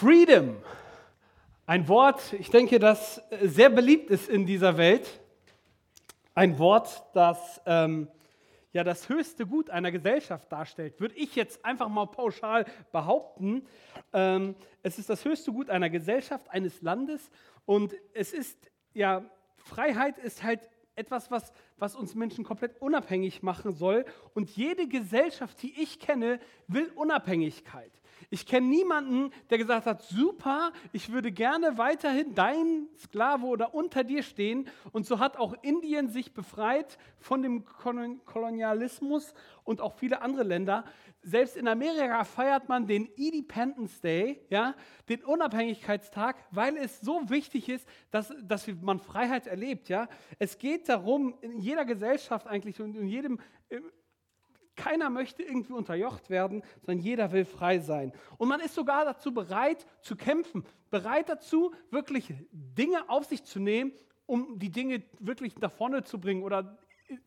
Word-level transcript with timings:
Freedom. 0.00 0.56
Ein 1.66 1.86
Wort, 1.86 2.32
ich 2.32 2.48
denke, 2.48 2.78
das 2.78 3.20
sehr 3.42 3.68
beliebt 3.68 4.08
ist 4.08 4.30
in 4.30 4.46
dieser 4.46 4.78
Welt. 4.78 5.20
Ein 6.34 6.58
Wort, 6.58 7.04
das 7.12 7.60
ähm, 7.66 8.08
ja 8.72 8.82
das 8.82 9.10
höchste 9.10 9.46
Gut 9.46 9.68
einer 9.68 9.92
Gesellschaft 9.92 10.50
darstellt, 10.50 10.98
würde 11.00 11.16
ich 11.16 11.36
jetzt 11.36 11.62
einfach 11.66 11.90
mal 11.90 12.06
pauschal 12.06 12.64
behaupten. 12.92 13.66
Ähm, 14.14 14.54
es 14.82 14.98
ist 14.98 15.10
das 15.10 15.22
höchste 15.26 15.52
Gut 15.52 15.68
einer 15.68 15.90
Gesellschaft, 15.90 16.48
eines 16.48 16.80
Landes 16.80 17.30
und 17.66 17.94
es 18.14 18.32
ist 18.32 18.70
ja, 18.94 19.22
Freiheit 19.58 20.16
ist 20.16 20.42
halt 20.42 20.66
etwas, 20.94 21.30
was, 21.30 21.52
was 21.76 21.94
uns 21.94 22.14
Menschen 22.14 22.42
komplett 22.42 22.80
unabhängig 22.80 23.42
machen 23.42 23.72
soll. 23.72 24.06
Und 24.32 24.48
jede 24.56 24.88
Gesellschaft, 24.88 25.60
die 25.62 25.78
ich 25.78 26.00
kenne, 26.00 26.40
will 26.68 26.90
Unabhängigkeit. 26.94 27.99
Ich 28.32 28.46
kenne 28.46 28.68
niemanden, 28.68 29.32
der 29.50 29.58
gesagt 29.58 29.86
hat, 29.86 30.02
super, 30.02 30.72
ich 30.92 31.10
würde 31.10 31.32
gerne 31.32 31.78
weiterhin 31.78 32.32
dein 32.36 32.86
Sklave 32.96 33.44
oder 33.44 33.74
unter 33.74 34.04
dir 34.04 34.22
stehen. 34.22 34.68
Und 34.92 35.04
so 35.04 35.18
hat 35.18 35.36
auch 35.36 35.52
Indien 35.62 36.08
sich 36.08 36.32
befreit 36.32 36.96
von 37.18 37.42
dem 37.42 37.64
Kolonialismus 37.64 39.34
und 39.64 39.80
auch 39.80 39.94
viele 39.94 40.22
andere 40.22 40.44
Länder. 40.44 40.84
Selbst 41.22 41.56
in 41.56 41.66
Amerika 41.66 42.22
feiert 42.22 42.68
man 42.68 42.86
den 42.86 43.06
Independence 43.16 44.00
Day, 44.00 44.40
ja, 44.48 44.76
den 45.08 45.24
Unabhängigkeitstag, 45.24 46.36
weil 46.52 46.76
es 46.76 47.00
so 47.00 47.28
wichtig 47.28 47.68
ist, 47.68 47.86
dass, 48.12 48.32
dass 48.42 48.68
man 48.80 49.00
Freiheit 49.00 49.48
erlebt. 49.48 49.88
Ja. 49.88 50.08
Es 50.38 50.56
geht 50.56 50.88
darum, 50.88 51.34
in 51.40 51.58
jeder 51.58 51.84
Gesellschaft 51.84 52.46
eigentlich 52.46 52.80
und 52.80 52.96
in 52.96 53.08
jedem 53.08 53.40
keiner 54.80 55.10
möchte 55.10 55.42
irgendwie 55.42 55.74
unterjocht 55.74 56.30
werden, 56.30 56.62
sondern 56.80 57.04
jeder 57.04 57.32
will 57.32 57.44
frei 57.44 57.78
sein. 57.80 58.12
Und 58.38 58.48
man 58.48 58.60
ist 58.60 58.74
sogar 58.74 59.04
dazu 59.04 59.34
bereit 59.34 59.86
zu 60.00 60.16
kämpfen, 60.16 60.64
bereit 60.90 61.28
dazu, 61.28 61.74
wirklich 61.90 62.32
Dinge 62.50 63.08
auf 63.08 63.26
sich 63.26 63.44
zu 63.44 63.60
nehmen, 63.60 63.92
um 64.26 64.58
die 64.58 64.70
Dinge 64.70 65.02
wirklich 65.18 65.58
nach 65.58 65.72
vorne 65.72 66.02
zu 66.04 66.18
bringen 66.18 66.42
oder 66.42 66.78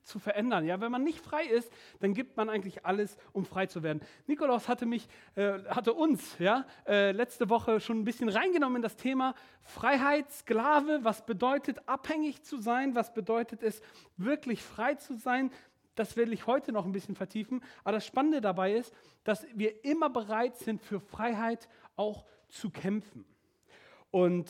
zu 0.03 0.19
verändern. 0.19 0.65
Ja, 0.65 0.79
wenn 0.81 0.91
man 0.91 1.03
nicht 1.03 1.19
frei 1.19 1.43
ist, 1.43 1.71
dann 1.99 2.13
gibt 2.13 2.37
man 2.37 2.49
eigentlich 2.49 2.85
alles, 2.85 3.17
um 3.33 3.45
frei 3.45 3.65
zu 3.65 3.83
werden. 3.83 4.01
Nikolaus 4.27 4.67
hatte 4.67 4.85
mich, 4.85 5.07
äh, 5.35 5.59
hatte 5.67 5.93
uns, 5.93 6.37
ja, 6.39 6.65
äh, 6.87 7.11
letzte 7.11 7.49
Woche 7.49 7.79
schon 7.79 7.99
ein 7.99 8.03
bisschen 8.05 8.29
reingenommen 8.29 8.77
in 8.77 8.81
das 8.81 8.95
Thema 8.95 9.35
Freiheit, 9.61 10.31
Sklave. 10.31 10.99
Was 11.03 11.25
bedeutet 11.25 11.87
abhängig 11.87 12.43
zu 12.43 12.57
sein? 12.57 12.95
Was 12.95 13.13
bedeutet 13.13 13.61
es 13.61 13.81
wirklich 14.17 14.63
frei 14.63 14.95
zu 14.95 15.15
sein? 15.15 15.51
Das 15.95 16.17
will 16.17 16.33
ich 16.33 16.47
heute 16.47 16.71
noch 16.71 16.85
ein 16.85 16.91
bisschen 16.91 17.15
vertiefen. 17.15 17.63
Aber 17.83 17.93
das 17.93 18.05
Spannende 18.05 18.41
dabei 18.41 18.73
ist, 18.73 18.93
dass 19.23 19.45
wir 19.53 19.83
immer 19.85 20.09
bereit 20.09 20.57
sind, 20.57 20.81
für 20.81 20.99
Freiheit 20.99 21.69
auch 21.95 22.25
zu 22.49 22.69
kämpfen. 22.69 23.25
Und 24.11 24.49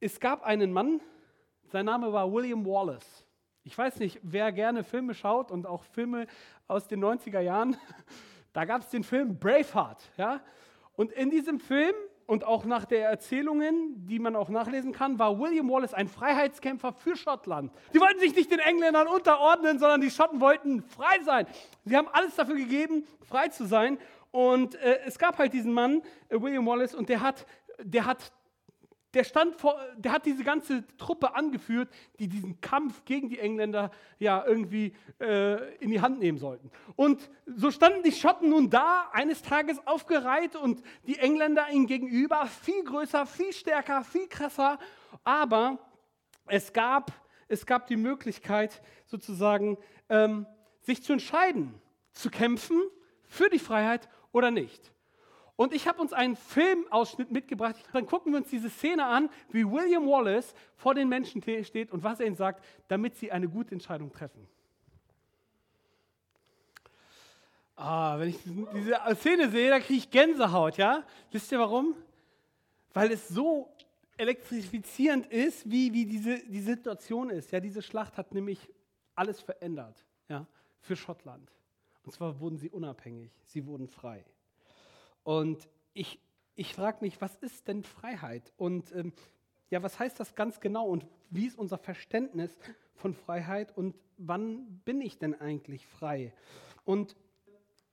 es 0.00 0.18
gab 0.18 0.42
einen 0.42 0.72
Mann, 0.72 1.00
sein 1.64 1.86
Name 1.86 2.12
war 2.12 2.30
William 2.32 2.66
Wallace. 2.66 3.24
Ich 3.64 3.78
weiß 3.78 3.98
nicht, 4.00 4.18
wer 4.22 4.50
gerne 4.50 4.82
Filme 4.82 5.14
schaut 5.14 5.50
und 5.50 5.66
auch 5.66 5.84
Filme 5.84 6.26
aus 6.66 6.88
den 6.88 7.02
90er 7.04 7.40
Jahren. 7.40 7.76
Da 8.54 8.66
gab 8.66 8.82
es 8.82 8.90
den 8.90 9.02
Film 9.02 9.38
Braveheart. 9.38 10.02
Ja? 10.18 10.42
Und 10.94 11.10
in 11.12 11.30
diesem 11.30 11.58
Film 11.58 11.94
und 12.32 12.44
auch 12.44 12.64
nach 12.64 12.86
den 12.86 13.02
Erzählungen, 13.02 14.06
die 14.06 14.18
man 14.18 14.36
auch 14.36 14.48
nachlesen 14.48 14.92
kann, 14.92 15.18
war 15.18 15.38
William 15.38 15.68
Wallace 15.68 15.92
ein 15.92 16.08
Freiheitskämpfer 16.08 16.94
für 16.94 17.14
Schottland. 17.14 17.70
Die 17.92 18.00
wollten 18.00 18.20
sich 18.20 18.34
nicht 18.34 18.50
den 18.50 18.58
Engländern 18.58 19.06
unterordnen, 19.06 19.78
sondern 19.78 20.00
die 20.00 20.10
Schotten 20.10 20.40
wollten 20.40 20.82
frei 20.82 21.22
sein. 21.26 21.46
Sie 21.84 21.94
haben 21.94 22.08
alles 22.10 22.34
dafür 22.34 22.54
gegeben, 22.54 23.06
frei 23.28 23.48
zu 23.48 23.66
sein. 23.66 23.98
Und 24.30 24.76
äh, 24.76 25.00
es 25.04 25.18
gab 25.18 25.36
halt 25.36 25.52
diesen 25.52 25.74
Mann, 25.74 26.00
äh, 26.30 26.40
William 26.40 26.64
Wallace, 26.64 26.94
und 26.94 27.10
der 27.10 27.20
hat, 27.20 27.44
der 27.82 28.06
hat 28.06 28.32
der, 29.14 29.24
stand 29.24 29.56
vor, 29.56 29.78
der 29.96 30.12
hat 30.12 30.26
diese 30.26 30.44
ganze 30.44 30.86
Truppe 30.96 31.34
angeführt, 31.34 31.88
die 32.18 32.28
diesen 32.28 32.60
Kampf 32.60 33.04
gegen 33.04 33.28
die 33.28 33.38
Engländer 33.38 33.90
ja 34.18 34.44
irgendwie 34.46 34.94
äh, 35.20 35.74
in 35.76 35.90
die 35.90 36.00
Hand 36.00 36.18
nehmen 36.18 36.38
sollten. 36.38 36.70
Und 36.96 37.30
so 37.46 37.70
standen 37.70 38.02
die 38.02 38.12
Schotten 38.12 38.50
nun 38.50 38.70
da, 38.70 39.10
eines 39.12 39.42
Tages 39.42 39.86
aufgereiht 39.86 40.56
und 40.56 40.82
die 41.06 41.18
Engländer 41.18 41.68
ihnen 41.70 41.86
gegenüber, 41.86 42.46
viel 42.46 42.84
größer, 42.84 43.26
viel 43.26 43.52
stärker, 43.52 44.02
viel 44.04 44.28
krasser. 44.28 44.78
Aber 45.24 45.78
es 46.46 46.72
gab, 46.72 47.12
es 47.48 47.66
gab 47.66 47.86
die 47.86 47.96
Möglichkeit, 47.96 48.82
sozusagen 49.06 49.78
ähm, 50.08 50.46
sich 50.80 51.02
zu 51.02 51.12
entscheiden, 51.12 51.74
zu 52.12 52.30
kämpfen 52.30 52.80
für 53.26 53.48
die 53.48 53.58
Freiheit 53.58 54.08
oder 54.32 54.50
nicht. 54.50 54.91
Und 55.62 55.72
ich 55.72 55.86
habe 55.86 56.00
uns 56.00 56.12
einen 56.12 56.34
Filmausschnitt 56.34 57.30
mitgebracht. 57.30 57.76
Dann 57.92 58.04
gucken 58.04 58.32
wir 58.32 58.40
uns 58.40 58.50
diese 58.50 58.68
Szene 58.68 59.06
an, 59.06 59.30
wie 59.52 59.64
William 59.64 60.08
Wallace 60.08 60.54
vor 60.74 60.92
den 60.92 61.08
Menschen 61.08 61.40
steht 61.40 61.92
und 61.92 62.02
was 62.02 62.18
er 62.18 62.26
ihnen 62.26 62.34
sagt, 62.34 62.64
damit 62.88 63.14
sie 63.14 63.30
eine 63.30 63.48
gute 63.48 63.70
Entscheidung 63.70 64.10
treffen. 64.10 64.48
Ah, 67.76 68.18
wenn 68.18 68.30
ich 68.30 68.38
diese 68.42 68.96
Szene 69.14 69.50
sehe, 69.50 69.70
da 69.70 69.78
kriege 69.78 69.98
ich 70.00 70.10
Gänsehaut, 70.10 70.78
ja? 70.78 71.04
Wisst 71.30 71.52
ihr 71.52 71.60
warum? 71.60 71.94
Weil 72.92 73.12
es 73.12 73.28
so 73.28 73.72
elektrifizierend 74.16 75.28
ist, 75.28 75.70
wie, 75.70 75.92
wie 75.92 76.06
diese 76.06 76.40
die 76.40 76.60
Situation 76.60 77.30
ist. 77.30 77.52
Ja, 77.52 77.60
diese 77.60 77.82
Schlacht 77.82 78.18
hat 78.18 78.34
nämlich 78.34 78.68
alles 79.14 79.40
verändert, 79.40 80.04
ja, 80.28 80.44
für 80.80 80.96
Schottland. 80.96 81.52
Und 82.02 82.10
zwar 82.10 82.40
wurden 82.40 82.58
sie 82.58 82.68
unabhängig, 82.68 83.30
sie 83.44 83.64
wurden 83.64 83.86
frei. 83.86 84.24
Und 85.24 85.68
ich, 85.94 86.20
ich 86.54 86.74
frage 86.74 86.98
mich, 87.00 87.20
was 87.20 87.36
ist 87.36 87.68
denn 87.68 87.82
Freiheit? 87.82 88.52
Und 88.56 88.94
ähm, 88.94 89.12
ja, 89.70 89.82
was 89.82 89.98
heißt 89.98 90.18
das 90.20 90.34
ganz 90.34 90.60
genau? 90.60 90.86
Und 90.86 91.06
wie 91.30 91.46
ist 91.46 91.58
unser 91.58 91.78
Verständnis 91.78 92.56
von 92.94 93.14
Freiheit? 93.14 93.76
Und 93.76 93.94
wann 94.18 94.80
bin 94.84 95.00
ich 95.00 95.18
denn 95.18 95.34
eigentlich 95.40 95.86
frei? 95.86 96.32
Und 96.84 97.16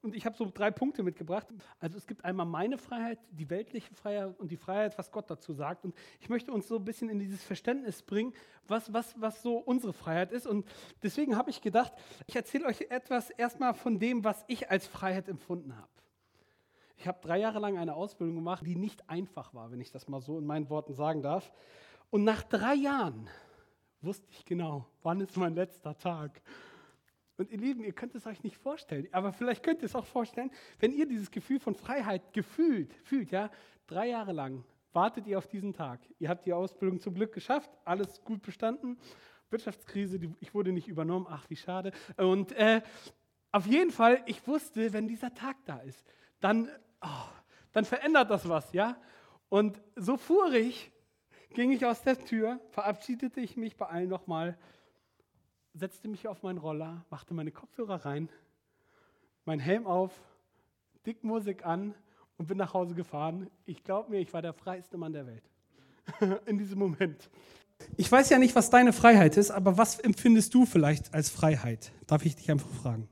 und 0.01 0.15
ich 0.15 0.25
habe 0.25 0.37
so 0.37 0.49
drei 0.53 0.71
Punkte 0.71 1.03
mitgebracht. 1.03 1.47
Also 1.79 1.97
es 1.97 2.07
gibt 2.07 2.23
einmal 2.23 2.45
meine 2.45 2.77
Freiheit, 2.77 3.19
die 3.31 3.49
weltliche 3.49 3.93
Freiheit 3.93 4.39
und 4.39 4.49
die 4.49 4.55
Freiheit, 4.55 4.97
was 4.97 5.11
Gott 5.11 5.29
dazu 5.29 5.51
sagt. 5.51 5.83
Und 5.83 5.93
ich 6.21 6.29
möchte 6.29 6.53
uns 6.53 6.69
so 6.69 6.77
ein 6.77 6.85
bisschen 6.85 7.09
in 7.09 7.19
dieses 7.19 7.43
Verständnis 7.43 8.01
bringen, 8.01 8.33
was, 8.65 8.93
was, 8.93 9.19
was 9.19 9.41
so 9.41 9.57
unsere 9.57 9.91
Freiheit 9.91 10.31
ist. 10.31 10.47
Und 10.47 10.65
deswegen 11.03 11.35
habe 11.35 11.49
ich 11.49 11.61
gedacht, 11.61 11.91
ich 12.27 12.35
erzähle 12.35 12.65
euch 12.67 12.81
etwas 12.89 13.29
erstmal 13.29 13.73
von 13.73 13.99
dem, 13.99 14.23
was 14.23 14.45
ich 14.47 14.71
als 14.71 14.87
Freiheit 14.87 15.27
empfunden 15.27 15.75
habe. 15.75 15.89
Ich 16.99 17.07
habe 17.07 17.17
drei 17.21 17.39
Jahre 17.39 17.59
lang 17.59 17.77
eine 17.77 17.95
Ausbildung 17.95 18.35
gemacht, 18.35 18.65
die 18.65 18.75
nicht 18.75 19.09
einfach 19.09 19.53
war, 19.53 19.71
wenn 19.71 19.79
ich 19.79 19.89
das 19.89 20.09
mal 20.09 20.19
so 20.19 20.37
in 20.37 20.45
meinen 20.45 20.69
Worten 20.69 20.93
sagen 20.93 21.21
darf. 21.21 21.49
Und 22.09 22.25
nach 22.25 22.43
drei 22.43 22.73
Jahren 22.73 23.29
wusste 24.01 24.27
ich 24.31 24.43
genau, 24.43 24.85
wann 25.01 25.21
ist 25.21 25.37
mein 25.37 25.55
letzter 25.55 25.97
Tag. 25.97 26.41
Und 27.37 27.51
ihr 27.51 27.57
Lieben, 27.57 27.85
ihr 27.85 27.93
könnt 27.93 28.15
es 28.15 28.27
euch 28.27 28.43
nicht 28.43 28.57
vorstellen, 28.57 29.07
aber 29.13 29.31
vielleicht 29.31 29.63
könnt 29.63 29.81
ihr 29.81 29.85
es 29.85 29.95
auch 29.95 30.05
vorstellen, 30.05 30.51
wenn 30.79 30.91
ihr 30.91 31.07
dieses 31.07 31.31
Gefühl 31.31 31.61
von 31.61 31.73
Freiheit 31.73 32.33
gefühlt, 32.33 32.93
fühlt, 33.05 33.31
ja, 33.31 33.49
drei 33.87 34.09
Jahre 34.09 34.33
lang 34.33 34.65
wartet 34.91 35.25
ihr 35.25 35.37
auf 35.37 35.47
diesen 35.47 35.71
Tag. 35.71 36.01
Ihr 36.19 36.27
habt 36.27 36.45
die 36.45 36.51
Ausbildung 36.51 36.99
zum 36.99 37.13
Glück 37.13 37.31
geschafft, 37.31 37.71
alles 37.85 38.21
gut 38.25 38.41
bestanden. 38.41 38.97
Wirtschaftskrise, 39.51 40.19
ich 40.41 40.53
wurde 40.53 40.73
nicht 40.73 40.89
übernommen, 40.89 41.27
ach 41.29 41.49
wie 41.49 41.55
schade. 41.55 41.93
Und 42.17 42.51
äh, 42.51 42.81
auf 43.53 43.67
jeden 43.67 43.91
Fall, 43.91 44.21
ich 44.25 44.45
wusste, 44.45 44.91
wenn 44.91 45.07
dieser 45.07 45.33
Tag 45.33 45.55
da 45.63 45.77
ist, 45.77 46.05
dann 46.41 46.69
oh, 47.01 47.29
dann 47.71 47.85
verändert 47.85 48.29
das 48.29 48.47
was, 48.47 48.71
ja? 48.73 48.97
Und 49.49 49.81
so 49.95 50.17
fuhr 50.17 50.53
ich, 50.53 50.91
ging 51.53 51.71
ich 51.71 51.85
aus 51.85 52.03
der 52.03 52.17
Tür, 52.23 52.59
verabschiedete 52.69 53.39
ich 53.41 53.57
mich 53.57 53.77
bei 53.77 53.87
allen 53.87 54.09
nochmal, 54.09 54.57
setzte 55.73 56.07
mich 56.07 56.27
auf 56.27 56.43
meinen 56.43 56.57
Roller, 56.57 57.05
machte 57.09 57.33
meine 57.33 57.51
Kopfhörer 57.51 58.05
rein, 58.05 58.29
mein 59.45 59.59
Helm 59.59 59.87
auf, 59.87 60.11
dick 61.05 61.23
Musik 61.23 61.65
an 61.65 61.95
und 62.37 62.47
bin 62.47 62.57
nach 62.57 62.73
Hause 62.73 62.95
gefahren. 62.95 63.49
Ich 63.65 63.83
glaube 63.83 64.11
mir, 64.11 64.19
ich 64.19 64.33
war 64.33 64.41
der 64.41 64.53
freiste 64.53 64.97
Mann 64.97 65.13
der 65.13 65.25
Welt 65.25 65.43
in 66.45 66.57
diesem 66.57 66.79
Moment. 66.79 67.29
Ich 67.95 68.11
weiß 68.11 68.29
ja 68.29 68.37
nicht, 68.37 68.55
was 68.55 68.69
deine 68.69 68.91
Freiheit 68.91 69.37
ist, 69.37 69.51
aber 69.51 69.77
was 69.77 69.99
empfindest 69.99 70.53
du 70.53 70.65
vielleicht 70.65 71.13
als 71.13 71.29
Freiheit? 71.29 71.93
Darf 72.07 72.25
ich 72.25 72.35
dich 72.35 72.51
einfach 72.51 72.69
fragen? 72.69 73.07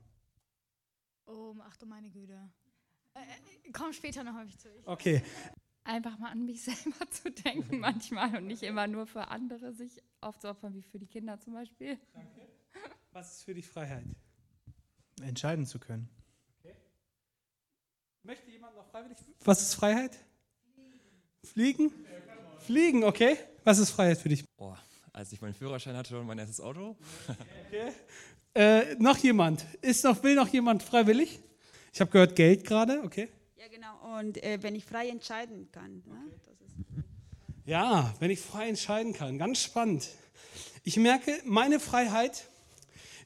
Oh, 1.26 1.54
ach 1.66 1.76
du 1.78 1.86
meine 1.86 2.10
Güte 2.10 2.38
komm 3.72 3.92
später 3.92 4.24
noch 4.24 4.34
auf 4.34 4.56
zu. 4.56 4.68
Okay. 4.84 5.22
Einfach 5.84 6.18
mal 6.18 6.30
an 6.30 6.44
mich 6.44 6.62
selber 6.64 7.10
zu 7.10 7.30
denken 7.30 7.78
manchmal 7.78 8.36
und 8.36 8.46
nicht 8.46 8.62
immer 8.62 8.86
nur 8.86 9.06
für 9.06 9.28
andere 9.28 9.72
sich 9.72 10.02
aufzuopfern, 10.20 10.74
wie 10.74 10.82
für 10.82 10.98
die 10.98 11.06
Kinder 11.06 11.38
zum 11.40 11.54
Beispiel. 11.54 11.98
Danke. 12.12 12.46
Was 13.12 13.36
ist 13.36 13.44
für 13.44 13.54
dich 13.54 13.66
Freiheit? 13.66 14.04
Entscheiden 15.22 15.66
zu 15.66 15.78
können. 15.78 16.08
Okay. 16.60 16.74
Möchte 18.22 18.50
jemand 18.50 18.76
noch 18.76 18.86
freiwillig? 18.86 19.18
Was 19.44 19.62
ist 19.62 19.74
Freiheit? 19.74 20.16
Fliegen? 21.44 21.92
Fliegen, 22.58 23.04
okay. 23.04 23.38
Was 23.64 23.78
ist 23.78 23.90
Freiheit 23.90 24.18
für 24.18 24.28
dich? 24.28 24.44
Oh, 24.58 24.74
als 25.12 25.32
ich 25.32 25.40
meinen 25.40 25.54
Führerschein 25.54 25.96
hatte 25.96 26.18
und 26.18 26.26
mein 26.26 26.38
erstes 26.38 26.60
Auto. 26.60 26.96
Okay. 27.66 27.92
Äh, 28.54 28.94
noch 28.96 29.16
jemand? 29.18 29.64
Ist 29.82 30.04
noch, 30.04 30.22
will 30.22 30.34
noch 30.34 30.48
jemand 30.48 30.82
freiwillig? 30.82 31.40
Ich 31.92 32.00
habe 32.00 32.10
gehört, 32.10 32.36
Geld 32.36 32.64
gerade, 32.64 33.02
okay. 33.02 33.28
Ja, 33.58 33.66
genau. 33.66 34.18
Und 34.20 34.40
äh, 34.44 34.62
wenn 34.62 34.76
ich 34.76 34.84
frei 34.84 35.08
entscheiden 35.08 35.68
kann. 35.72 36.04
Ne? 36.06 36.30
Das 36.46 36.60
ist 36.60 36.76
Ja, 37.64 38.14
wenn 38.20 38.30
ich 38.30 38.40
frei 38.40 38.68
entscheiden 38.68 39.12
kann. 39.14 39.36
Ganz 39.36 39.60
spannend. 39.60 40.08
Ich 40.84 40.96
merke, 40.96 41.32
meine 41.44 41.80
Freiheit, 41.80 42.48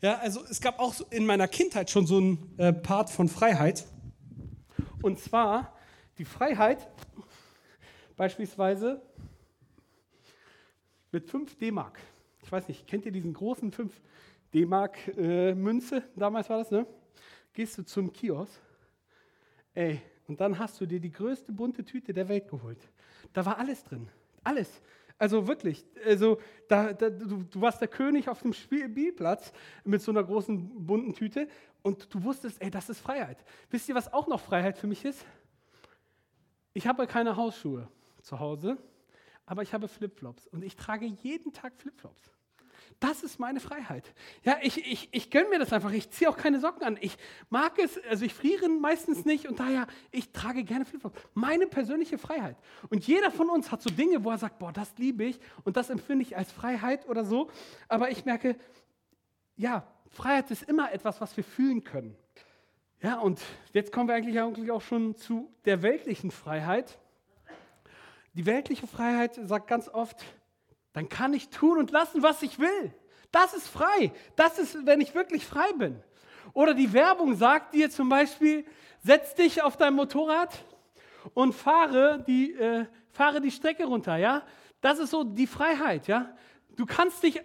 ja, 0.00 0.17
also 0.20 0.43
es 0.49 0.62
gab 0.62 0.79
auch 0.79 0.94
in 1.11 1.26
meiner 1.26 1.49
Kindheit 1.49 1.90
schon 1.90 2.06
so 2.06 2.17
einen 2.17 2.58
äh, 2.58 2.73
Part 2.73 3.11
von 3.11 3.29
Freiheit. 3.29 3.84
Und 5.02 5.20
zwar 5.20 5.76
die 6.17 6.25
Freiheit, 6.25 6.88
beispielsweise 8.17 9.02
mit 11.11 11.29
5 11.29 11.58
D-Mark. 11.58 11.99
Ich 12.43 12.50
weiß 12.50 12.69
nicht, 12.69 12.87
kennt 12.87 13.05
ihr 13.05 13.12
diesen 13.12 13.34
großen 13.34 13.70
5 13.70 13.93
D-Mark-Münze? 14.55 15.96
Äh, 15.96 16.02
Damals 16.17 16.49
war 16.49 16.56
das, 16.56 16.70
ne? 16.70 16.87
Gehst 17.52 17.76
du 17.76 17.82
zum 17.84 18.11
Kiosk, 18.14 18.58
ey, 19.75 20.00
und 20.32 20.40
dann 20.40 20.58
hast 20.58 20.81
du 20.81 20.87
dir 20.87 20.99
die 20.99 21.12
größte 21.12 21.52
bunte 21.52 21.84
Tüte 21.84 22.14
der 22.14 22.26
Welt 22.26 22.49
geholt. 22.49 22.79
Da 23.34 23.44
war 23.44 23.58
alles 23.58 23.84
drin. 23.84 24.08
Alles. 24.43 24.81
Also 25.19 25.46
wirklich, 25.46 25.84
also 26.06 26.40
da, 26.69 26.94
da, 26.94 27.11
du, 27.11 27.43
du, 27.43 27.61
warst 27.61 27.82
der 27.82 27.88
König 27.88 28.31
auf 28.31 28.40
dem 28.40 28.55
Spielplatz 28.55 29.52
mit 29.84 30.00
so 30.00 30.11
einer 30.11 30.25
großen 30.25 30.87
bunten 30.87 31.12
Tüte 31.12 31.49
und 31.82 32.12
du 32.14 32.25
wusstest, 32.25 32.62
ey, 32.62 32.70
das 32.70 32.88
ist 32.88 33.00
Freiheit. 33.00 33.44
Wisst 33.69 33.90
ihr, 33.90 33.94
was 33.94 34.11
auch 34.11 34.26
noch 34.26 34.40
Freiheit 34.40 34.79
für 34.79 34.87
mich 34.87 35.05
ist? 35.05 35.23
Ich 36.73 36.87
habe 36.87 37.06
keine 37.06 37.37
Hausschuhe 37.37 37.87
zu 38.23 38.40
Hause, 38.40 38.79
aber 39.44 39.61
ich 39.61 39.75
habe 39.75 39.87
Flipflops 39.87 40.46
und 40.46 40.64
ich 40.64 40.76
trage 40.76 41.05
jeden 41.05 41.52
Tag 41.52 41.75
Flipflops. 41.76 42.32
Das 43.00 43.23
ist 43.23 43.39
meine 43.39 43.61
Freiheit. 43.61 44.12
Ja, 44.44 44.59
ich, 44.62 44.79
ich, 44.91 45.09
ich 45.12 45.31
gönne 45.31 45.49
mir 45.49 45.59
das 45.59 45.73
einfach. 45.73 45.93
Ich 45.93 46.11
ziehe 46.11 46.29
auch 46.31 46.37
keine 46.37 46.61
Socken 46.61 46.85
an. 46.85 46.99
Ich 47.00 47.17
mag 47.50 47.79
es, 47.79 47.99
also 48.09 48.25
ich 48.25 48.35
friere 48.35 48.69
meistens 48.69 49.25
nicht 49.25 49.49
und 49.49 49.59
daher, 49.59 49.87
ich 50.11 50.31
trage 50.33 50.65
gerne 50.65 50.85
Flipflops. 50.85 51.21
Meine 51.35 51.67
persönliche 51.67 52.19
Freiheit. 52.19 52.56
Und 52.91 53.06
jeder 53.06 53.31
von 53.31 53.50
uns 53.50 53.73
hat 53.73 53.83
so 53.83 53.91
Dinge, 53.91 54.25
wo 54.25 54.31
er 54.31 54.39
sagt, 54.39 54.59
boah, 54.59 54.73
das 54.73 54.93
liebe 54.99 55.25
ich 55.25 55.41
und 55.65 55.77
das 55.77 55.91
empfinde 55.91 56.23
ich 56.23 56.37
als 56.37 56.53
Freiheit 56.53 57.09
oder 57.09 57.25
so. 57.25 57.50
Aber 57.89 58.11
ich 58.11 58.25
merke, 58.25 58.56
ja, 59.56 59.87
Freiheit 60.11 60.50
ist 60.50 60.62
immer 60.62 60.93
etwas, 60.93 61.21
was 61.21 61.37
wir 61.37 61.44
fühlen 61.44 61.85
können. 61.85 62.17
Ja, 63.03 63.19
und 63.19 63.41
jetzt 63.73 63.91
kommen 63.91 64.09
wir 64.09 64.15
eigentlich 64.15 64.41
auch 64.71 64.81
schon 64.81 65.17
zu 65.17 65.53
der 65.65 65.83
weltlichen 65.83 66.31
Freiheit. 66.31 66.99
Die 68.35 68.47
weltliche 68.47 68.87
Freiheit 68.87 69.39
sagt 69.43 69.67
ganz 69.67 69.89
oft, 69.89 70.25
dann 70.93 71.09
kann 71.09 71.33
ich 71.35 71.49
tun 71.49 71.79
und 71.79 71.91
lassen, 71.91 72.23
was 72.23 72.43
ich 72.43 72.59
will. 72.59 72.94
Das 73.31 73.55
ist 73.55 73.67
frei. 73.67 74.12
Das 74.37 74.59
ist, 74.59 74.87
wenn 74.87 75.00
ich 75.00 75.15
wirklich 75.15 75.47
frei 75.47 75.73
bin. 75.73 76.03
Oder 76.53 76.75
die 76.75 76.93
Werbung 76.93 77.35
sagt 77.35 77.75
dir 77.75 77.91
zum 77.91 78.09
Beispiel, 78.09 78.65
setz 79.03 79.35
dich 79.35 79.62
auf 79.62 79.77
dein 79.77 79.94
Motorrad 79.94 80.65
und 81.35 81.55
fahre 81.55 82.23
die, 82.27 82.53
äh, 82.53 82.87
fahre 83.11 83.41
die 83.41 83.50
Strecke 83.50 83.85
runter. 83.85 84.17
Ja? 84.17 84.43
Das 84.81 84.99
ist 84.99 85.11
so 85.11 85.25
die 85.25 85.47
Freiheit. 85.47 86.09
Ja? 86.09 86.37
Du 86.77 86.85
kannst 86.85 87.23
dich, 87.23 87.41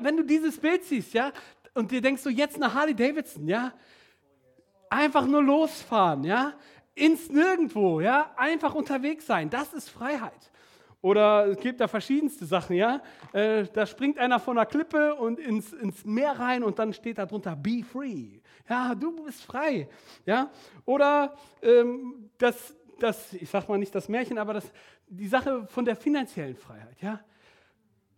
wenn 0.00 0.16
du 0.16 0.24
dieses 0.24 0.58
Bild 0.58 0.84
siehst, 0.84 1.14
ja, 1.14 1.32
und 1.74 1.90
dir 1.90 2.00
denkst 2.00 2.22
so, 2.22 2.30
jetzt 2.30 2.56
eine 2.56 2.74
Harley 2.74 2.94
Davidson, 2.94 3.46
ja, 3.46 3.72
einfach 4.90 5.26
nur 5.26 5.42
losfahren, 5.42 6.24
ja, 6.24 6.54
ins 6.94 7.30
Nirgendwo, 7.30 8.00
ja, 8.00 8.32
einfach 8.36 8.74
unterwegs 8.74 9.26
sein, 9.26 9.50
das 9.50 9.72
ist 9.72 9.88
Freiheit. 9.88 10.50
Oder 11.00 11.46
es 11.46 11.58
gibt 11.58 11.80
da 11.80 11.86
verschiedenste 11.86 12.44
Sachen, 12.44 12.74
ja. 12.74 13.00
Äh, 13.32 13.64
da 13.72 13.86
springt 13.86 14.18
einer 14.18 14.40
von 14.40 14.58
einer 14.58 14.66
Klippe 14.66 15.14
und 15.14 15.38
ins, 15.38 15.72
ins 15.72 16.04
Meer 16.04 16.32
rein 16.32 16.64
und 16.64 16.78
dann 16.78 16.92
steht 16.92 17.18
da 17.18 17.26
drunter, 17.26 17.54
be 17.54 17.82
free. 17.84 18.40
Ja, 18.68 18.94
du 18.94 19.24
bist 19.24 19.44
frei. 19.44 19.88
Ja. 20.26 20.50
Oder 20.84 21.36
ähm, 21.62 22.30
das, 22.36 22.74
das, 22.98 23.32
ich 23.32 23.48
sag 23.48 23.68
mal 23.68 23.78
nicht 23.78 23.94
das 23.94 24.08
Märchen, 24.08 24.38
aber 24.38 24.54
das, 24.54 24.72
die 25.06 25.28
Sache 25.28 25.66
von 25.68 25.84
der 25.84 25.94
finanziellen 25.94 26.56
Freiheit, 26.56 27.00
ja. 27.00 27.20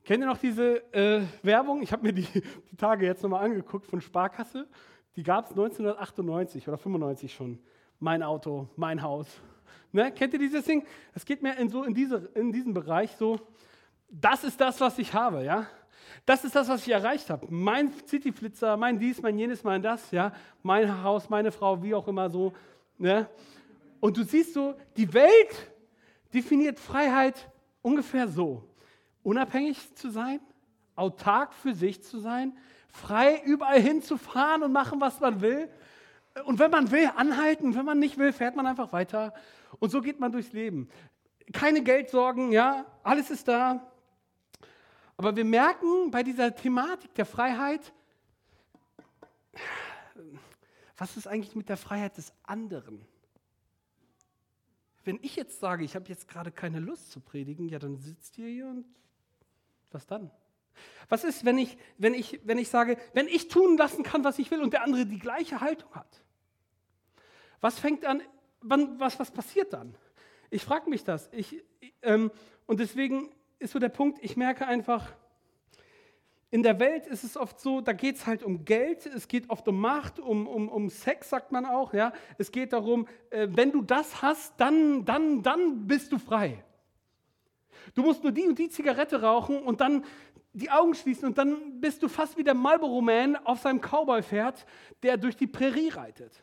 Kennt 0.03 0.23
ihr 0.23 0.27
noch 0.27 0.39
diese 0.39 0.83
äh, 0.95 1.23
Werbung? 1.43 1.83
Ich 1.83 1.93
habe 1.93 2.03
mir 2.03 2.15
die, 2.15 2.27
die 2.71 2.77
Tage 2.77 3.05
jetzt 3.05 3.23
nochmal 3.23 3.45
angeguckt 3.45 3.87
von 3.87 4.01
Sparkasse. 4.01 4.67
Die 5.17 5.23
gab 5.23 5.45
es 5.45 5.51
1998 5.51 6.67
oder 6.67 6.79
95 6.79 7.35
schon. 7.35 7.59
Mein 7.99 8.23
Auto, 8.23 8.69
mein 8.77 9.03
Haus, 9.03 9.29
Ne? 9.93 10.13
Kennt 10.13 10.33
ihr 10.33 10.39
dieses 10.39 10.65
Ding? 10.65 10.85
Es 11.15 11.25
geht 11.25 11.43
mir 11.43 11.57
in, 11.57 11.69
so 11.69 11.85
in, 11.85 11.95
diese, 11.95 12.31
in 12.35 12.53
diesem 12.53 12.75
Bereich 12.75 13.11
so, 13.17 13.41
das 14.11 14.45
ist 14.45 14.61
das, 14.61 14.81
was 14.81 14.99
ich 14.99 15.15
habe, 15.15 15.45
ja. 15.45 15.67
Das 16.27 16.45
ist 16.45 16.55
das, 16.55 16.69
was 16.69 16.87
ich 16.87 16.93
erreicht 16.93 17.31
habe. 17.31 17.47
Mein 17.51 17.93
Cityflitzer, 18.07 18.77
mein 18.77 18.99
dies, 18.99 19.23
mein 19.23 19.39
jenes, 19.39 19.65
mein 19.65 19.83
das, 19.83 20.11
ja. 20.11 20.33
Mein 20.63 21.03
Haus, 21.03 21.29
meine 21.29 21.53
Frau, 21.53 21.83
wie 21.83 21.95
auch 21.95 22.09
immer 22.09 22.29
so. 22.29 22.53
Ne? 22.99 23.29
Und 24.01 24.17
du 24.17 24.25
siehst 24.25 24.55
so, 24.55 24.75
die 24.97 25.13
Welt 25.13 25.73
definiert 26.33 26.79
Freiheit 26.79 27.51
ungefähr 27.83 28.29
so. 28.29 28.65
Unabhängig 29.23 29.95
zu 29.95 30.11
sein, 30.11 30.41
autark 30.97 31.55
für 31.55 31.75
sich 31.75 32.03
zu 32.03 32.19
sein, 32.19 32.57
frei 32.89 33.41
überall 33.45 33.81
hinzufahren 33.81 34.63
und 34.63 34.73
machen, 34.73 35.01
was 35.01 35.21
man 35.21 35.41
will. 35.41 35.69
Und 36.45 36.59
wenn 36.59 36.71
man 36.71 36.91
will, 36.91 37.11
anhalten. 37.17 37.75
Wenn 37.75 37.85
man 37.85 37.99
nicht 37.99 38.19
will, 38.19 38.33
fährt 38.33 38.57
man 38.57 38.67
einfach 38.67 38.93
weiter. 38.93 39.35
Und 39.79 39.91
so 39.91 40.01
geht 40.01 40.21
man 40.21 40.33
durchs 40.33 40.53
Leben. 40.53 40.89
Keine 41.53 41.83
Geldsorgen, 41.83 42.53
ja, 42.53 42.87
alles 43.03 43.31
ist 43.31 43.49
da. 43.49 43.91
Aber 45.17 45.37
wir 45.37 45.45
merken 45.45 46.11
bei 46.11 46.23
dieser 46.23 46.55
Thematik 46.55 47.15
der 47.15 47.27
Freiheit, 47.27 47.93
was 50.97 51.17
ist 51.17 51.27
eigentlich 51.27 51.55
mit 51.55 51.69
der 51.69 51.77
Freiheit 51.77 52.17
des 52.17 52.33
anderen? 52.43 53.07
Wenn 55.05 55.19
ich 55.23 55.37
jetzt 55.37 55.61
sage, 55.61 55.85
ich 55.85 55.95
habe 55.95 56.09
jetzt 56.09 56.29
gerade 56.29 56.53
keine 56.53 56.79
Lust 56.79 57.11
zu 57.11 57.21
predigen, 57.21 57.69
ja, 57.69 57.79
dann 57.79 57.97
sitzt 57.97 58.39
ihr 58.39 58.49
hier 58.49 58.67
und 58.67 58.87
was 59.91 60.07
dann? 60.07 60.31
Was 61.09 61.25
ist, 61.25 61.45
wenn 61.45 61.59
ich, 61.59 61.77
wenn 61.99 62.15
ich, 62.15 62.41
wenn 62.45 62.59
ich 62.59 62.69
sage, 62.69 62.97
wenn 63.13 63.27
ich 63.27 63.49
tun 63.49 63.77
lassen 63.77 64.03
kann, 64.03 64.25
was 64.25 64.39
ich 64.39 64.51
will 64.51 64.63
und 64.63 64.73
der 64.73 64.85
andere 64.85 65.07
die 65.07 65.19
gleiche 65.19 65.61
Haltung 65.61 65.91
hat? 65.95 66.23
Was 67.61 67.79
fängt 67.79 68.05
an, 68.05 68.23
wann, 68.63 68.99
was, 68.99 69.19
was 69.19 69.31
passiert 69.31 69.73
dann? 69.73 69.95
Ich 70.51 70.65
frage 70.65 70.91
mich 70.91 71.05
das. 71.05 71.29
Ich, 71.33 71.63
ähm, 72.03 72.31
und 72.67 72.81
deswegen 72.81 73.31
ist 73.59 73.73
so 73.73 73.79
der 73.79 73.89
Punkt, 73.89 74.19
ich 74.23 74.37
merke 74.37 74.67
einfach, 74.67 75.13
in 76.53 76.65
der 76.65 76.81
Welt 76.81 77.07
ist 77.07 77.23
es 77.23 77.37
oft 77.37 77.61
so, 77.61 77.81
da 77.81 77.93
geht 77.93 78.17
es 78.17 78.27
halt 78.27 78.43
um 78.43 78.65
Geld, 78.65 79.07
es 79.07 79.29
geht 79.29 79.49
oft 79.51 79.69
um 79.69 79.81
Macht, 79.81 80.19
um, 80.19 80.49
um, 80.49 80.69
um 80.69 80.91
Sex, 80.91 81.31
sagt 81.31 81.53
man 81.53 81.65
auch. 81.65 81.95
Ja? 81.95 82.13
Es 82.39 82.51
geht 82.51 82.73
darum, 82.73 83.07
äh, 83.31 83.47
wenn 83.51 83.71
du 83.71 83.83
das 83.83 84.21
hast, 84.21 84.55
dann, 84.59 85.05
dann, 85.05 85.43
dann 85.43 85.87
bist 85.87 86.11
du 86.11 86.19
frei. 86.19 86.65
Du 87.95 88.03
musst 88.03 88.25
nur 88.25 88.33
die 88.33 88.49
und 88.49 88.59
die 88.59 88.69
Zigarette 88.69 89.23
rauchen 89.23 89.63
und 89.63 89.81
dann 89.81 90.05
die 90.53 90.71
Augen 90.71 90.95
schließen 90.95 91.29
und 91.29 91.39
dann 91.39 91.81
bist 91.81 92.03
du 92.03 92.09
fast 92.09 92.37
wie 92.37 92.43
der 92.43 92.55
Marlboro 92.55 93.01
Man 93.01 93.37
auf 93.37 93.61
seinem 93.61 93.81
Cowboy-Pferd, 93.81 94.67
der 95.05 95.17
durch 95.17 95.37
die 95.37 95.47
Prärie 95.47 95.91
reitet. 95.91 96.43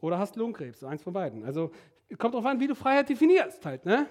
Oder 0.00 0.18
hast 0.18 0.36
Lungenkrebs, 0.36 0.82
eins 0.84 1.02
von 1.02 1.12
beiden. 1.12 1.44
Also 1.44 1.70
kommt 2.18 2.34
darauf 2.34 2.46
an, 2.46 2.60
wie 2.60 2.66
du 2.66 2.74
Freiheit 2.74 3.08
definierst 3.08 3.64
halt. 3.66 3.84
Ne? 3.84 4.06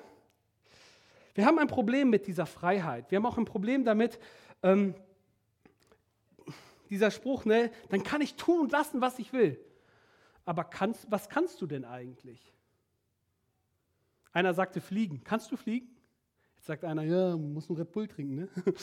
Wir 1.34 1.46
haben 1.46 1.60
ein 1.60 1.68
Problem 1.68 2.10
mit 2.10 2.28
dieser 2.28 2.46
Freiheit. 2.46 3.12
Wir 3.12 3.18
haben 3.18 3.26
auch 3.26 3.38
ein 3.38 3.46
Problem 3.46 3.84
damit, 3.84 4.20
ähm, 4.64 4.94
dieser 6.90 7.12
Spruch, 7.12 7.46
ne, 7.46 7.72
dann 7.90 8.04
kann 8.04 8.22
ich 8.22 8.36
tun 8.36 8.62
und 8.62 8.72
lassen, 8.72 9.00
was 9.00 9.20
ich 9.20 9.32
will. 9.32 9.60
Aber 10.44 10.64
kannst, 10.64 11.10
was 11.12 11.30
kannst 11.30 11.62
du 11.62 11.68
denn 11.68 11.86
eigentlich? 11.86 12.54
Einer 14.32 14.54
sagte 14.54 14.82
fliegen. 14.82 15.24
Kannst 15.24 15.52
du 15.52 15.58
fliegen? 15.58 15.88
Jetzt 16.56 16.66
sagt 16.66 16.84
einer, 16.84 17.04
ja, 17.04 17.38
muss 17.38 17.70
einen 17.70 17.78
Red 17.78 17.92
Bull 17.92 18.08
trinken. 18.08 18.36
Ne? 18.36 18.50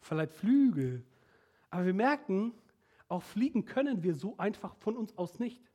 Verleiht 0.00 0.32
Flügel. 0.32 1.04
Aber 1.70 1.84
wir 1.84 1.94
merken, 1.94 2.54
auch 3.08 3.22
fliegen 3.22 3.64
können 3.64 4.02
wir 4.02 4.14
so 4.14 4.36
einfach 4.38 4.74
von 4.76 4.96
uns 4.96 5.16
aus 5.16 5.38
nicht. 5.38 5.67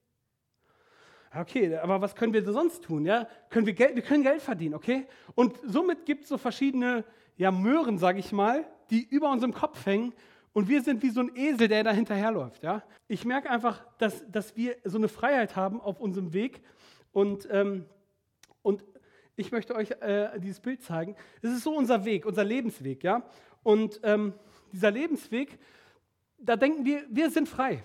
Okay, 1.35 1.75
aber 1.77 1.99
was 1.99 2.15
können 2.15 2.33
wir 2.33 2.43
sonst 2.43 2.83
tun? 2.83 3.05
Ja? 3.05 3.27
Können 3.49 3.65
wir, 3.65 3.73
Geld, 3.73 3.95
wir 3.95 4.03
können 4.03 4.23
Geld 4.23 4.41
verdienen, 4.41 4.75
okay? 4.75 5.07
Und 5.33 5.57
somit 5.65 6.05
gibt 6.05 6.23
es 6.23 6.29
so 6.29 6.37
verschiedene 6.37 7.03
ja, 7.37 7.49
Möhren, 7.49 7.97
sage 7.97 8.19
ich 8.19 8.31
mal, 8.31 8.65
die 8.91 9.03
über 9.03 9.31
unserem 9.31 9.53
Kopf 9.53 9.85
hängen 9.85 10.13
und 10.53 10.69
wir 10.69 10.83
sind 10.83 11.01
wie 11.01 11.09
so 11.09 11.21
ein 11.21 11.35
Esel, 11.35 11.67
der 11.67 11.83
da 11.83 11.91
hinterherläuft. 11.91 12.61
Ja? 12.63 12.83
Ich 13.07 13.25
merke 13.25 13.49
einfach, 13.49 13.83
dass, 13.97 14.23
dass 14.29 14.55
wir 14.55 14.75
so 14.83 14.99
eine 14.99 15.07
Freiheit 15.07 15.55
haben 15.55 15.81
auf 15.81 15.99
unserem 15.99 16.33
Weg 16.33 16.61
und, 17.11 17.47
ähm, 17.51 17.85
und 18.61 18.83
ich 19.35 19.51
möchte 19.51 19.73
euch 19.73 19.89
äh, 20.01 20.39
dieses 20.39 20.59
Bild 20.59 20.83
zeigen. 20.83 21.15
Es 21.41 21.51
ist 21.51 21.63
so 21.63 21.75
unser 21.75 22.05
Weg, 22.05 22.27
unser 22.27 22.43
Lebensweg. 22.43 23.03
Ja? 23.03 23.23
Und 23.63 23.99
ähm, 24.03 24.33
dieser 24.71 24.91
Lebensweg, 24.91 25.57
da 26.37 26.55
denken 26.55 26.85
wir, 26.85 27.03
wir 27.09 27.31
sind 27.31 27.49
frei. 27.49 27.83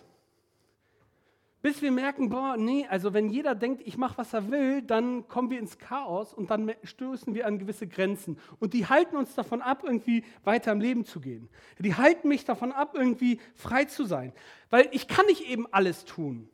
Bis 1.61 1.83
wir 1.83 1.91
merken, 1.91 2.29
boah, 2.29 2.57
nee, 2.57 2.87
also 2.89 3.13
wenn 3.15 3.29
jeder 3.31 3.57
denkt, 3.57 3.83
ich 3.85 3.97
mache, 3.97 4.19
was 4.19 4.33
er 4.33 4.49
will, 4.51 4.81
dann 4.81 5.27
kommen 5.27 5.51
wir 5.51 5.59
ins 5.59 5.79
Chaos 5.79 6.33
und 6.33 6.51
dann 6.51 6.73
stößen 6.85 7.35
wir 7.35 7.47
an 7.47 7.59
gewisse 7.59 7.89
Grenzen. 7.89 8.39
Und 8.61 8.75
die 8.75 8.87
halten 8.87 9.17
uns 9.17 9.35
davon 9.35 9.61
ab, 9.61 9.83
irgendwie 9.83 10.25
weiter 10.45 10.71
im 10.71 10.81
Leben 10.81 11.05
zu 11.05 11.21
gehen. 11.21 11.49
Die 11.81 11.97
halten 11.97 12.29
mich 12.29 12.45
davon 12.45 12.71
ab, 12.71 12.95
irgendwie 12.95 13.41
frei 13.57 13.87
zu 13.87 14.05
sein. 14.05 14.33
Weil 14.71 14.89
ich 14.93 15.09
kann 15.09 15.27
nicht 15.27 15.49
eben 15.49 15.67
alles 15.73 16.05
tun. 16.05 16.49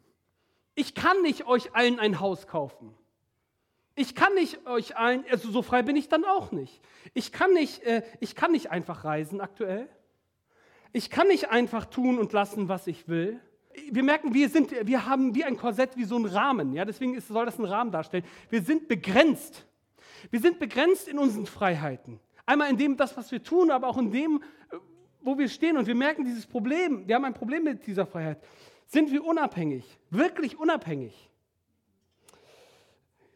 Ich 0.74 0.94
kann 0.94 1.20
nicht 1.20 1.46
euch 1.46 1.74
allen 1.74 2.00
ein 2.00 2.20
Haus 2.20 2.46
kaufen. 2.46 2.94
Ich 3.96 4.14
kann 4.14 4.34
nicht 4.34 4.66
euch 4.66 4.96
allen, 4.96 5.24
also 5.30 5.50
so 5.50 5.62
frei 5.62 5.82
bin 5.82 5.96
ich 5.96 6.08
dann 6.08 6.24
auch 6.24 6.50
nicht. 6.50 6.80
Ich 7.12 7.30
kann 7.30 7.52
nicht, 7.52 7.82
äh, 7.82 8.02
ich 8.20 8.34
kann 8.34 8.52
nicht 8.52 8.70
einfach 8.70 9.04
reisen 9.04 9.42
aktuell. 9.42 9.88
Ich 10.92 11.10
kann 11.10 11.28
nicht 11.28 11.50
einfach 11.50 11.84
tun 11.84 12.18
und 12.18 12.32
lassen, 12.32 12.68
was 12.68 12.86
ich 12.86 13.06
will. 13.06 13.40
Wir 13.90 14.02
merken, 14.02 14.32
wir, 14.34 14.48
sind, 14.48 14.70
wir 14.86 15.06
haben 15.06 15.34
wie 15.34 15.44
ein 15.44 15.56
Korsett, 15.56 15.96
wie 15.96 16.04
so 16.04 16.16
ein 16.16 16.26
Rahmen. 16.26 16.72
Ja? 16.72 16.84
Deswegen 16.84 17.14
ist, 17.14 17.28
soll 17.28 17.46
das 17.46 17.58
einen 17.58 17.66
Rahmen 17.66 17.90
darstellen. 17.90 18.24
Wir 18.50 18.62
sind 18.62 18.88
begrenzt. 18.88 19.66
Wir 20.30 20.40
sind 20.40 20.58
begrenzt 20.58 21.08
in 21.08 21.18
unseren 21.18 21.46
Freiheiten. 21.46 22.20
Einmal 22.46 22.70
in 22.70 22.76
dem, 22.76 22.96
das, 22.96 23.16
was 23.16 23.30
wir 23.32 23.42
tun, 23.42 23.70
aber 23.70 23.88
auch 23.88 23.98
in 23.98 24.10
dem, 24.10 24.42
äh, 24.70 24.76
wo 25.20 25.38
wir 25.38 25.48
stehen. 25.48 25.76
Und 25.76 25.86
wir 25.86 25.94
merken 25.94 26.24
dieses 26.24 26.46
Problem. 26.46 27.06
Wir 27.08 27.16
haben 27.16 27.24
ein 27.24 27.34
Problem 27.34 27.64
mit 27.64 27.86
dieser 27.86 28.06
Freiheit. 28.06 28.42
Sind 28.86 29.10
wir 29.10 29.24
unabhängig? 29.24 29.84
Wirklich 30.10 30.58
unabhängig? 30.58 31.30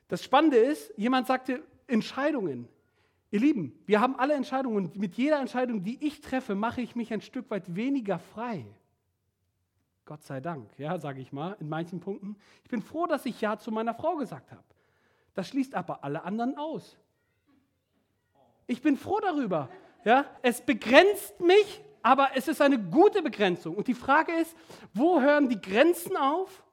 Das 0.08 0.22
Spannende 0.22 0.56
ist, 0.56 0.92
jemand 0.96 1.26
sagte, 1.26 1.62
Entscheidungen. 1.86 2.68
Ihr 3.30 3.40
Lieben, 3.40 3.78
wir 3.86 4.00
haben 4.00 4.16
alle 4.16 4.34
Entscheidungen 4.34 4.76
und 4.76 4.96
mit 4.96 5.14
jeder 5.16 5.38
Entscheidung, 5.38 5.82
die 5.82 6.04
ich 6.06 6.22
treffe, 6.22 6.54
mache 6.54 6.80
ich 6.80 6.96
mich 6.96 7.12
ein 7.12 7.20
Stück 7.20 7.50
weit 7.50 7.74
weniger 7.76 8.18
frei. 8.18 8.64
Gott 10.08 10.24
sei 10.24 10.40
Dank, 10.40 10.70
ja, 10.78 10.98
sage 10.98 11.20
ich 11.20 11.32
mal, 11.34 11.54
in 11.60 11.68
manchen 11.68 12.00
Punkten. 12.00 12.34
Ich 12.64 12.70
bin 12.70 12.80
froh, 12.80 13.06
dass 13.06 13.26
ich 13.26 13.42
Ja 13.42 13.58
zu 13.58 13.70
meiner 13.70 13.92
Frau 13.92 14.16
gesagt 14.16 14.50
habe. 14.52 14.64
Das 15.34 15.48
schließt 15.48 15.74
aber 15.74 16.02
alle 16.02 16.24
anderen 16.24 16.56
aus. 16.56 16.96
Ich 18.66 18.80
bin 18.80 18.96
froh 18.96 19.20
darüber. 19.20 19.68
Ja, 20.06 20.24
es 20.40 20.62
begrenzt 20.62 21.38
mich, 21.40 21.84
aber 22.00 22.30
es 22.34 22.48
ist 22.48 22.62
eine 22.62 22.78
gute 22.78 23.20
Begrenzung. 23.20 23.74
Und 23.74 23.86
die 23.86 23.92
Frage 23.92 24.32
ist, 24.32 24.56
wo 24.94 25.20
hören 25.20 25.50
die 25.50 25.60
Grenzen 25.60 26.16
auf 26.16 26.64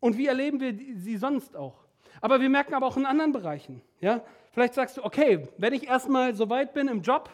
und 0.00 0.16
wie 0.16 0.26
erleben 0.26 0.60
wir 0.60 0.74
sie 0.96 1.18
sonst 1.18 1.54
auch? 1.54 1.84
Aber 2.22 2.40
wir 2.40 2.48
merken 2.48 2.72
aber 2.72 2.86
auch 2.86 2.96
in 2.96 3.04
anderen 3.04 3.32
Bereichen. 3.32 3.82
Ja? 4.00 4.24
Vielleicht 4.52 4.72
sagst 4.72 4.96
du, 4.96 5.04
okay, 5.04 5.46
wenn 5.58 5.74
ich 5.74 5.88
erstmal 5.88 6.34
so 6.34 6.48
weit 6.48 6.72
bin 6.72 6.88
im 6.88 7.02
Job 7.02 7.28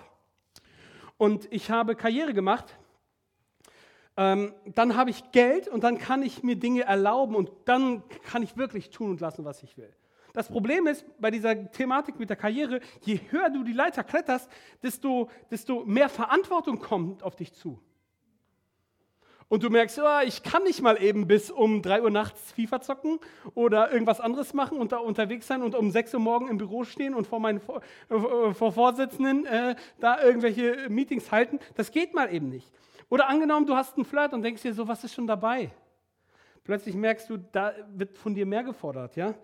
und 1.16 1.46
ich 1.52 1.70
habe 1.70 1.94
Karriere 1.94 2.34
gemacht, 2.34 2.76
ähm, 4.16 4.54
dann 4.75 4.96
habe 4.96 5.11
ich 5.11 5.30
Geld 5.32 5.68
und 5.68 5.85
dann 5.85 5.99
kann 5.99 6.23
ich 6.23 6.42
mir 6.42 6.56
Dinge 6.56 6.82
erlauben 6.82 7.35
und 7.35 7.50
dann 7.66 8.02
kann 8.25 8.42
ich 8.42 8.56
wirklich 8.56 8.90
tun 8.90 9.11
und 9.11 9.20
lassen, 9.20 9.44
was 9.44 9.62
ich 9.62 9.76
will. 9.76 9.94
Das 10.32 10.49
Problem 10.49 10.87
ist 10.87 11.04
bei 11.18 11.30
dieser 11.30 11.70
Thematik 11.70 12.18
mit 12.18 12.28
der 12.28 12.37
Karriere, 12.37 12.80
je 13.00 13.18
höher 13.30 13.49
du 13.49 13.64
die 13.64 13.73
Leiter 13.73 14.04
kletterst, 14.04 14.50
desto, 14.82 15.30
desto 15.50 15.85
mehr 15.85 16.11
Verantwortung 16.11 16.78
kommt 16.78 17.23
auf 17.23 17.37
dich 17.37 17.54
zu. 17.54 17.80
Und 19.49 19.62
du 19.62 19.70
merkst, 19.70 20.00
oh, 20.00 20.26
ich 20.26 20.42
kann 20.42 20.64
nicht 20.64 20.82
mal 20.82 21.00
eben 21.00 21.28
bis 21.28 21.50
um 21.52 21.80
3 21.80 22.02
Uhr 22.02 22.11
nachts 22.11 22.52
FIFA 22.52 22.80
zocken 22.80 23.20
oder 23.54 23.92
irgendwas 23.92 24.20
anderes 24.20 24.54
machen 24.54 24.78
und 24.78 24.90
da 24.90 24.99
unterwegs 24.99 25.46
sein 25.46 25.62
und 25.62 25.75
um 25.76 25.90
6 25.90 26.14
Uhr 26.14 26.20
morgen 26.20 26.49
im 26.49 26.58
Büro 26.58 26.85
stehen 26.85 27.14
und 27.14 27.28
vor 27.28 27.38
meinen 27.38 27.61
vor, 27.61 27.80
äh, 28.11 28.52
vor 28.52 28.73
Vorsitzenden 28.73 29.46
äh, 29.46 29.76
da 30.00 30.20
irgendwelche 30.20 30.88
Meetings 30.88 31.30
halten. 31.30 31.61
Das 31.76 31.92
geht 31.92 32.12
mal 32.12 32.32
eben 32.35 32.49
nicht. 32.49 32.70
Oder 33.08 33.28
angenommen, 33.28 33.66
du 33.66 33.76
hast 33.76 33.96
einen 33.96 34.04
Flirt 34.04 34.32
und 34.32 34.42
denkst 34.42 34.62
dir 34.62 34.75
so, 34.75 34.88
was 34.88 35.04
ist 35.04 35.14
schon 35.14 35.26
dabei? 35.26 35.70
Plötzlich 36.64 36.96
merkst 36.96 37.30
du, 37.30 37.36
da 37.36 37.72
wird 37.94 38.18
von 38.18 38.34
dir 38.34 38.44
mehr 38.44 38.64
gefordert, 38.64 39.14
ja? 39.16 39.34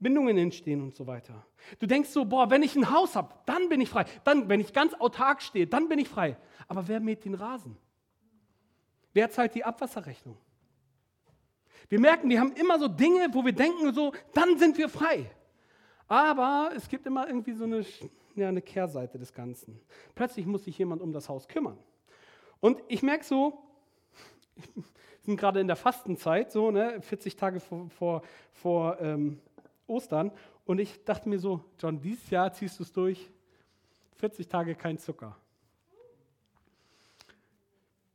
Bindungen 0.00 0.36
entstehen 0.36 0.82
und 0.82 0.96
so 0.96 1.06
weiter. 1.06 1.46
Du 1.78 1.86
denkst 1.86 2.08
so, 2.08 2.24
boah, 2.24 2.50
wenn 2.50 2.62
ich 2.64 2.74
ein 2.74 2.90
Haus 2.90 3.14
habe, 3.14 3.32
dann 3.46 3.68
bin 3.68 3.80
ich 3.80 3.88
frei. 3.88 4.04
Dann, 4.24 4.48
wenn 4.48 4.58
ich 4.58 4.72
ganz 4.72 4.94
autark 4.94 5.40
stehe, 5.40 5.68
dann 5.68 5.88
bin 5.88 6.00
ich 6.00 6.08
frei. 6.08 6.36
Aber 6.66 6.88
wer 6.88 6.98
mäht 6.98 7.24
den 7.24 7.34
Rasen? 7.34 7.76
Wer 9.12 9.30
zahlt 9.30 9.54
die 9.54 9.64
Abwasserrechnung? 9.64 10.36
Wir 11.88 12.00
merken, 12.00 12.28
wir 12.28 12.40
haben 12.40 12.52
immer 12.54 12.78
so 12.80 12.88
Dinge, 12.88 13.28
wo 13.32 13.44
wir 13.44 13.52
denken, 13.52 13.92
so, 13.94 14.12
dann 14.34 14.58
sind 14.58 14.76
wir 14.76 14.88
frei. 14.88 15.30
Aber 16.08 16.72
es 16.74 16.88
gibt 16.88 17.06
immer 17.06 17.28
irgendwie 17.28 17.52
so 17.52 17.64
eine, 17.64 17.84
ja, 18.34 18.48
eine 18.48 18.62
Kehrseite 18.62 19.18
des 19.18 19.32
Ganzen. 19.32 19.80
Plötzlich 20.14 20.46
muss 20.46 20.64
sich 20.64 20.76
jemand 20.78 21.00
um 21.00 21.12
das 21.12 21.28
Haus 21.28 21.46
kümmern. 21.46 21.78
Und 22.62 22.80
ich 22.86 23.02
merke 23.02 23.24
so, 23.24 23.58
wir 24.54 24.84
sind 25.22 25.36
gerade 25.36 25.60
in 25.60 25.66
der 25.66 25.74
Fastenzeit, 25.74 26.52
so 26.52 26.70
ne, 26.70 27.02
40 27.02 27.34
Tage 27.34 27.58
vor, 27.58 27.90
vor, 27.90 28.22
vor 28.52 29.00
ähm, 29.00 29.40
Ostern. 29.88 30.30
Und 30.64 30.78
ich 30.78 31.04
dachte 31.04 31.28
mir 31.28 31.40
so, 31.40 31.64
John, 31.80 32.00
dieses 32.00 32.30
Jahr 32.30 32.52
ziehst 32.52 32.78
du 32.78 32.84
es 32.84 32.92
durch. 32.92 33.28
40 34.18 34.46
Tage 34.46 34.76
kein 34.76 34.96
Zucker. 34.96 35.36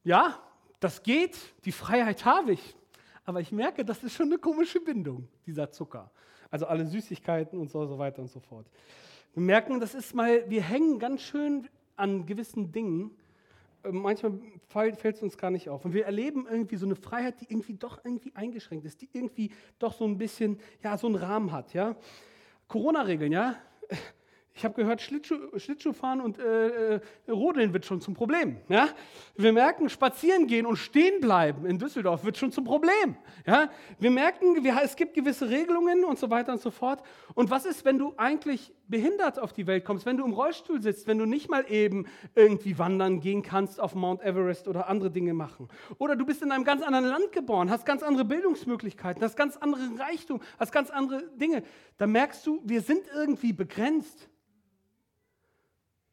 Ja, 0.05 0.41
das 0.79 1.03
geht, 1.03 1.37
die 1.65 1.73
Freiheit 1.73 2.23
habe 2.23 2.53
ich. 2.53 2.75
Aber 3.25 3.41
ich 3.41 3.51
merke, 3.51 3.83
das 3.83 4.01
ist 4.05 4.13
schon 4.13 4.27
eine 4.27 4.37
komische 4.37 4.79
Bindung, 4.79 5.27
dieser 5.45 5.69
Zucker. 5.71 6.09
Also 6.49 6.67
alle 6.67 6.87
Süßigkeiten 6.87 7.59
und 7.59 7.69
so, 7.69 7.85
so 7.85 7.99
weiter 7.99 8.21
und 8.21 8.29
so 8.29 8.39
fort. 8.39 8.65
Wir 9.33 9.43
merken, 9.43 9.81
das 9.81 9.93
ist 9.93 10.15
mal, 10.15 10.49
wir 10.49 10.61
hängen 10.61 10.99
ganz 10.99 11.21
schön 11.21 11.67
an 11.97 12.25
gewissen 12.25 12.71
Dingen. 12.71 13.11
Äh, 13.87 13.91
manchmal 13.91 14.39
fällt 14.67 15.15
es 15.15 15.21
uns 15.21 15.37
gar 15.37 15.51
nicht 15.51 15.69
auf. 15.69 15.85
Und 15.85 15.93
wir 15.93 16.05
erleben 16.05 16.47
irgendwie 16.49 16.75
so 16.75 16.85
eine 16.85 16.95
Freiheit, 16.95 17.41
die 17.41 17.45
irgendwie 17.49 17.75
doch 17.75 18.03
irgendwie 18.03 18.33
eingeschränkt 18.35 18.85
ist, 18.85 19.01
die 19.01 19.09
irgendwie 19.13 19.51
doch 19.79 19.93
so 19.93 20.05
ein 20.05 20.17
bisschen, 20.17 20.59
ja, 20.83 20.97
so 20.97 21.07
einen 21.07 21.15
Rahmen 21.15 21.51
hat, 21.51 21.73
ja. 21.73 21.95
Corona-Regeln, 22.67 23.31
ja. 23.31 23.55
Ich 24.57 24.65
habe 24.65 24.73
gehört, 24.73 25.01
Schlittschuh, 25.01 25.37
Schlittschuhfahren 25.59 26.19
und 26.19 26.39
äh, 26.39 26.95
äh, 26.95 27.01
Rodeln 27.29 27.73
wird 27.73 27.85
schon 27.85 28.01
zum 28.01 28.15
Problem. 28.15 28.57
Ja? 28.69 28.89
Wir 29.35 29.53
merken, 29.53 29.87
spazieren 29.87 30.47
gehen 30.47 30.65
und 30.65 30.77
stehen 30.77 31.21
bleiben 31.21 31.67
in 31.67 31.77
Düsseldorf 31.77 32.23
wird 32.23 32.37
schon 32.37 32.51
zum 32.51 32.63
Problem. 32.63 33.15
Ja? 33.45 33.69
Wir 33.99 34.09
merken, 34.09 34.63
wir, 34.63 34.81
es 34.83 34.95
gibt 34.95 35.13
gewisse 35.13 35.47
Regelungen 35.47 36.03
und 36.03 36.17
so 36.17 36.31
weiter 36.31 36.53
und 36.53 36.61
so 36.61 36.71
fort. 36.71 37.03
Und 37.35 37.51
was 37.51 37.67
ist, 37.67 37.85
wenn 37.85 37.99
du 37.99 38.15
eigentlich 38.17 38.73
behindert 38.87 39.39
auf 39.39 39.53
die 39.53 39.67
Welt 39.67 39.85
kommst, 39.85 40.05
wenn 40.05 40.17
du 40.17 40.25
im 40.25 40.33
Rollstuhl 40.33 40.81
sitzt, 40.81 41.07
wenn 41.07 41.17
du 41.17 41.25
nicht 41.25 41.49
mal 41.49 41.65
eben 41.69 42.05
irgendwie 42.35 42.77
wandern 42.77 43.19
gehen 43.19 43.43
kannst 43.43 43.79
auf 43.79 43.95
Mount 43.95 44.21
Everest 44.21 44.67
oder 44.67 44.89
andere 44.89 45.11
Dinge 45.11 45.33
machen? 45.33 45.67
Oder 45.97 46.15
du 46.15 46.25
bist 46.25 46.41
in 46.41 46.51
einem 46.51 46.63
ganz 46.63 46.81
anderen 46.81 47.05
Land 47.05 47.31
geboren, 47.31 47.69
hast 47.69 47.85
ganz 47.85 48.03
andere 48.03 48.25
Bildungsmöglichkeiten, 48.25 49.21
hast 49.23 49.35
ganz 49.35 49.57
andere 49.57 49.99
Reichtum, 49.99 50.41
hast 50.59 50.71
ganz 50.71 50.89
andere 50.89 51.23
Dinge. 51.35 51.63
Da 51.97 52.07
merkst 52.07 52.45
du, 52.45 52.61
wir 52.63 52.81
sind 52.81 53.01
irgendwie 53.13 53.53
begrenzt. 53.53 54.29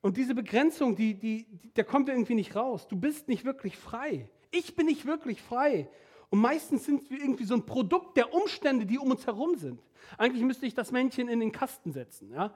Und 0.00 0.16
diese 0.16 0.34
Begrenzung, 0.34 0.96
die, 0.96 1.14
die, 1.14 1.44
die, 1.44 1.72
da 1.72 1.82
kommt 1.82 2.08
irgendwie 2.08 2.34
nicht 2.34 2.54
raus. 2.56 2.86
Du 2.88 2.96
bist 2.96 3.28
nicht 3.28 3.44
wirklich 3.44 3.76
frei. 3.76 4.28
Ich 4.50 4.76
bin 4.76 4.86
nicht 4.86 5.06
wirklich 5.06 5.40
frei. 5.40 5.88
Und 6.34 6.40
meistens 6.40 6.84
sind 6.84 7.08
wir 7.10 7.20
irgendwie 7.20 7.44
so 7.44 7.54
ein 7.54 7.64
Produkt 7.64 8.16
der 8.16 8.34
Umstände, 8.34 8.86
die 8.86 8.98
um 8.98 9.08
uns 9.08 9.24
herum 9.24 9.54
sind. 9.54 9.80
Eigentlich 10.18 10.42
müsste 10.42 10.66
ich 10.66 10.74
das 10.74 10.90
Männchen 10.90 11.28
in 11.28 11.38
den 11.38 11.52
Kasten 11.52 11.92
setzen. 11.92 12.32
Ja? 12.32 12.52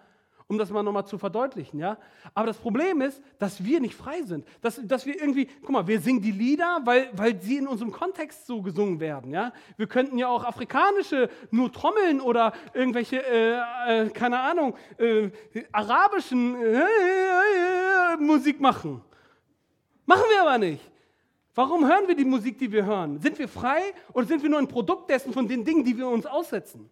um 0.49 0.59
das 0.59 0.71
mal 0.71 0.83
nochmal 0.83 1.07
zu 1.07 1.17
verdeutlichen. 1.17 1.79
Ja? 1.79 1.97
Aber 2.35 2.49
das 2.49 2.57
Problem 2.57 3.01
ist, 3.03 3.23
dass 3.39 3.63
wir 3.63 3.79
nicht 3.79 3.95
frei 3.95 4.23
sind. 4.23 4.45
Dass, 4.63 4.81
dass 4.83 5.07
wir 5.07 5.15
irgendwie, 5.15 5.47
guck 5.61 5.71
mal, 5.71 5.87
wir 5.87 6.01
singen 6.01 6.21
die 6.21 6.33
Lieder, 6.33 6.81
weil, 6.85 7.09
weil 7.13 7.41
sie 7.41 7.59
in 7.59 7.69
unserem 7.69 7.93
Kontext 7.93 8.49
so 8.49 8.63
gesungen 8.63 8.99
werden. 8.99 9.31
Ja? 9.31 9.53
Wir 9.77 9.87
könnten 9.87 10.19
ja 10.19 10.27
auch 10.27 10.43
afrikanische 10.43 11.31
nur 11.53 11.71
Trommeln 11.71 12.21
oder 12.21 12.55
irgendwelche, 12.75 13.25
äh, 13.25 14.07
äh, 14.07 14.11
keine 14.11 14.41
Ahnung, 14.41 14.75
äh, 14.97 15.31
arabischen 15.71 16.57
äh, 16.57 16.81
äh, 16.81 18.17
Musik 18.19 18.61
machen. 18.61 19.05
Machen 20.05 20.25
wir 20.33 20.43
aber 20.43 20.59
nicht. 20.59 20.83
Warum 21.59 21.89
hören 21.89 22.07
wir 22.07 22.15
die 22.15 22.25
Musik, 22.25 22.57
die 22.57 22.71
wir 22.71 22.87
hören? 22.87 23.19
Sind 23.19 23.37
wir 23.37 23.49
frei 23.49 23.81
oder 24.13 24.25
sind 24.25 24.45
wir 24.45 24.49
nur 24.49 24.61
ein 24.61 24.69
Produkt 24.69 25.11
dessen 25.11 25.33
von 25.33 25.49
den 25.49 25.65
Dingen, 25.65 25.83
die 25.83 25.99
wir 25.99 26.07
uns 26.07 26.25
aussetzen? 26.25 26.89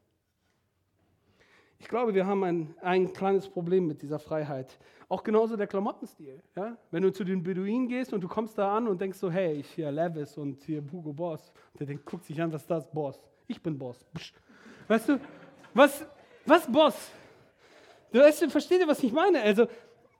Ich 1.78 1.86
glaube, 1.86 2.12
wir 2.14 2.26
haben 2.26 2.42
ein, 2.42 2.74
ein 2.80 3.12
kleines 3.12 3.48
Problem 3.48 3.86
mit 3.86 4.02
dieser 4.02 4.18
Freiheit. 4.18 4.76
Auch 5.08 5.22
genauso 5.22 5.56
der 5.56 5.68
Klamottenstil. 5.68 6.42
Ja? 6.56 6.76
Wenn 6.90 7.04
du 7.04 7.12
zu 7.12 7.22
den 7.22 7.44
Beduinen 7.44 7.86
gehst 7.86 8.12
und 8.12 8.20
du 8.22 8.26
kommst 8.26 8.58
da 8.58 8.76
an 8.76 8.88
und 8.88 9.00
denkst 9.00 9.18
so, 9.18 9.30
hey, 9.30 9.52
ich 9.52 9.70
hier 9.70 9.92
Levis 9.92 10.36
und 10.36 10.60
hier 10.64 10.82
Hugo 10.90 11.12
Boss. 11.12 11.52
Der 11.78 11.86
denkt, 11.86 12.04
guckt 12.04 12.24
sich 12.24 12.42
an, 12.42 12.52
was 12.52 12.62
ist 12.62 12.70
das? 12.72 12.90
Boss. 12.90 13.24
Ich 13.46 13.62
bin 13.62 13.78
Boss. 13.78 14.04
Weißt 14.88 15.10
du, 15.10 15.20
was, 15.74 16.04
was 16.44 16.66
Boss? 16.66 17.12
Du, 18.10 18.18
weißt, 18.18 18.50
verstehst 18.50 18.82
du, 18.82 18.88
was 18.88 19.00
ich 19.00 19.12
meine? 19.12 19.42
Also, 19.42 19.68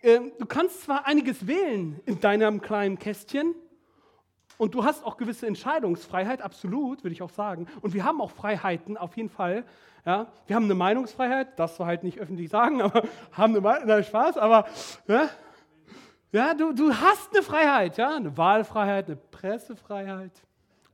äh, 0.02 0.20
du 0.38 0.46
kannst 0.46 0.82
zwar 0.82 1.04
einiges 1.04 1.48
wählen 1.48 2.00
in 2.06 2.20
deinem 2.20 2.60
kleinen 2.60 2.96
Kästchen, 2.96 3.56
und 4.58 4.74
du 4.74 4.84
hast 4.84 5.04
auch 5.04 5.16
gewisse 5.16 5.46
Entscheidungsfreiheit, 5.46 6.42
absolut, 6.42 7.04
würde 7.04 7.12
ich 7.12 7.22
auch 7.22 7.30
sagen. 7.30 7.66
Und 7.82 7.94
wir 7.94 8.04
haben 8.04 8.20
auch 8.20 8.30
Freiheiten, 8.30 8.96
auf 8.96 9.16
jeden 9.16 9.28
Fall. 9.28 9.64
Ja, 10.04 10.28
wir 10.46 10.56
haben 10.56 10.64
eine 10.64 10.74
Meinungsfreiheit, 10.74 11.58
das 11.58 11.78
wir 11.78 11.86
halt 11.86 12.04
nicht 12.04 12.18
öffentlich 12.18 12.48
sagen, 12.48 12.80
aber 12.82 13.02
haben 13.32 13.54
eine 13.54 13.60
Meinung, 13.60 14.02
Spaß, 14.02 14.38
aber 14.38 14.66
ja, 15.08 15.28
ja 16.32 16.54
du, 16.54 16.72
du 16.72 16.94
hast 16.94 17.34
eine 17.34 17.42
Freiheit, 17.42 17.96
ja, 17.96 18.16
eine 18.16 18.36
Wahlfreiheit, 18.36 19.06
eine 19.06 19.16
Pressefreiheit 19.16 20.32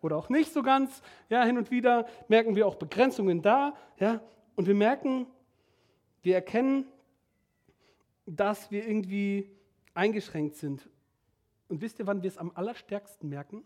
oder 0.01 0.17
auch 0.17 0.29
nicht 0.29 0.53
so 0.53 0.63
ganz. 0.63 1.03
Ja, 1.29 1.45
hin 1.45 1.59
und 1.59 1.71
wieder 1.71 2.07
merken 2.29 2.57
wir 2.57 2.67
auch 2.67 2.77
Begrenzungen 2.77 3.43
da, 3.43 3.75
ja, 3.99 4.21
und 4.57 4.67
wir 4.67 4.75
merken, 4.75 5.27
wir 6.23 6.35
erkennen, 6.35 6.87
dass 8.27 8.71
wir 8.71 8.87
irgendwie 8.87 9.51
eingeschränkt 9.95 10.57
sind. 10.57 10.89
Und 11.73 11.81
wisst 11.81 11.99
ihr, 11.99 12.07
wann 12.07 12.23
wir 12.23 12.29
es 12.29 12.37
am 12.37 12.53
allerstärksten 12.55 13.31
merken? 13.31 13.65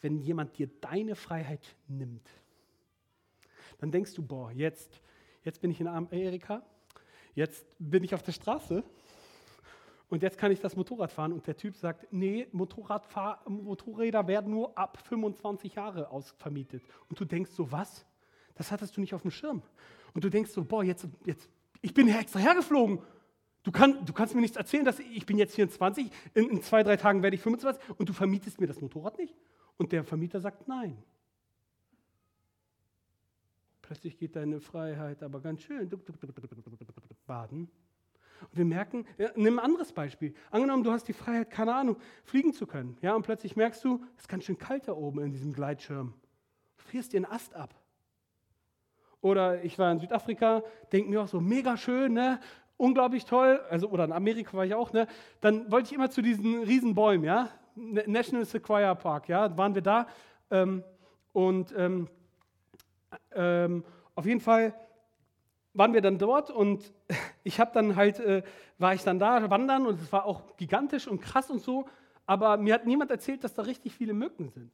Wenn 0.00 0.18
jemand 0.18 0.58
dir 0.58 0.68
deine 0.80 1.14
Freiheit 1.14 1.76
nimmt. 1.86 2.28
dann 3.78 3.92
denkst 3.92 4.14
du, 4.14 4.22
boah, 4.26 4.50
jetzt, 4.50 5.00
jetzt 5.44 5.60
bin 5.60 5.70
ich 5.70 5.80
in 5.80 5.86
Amerika, 5.86 6.66
jetzt 7.36 7.64
bin 7.78 8.02
ich 8.02 8.16
auf 8.16 8.24
der 8.24 8.32
Straße 8.32 8.82
und 10.08 10.24
jetzt 10.24 10.38
kann 10.38 10.50
ich 10.50 10.58
das 10.58 10.74
Motorrad 10.74 11.12
fahren. 11.12 11.32
Und 11.32 11.46
der 11.46 11.56
Typ 11.56 11.76
sagt, 11.76 12.12
nee, 12.12 12.48
Motorräder 12.50 14.26
werden 14.26 14.50
nur 14.50 14.76
ab 14.76 14.98
25 15.06 15.76
Jahre 15.76 16.10
ausvermietet. 16.10 16.82
Und 17.08 17.20
du 17.20 17.24
denkst 17.24 17.52
so, 17.52 17.70
was? 17.70 18.04
Das 18.56 18.72
hattest 18.72 18.96
du 18.96 19.00
nicht 19.00 19.14
auf 19.14 19.22
dem 19.22 19.30
Schirm. 19.30 19.62
Und 20.14 20.24
du 20.24 20.30
denkst 20.30 20.50
so, 20.50 20.64
boah, 20.64 20.82
jetzt, 20.82 21.06
jetzt 21.24 21.48
ich 21.80 21.94
bin 21.94 22.08
extra 22.08 22.40
hergeflogen. 22.40 22.98
Du, 23.64 23.72
kann, 23.72 24.04
du 24.04 24.12
kannst 24.12 24.34
mir 24.34 24.42
nichts 24.42 24.56
erzählen, 24.56 24.84
dass 24.84 25.00
ich, 25.00 25.26
bin 25.26 25.38
jetzt 25.38 25.54
24, 25.54 26.10
in, 26.34 26.50
in 26.50 26.62
zwei, 26.62 26.82
drei 26.82 26.96
Tagen 26.96 27.22
werde 27.22 27.34
ich 27.34 27.42
25 27.42 27.82
und 27.98 28.08
du 28.08 28.12
vermietest 28.12 28.60
mir 28.60 28.66
das 28.66 28.80
Motorrad 28.80 29.18
nicht? 29.18 29.34
Und 29.78 29.90
der 29.90 30.04
Vermieter 30.04 30.40
sagt 30.40 30.68
nein. 30.68 31.02
Plötzlich 33.80 34.18
geht 34.18 34.36
deine 34.36 34.60
Freiheit 34.60 35.22
aber 35.22 35.40
ganz 35.40 35.62
schön 35.62 35.90
baden. 37.26 37.70
Und 38.40 38.56
wir 38.56 38.64
merken, 38.64 39.06
ja, 39.16 39.30
nimm 39.36 39.58
ein 39.58 39.64
anderes 39.64 39.92
Beispiel. 39.92 40.34
Angenommen, 40.50 40.84
du 40.84 40.92
hast 40.92 41.08
die 41.08 41.12
Freiheit, 41.12 41.50
keine 41.50 41.74
Ahnung, 41.74 41.96
fliegen 42.24 42.52
zu 42.52 42.66
können. 42.66 42.96
Ja, 43.00 43.14
und 43.14 43.22
plötzlich 43.22 43.56
merkst 43.56 43.82
du, 43.84 44.04
es 44.16 44.22
ist 44.22 44.28
ganz 44.28 44.44
schön 44.44 44.58
kalt 44.58 44.88
da 44.88 44.92
oben 44.92 45.20
in 45.22 45.32
diesem 45.32 45.52
Gleitschirm. 45.52 46.12
Du 46.76 46.84
frierst 46.84 47.12
dir 47.12 47.18
einen 47.18 47.32
Ast 47.32 47.54
ab. 47.54 47.74
Oder 49.20 49.64
ich 49.64 49.78
war 49.78 49.90
in 49.90 50.00
Südafrika, 50.00 50.62
denke 50.92 51.08
mir 51.08 51.22
auch 51.22 51.28
so, 51.28 51.40
mega 51.40 51.78
schön, 51.78 52.12
ne? 52.12 52.40
Unglaublich 52.76 53.24
toll. 53.24 53.60
Also, 53.70 53.88
oder 53.88 54.04
in 54.04 54.12
Amerika 54.12 54.56
war 54.56 54.64
ich 54.64 54.74
auch. 54.74 54.92
Ne? 54.92 55.06
Dann 55.40 55.70
wollte 55.70 55.88
ich 55.88 55.94
immer 55.94 56.10
zu 56.10 56.22
diesen 56.22 56.62
Riesenbäumen, 56.62 57.24
ja? 57.24 57.48
National 57.76 58.44
Sequoia 58.44 58.94
Park, 58.94 59.28
ja, 59.28 59.56
waren 59.56 59.74
wir 59.74 59.82
da. 59.82 60.06
Ähm, 60.50 60.84
und 61.32 61.74
ähm, 61.76 62.08
ähm, 63.34 63.84
auf 64.14 64.26
jeden 64.26 64.40
Fall 64.40 64.74
waren 65.72 65.92
wir 65.92 66.00
dann 66.00 66.18
dort 66.18 66.50
und 66.50 66.92
ich 67.44 67.58
habe 67.58 67.72
dann 67.74 67.96
halt, 67.96 68.20
äh, 68.20 68.42
war 68.78 68.94
ich 68.94 69.02
dann 69.02 69.18
da 69.18 69.50
wandern 69.50 69.86
und 69.86 70.00
es 70.00 70.12
war 70.12 70.24
auch 70.24 70.56
gigantisch 70.56 71.08
und 71.08 71.20
krass 71.20 71.50
und 71.50 71.60
so, 71.60 71.86
aber 72.26 72.56
mir 72.56 72.74
hat 72.74 72.86
niemand 72.86 73.10
erzählt, 73.10 73.42
dass 73.44 73.54
da 73.54 73.62
richtig 73.62 73.94
viele 73.94 74.14
Mücken 74.14 74.48
sind. 74.48 74.72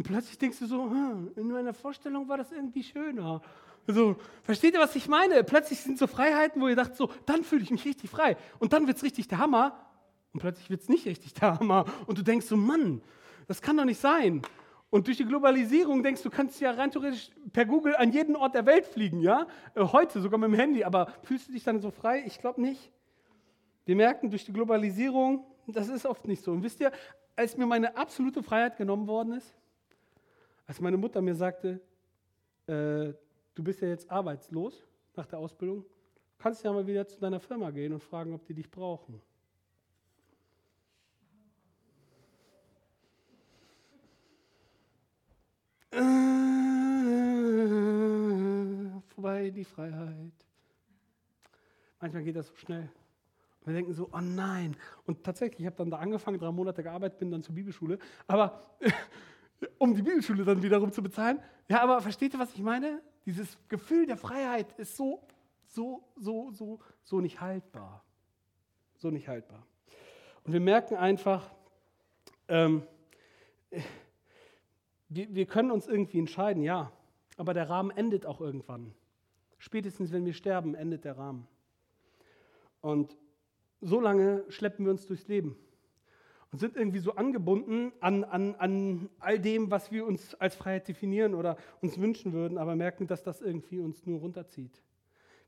Und 0.00 0.04
plötzlich 0.04 0.38
denkst 0.38 0.58
du 0.60 0.64
so, 0.64 0.84
hm, 0.84 1.30
in 1.36 1.48
meiner 1.48 1.74
Vorstellung 1.74 2.26
war 2.26 2.38
das 2.38 2.50
irgendwie 2.52 2.82
schöner. 2.82 3.42
Also, 3.86 4.16
versteht 4.42 4.72
ihr, 4.72 4.80
was 4.80 4.96
ich 4.96 5.08
meine? 5.08 5.44
Plötzlich 5.44 5.78
sind 5.78 5.98
so 5.98 6.06
Freiheiten, 6.06 6.62
wo 6.62 6.68
ihr 6.68 6.74
dacht, 6.74 6.96
so, 6.96 7.10
dann 7.26 7.44
fühle 7.44 7.64
ich 7.64 7.70
mich 7.70 7.84
richtig 7.84 8.08
frei. 8.08 8.38
Und 8.60 8.72
dann 8.72 8.86
wird 8.86 8.96
es 8.96 9.02
richtig 9.02 9.28
der 9.28 9.36
Hammer. 9.36 9.78
Und 10.32 10.40
plötzlich 10.40 10.70
wird 10.70 10.80
es 10.80 10.88
nicht 10.88 11.04
richtig 11.04 11.34
der 11.34 11.60
Hammer. 11.60 11.84
Und 12.06 12.16
du 12.16 12.22
denkst 12.22 12.46
so, 12.46 12.56
Mann, 12.56 13.02
das 13.46 13.60
kann 13.60 13.76
doch 13.76 13.84
nicht 13.84 14.00
sein. 14.00 14.40
Und 14.88 15.06
durch 15.06 15.18
die 15.18 15.26
Globalisierung 15.26 16.02
denkst 16.02 16.22
du, 16.22 16.30
kannst 16.30 16.58
ja 16.62 16.70
rein 16.70 16.90
theoretisch 16.90 17.30
per 17.52 17.66
Google 17.66 17.94
an 17.94 18.10
jeden 18.10 18.36
Ort 18.36 18.54
der 18.54 18.64
Welt 18.64 18.86
fliegen, 18.86 19.20
ja? 19.20 19.48
Äh, 19.74 19.82
heute 19.82 20.22
sogar 20.22 20.38
mit 20.38 20.48
dem 20.48 20.54
Handy, 20.54 20.82
aber 20.82 21.12
fühlst 21.24 21.48
du 21.48 21.52
dich 21.52 21.62
dann 21.62 21.78
so 21.78 21.90
frei? 21.90 22.22
Ich 22.24 22.38
glaube 22.38 22.62
nicht. 22.62 22.90
Wir 23.84 23.96
merken 23.96 24.30
durch 24.30 24.46
die 24.46 24.52
Globalisierung, 24.54 25.44
das 25.66 25.90
ist 25.90 26.06
oft 26.06 26.26
nicht 26.26 26.42
so. 26.42 26.52
Und 26.52 26.62
wisst 26.62 26.80
ihr, 26.80 26.90
als 27.36 27.58
mir 27.58 27.66
meine 27.66 27.98
absolute 27.98 28.42
Freiheit 28.42 28.78
genommen 28.78 29.06
worden 29.06 29.34
ist, 29.34 29.59
als 30.70 30.80
meine 30.80 30.96
Mutter 30.96 31.20
mir 31.20 31.34
sagte, 31.34 31.80
äh, 32.68 33.12
du 33.54 33.64
bist 33.64 33.80
ja 33.80 33.88
jetzt 33.88 34.08
arbeitslos 34.08 34.86
nach 35.16 35.26
der 35.26 35.40
Ausbildung, 35.40 35.84
kannst 36.38 36.62
ja 36.62 36.72
mal 36.72 36.86
wieder 36.86 37.08
zu 37.08 37.18
deiner 37.18 37.40
Firma 37.40 37.72
gehen 37.72 37.92
und 37.92 38.00
fragen, 38.00 38.32
ob 38.32 38.46
die 38.46 38.54
dich 38.54 38.70
brauchen. 38.70 39.20
vorbei 49.08 49.50
die 49.50 49.64
Freiheit. 49.64 50.32
Manchmal 52.00 52.22
geht 52.22 52.36
das 52.36 52.46
so 52.46 52.54
schnell. 52.54 52.88
Wir 53.64 53.74
denken 53.74 53.92
so, 53.92 54.08
oh 54.12 54.20
nein. 54.20 54.76
Und 55.04 55.24
tatsächlich, 55.24 55.60
ich 55.60 55.66
habe 55.66 55.76
dann 55.76 55.90
da 55.90 55.98
angefangen, 55.98 56.38
drei 56.38 56.52
Monate 56.52 56.84
gearbeitet, 56.84 57.18
bin 57.18 57.32
dann 57.32 57.42
zur 57.42 57.56
Bibelschule. 57.56 57.98
Aber 58.28 58.62
um 59.80 59.94
die 59.94 60.02
Bibelschule 60.02 60.44
dann 60.44 60.62
wiederum 60.62 60.92
zu 60.92 61.02
bezahlen. 61.02 61.40
Ja, 61.66 61.82
aber 61.82 62.02
versteht 62.02 62.34
ihr, 62.34 62.38
was 62.38 62.52
ich 62.52 62.60
meine? 62.60 63.00
Dieses 63.24 63.56
Gefühl 63.68 64.06
der 64.06 64.18
Freiheit 64.18 64.72
ist 64.78 64.94
so, 64.94 65.26
so, 65.64 66.04
so, 66.16 66.50
so, 66.50 66.80
so 67.02 67.20
nicht 67.20 67.40
haltbar. 67.40 68.04
So 68.98 69.10
nicht 69.10 69.26
haltbar. 69.26 69.66
Und 70.44 70.52
wir 70.52 70.60
merken 70.60 70.96
einfach, 70.96 71.50
ähm, 72.48 72.82
wir, 75.08 75.34
wir 75.34 75.46
können 75.46 75.70
uns 75.70 75.86
irgendwie 75.86 76.18
entscheiden, 76.18 76.62
ja, 76.62 76.92
aber 77.38 77.54
der 77.54 77.70
Rahmen 77.70 77.90
endet 77.90 78.26
auch 78.26 78.42
irgendwann. 78.42 78.94
Spätestens, 79.56 80.12
wenn 80.12 80.26
wir 80.26 80.34
sterben, 80.34 80.74
endet 80.74 81.06
der 81.06 81.16
Rahmen. 81.16 81.48
Und 82.82 83.16
so 83.80 83.98
lange 83.98 84.44
schleppen 84.50 84.84
wir 84.84 84.92
uns 84.92 85.06
durchs 85.06 85.26
Leben 85.26 85.56
und 86.52 86.58
sind 86.58 86.76
irgendwie 86.76 86.98
so 86.98 87.14
angebunden 87.14 87.92
an, 88.00 88.24
an, 88.24 88.54
an 88.56 89.08
all 89.20 89.38
dem, 89.38 89.70
was 89.70 89.92
wir 89.92 90.04
uns 90.06 90.34
als 90.34 90.56
Freiheit 90.56 90.88
definieren 90.88 91.34
oder 91.34 91.56
uns 91.80 91.98
wünschen 91.98 92.32
würden, 92.32 92.58
aber 92.58 92.74
merken, 92.74 93.06
dass 93.06 93.22
das 93.22 93.40
irgendwie 93.40 93.78
uns 93.78 94.04
nur 94.04 94.20
runterzieht. 94.20 94.82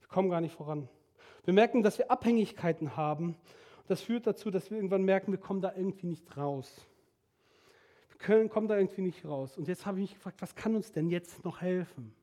Wir 0.00 0.08
kommen 0.08 0.30
gar 0.30 0.40
nicht 0.40 0.54
voran. 0.54 0.88
Wir 1.44 1.54
merken, 1.54 1.82
dass 1.82 1.98
wir 1.98 2.10
Abhängigkeiten 2.10 2.96
haben. 2.96 3.36
Das 3.88 4.00
führt 4.00 4.26
dazu, 4.26 4.50
dass 4.50 4.70
wir 4.70 4.78
irgendwann 4.78 5.02
merken, 5.02 5.32
wir 5.32 5.40
kommen 5.40 5.60
da 5.60 5.74
irgendwie 5.74 6.06
nicht 6.06 6.36
raus. 6.36 6.86
Wir 8.10 8.18
können, 8.18 8.48
kommen 8.48 8.68
da 8.68 8.76
irgendwie 8.76 9.02
nicht 9.02 9.24
raus. 9.24 9.58
Und 9.58 9.66
jetzt 9.66 9.84
habe 9.84 9.98
ich 9.98 10.10
mich 10.10 10.14
gefragt, 10.14 10.40
was 10.40 10.54
kann 10.54 10.76
uns 10.76 10.92
denn 10.92 11.08
jetzt 11.10 11.44
noch 11.44 11.60
helfen? 11.60 12.14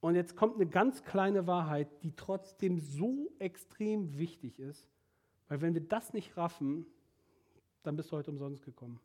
Und 0.00 0.16
jetzt 0.16 0.36
kommt 0.36 0.56
eine 0.56 0.66
ganz 0.66 1.04
kleine 1.04 1.46
Wahrheit, 1.46 1.88
die 2.02 2.12
trotzdem 2.14 2.78
so 2.78 3.30
extrem 3.38 4.18
wichtig 4.18 4.58
ist, 4.58 4.88
weil 5.48 5.60
wenn 5.60 5.74
wir 5.74 5.80
das 5.80 6.12
nicht 6.12 6.36
raffen, 6.36 6.86
dann 7.82 7.96
bist 7.96 8.12
du 8.12 8.16
heute 8.16 8.30
umsonst 8.30 8.64
gekommen. 8.64 9.00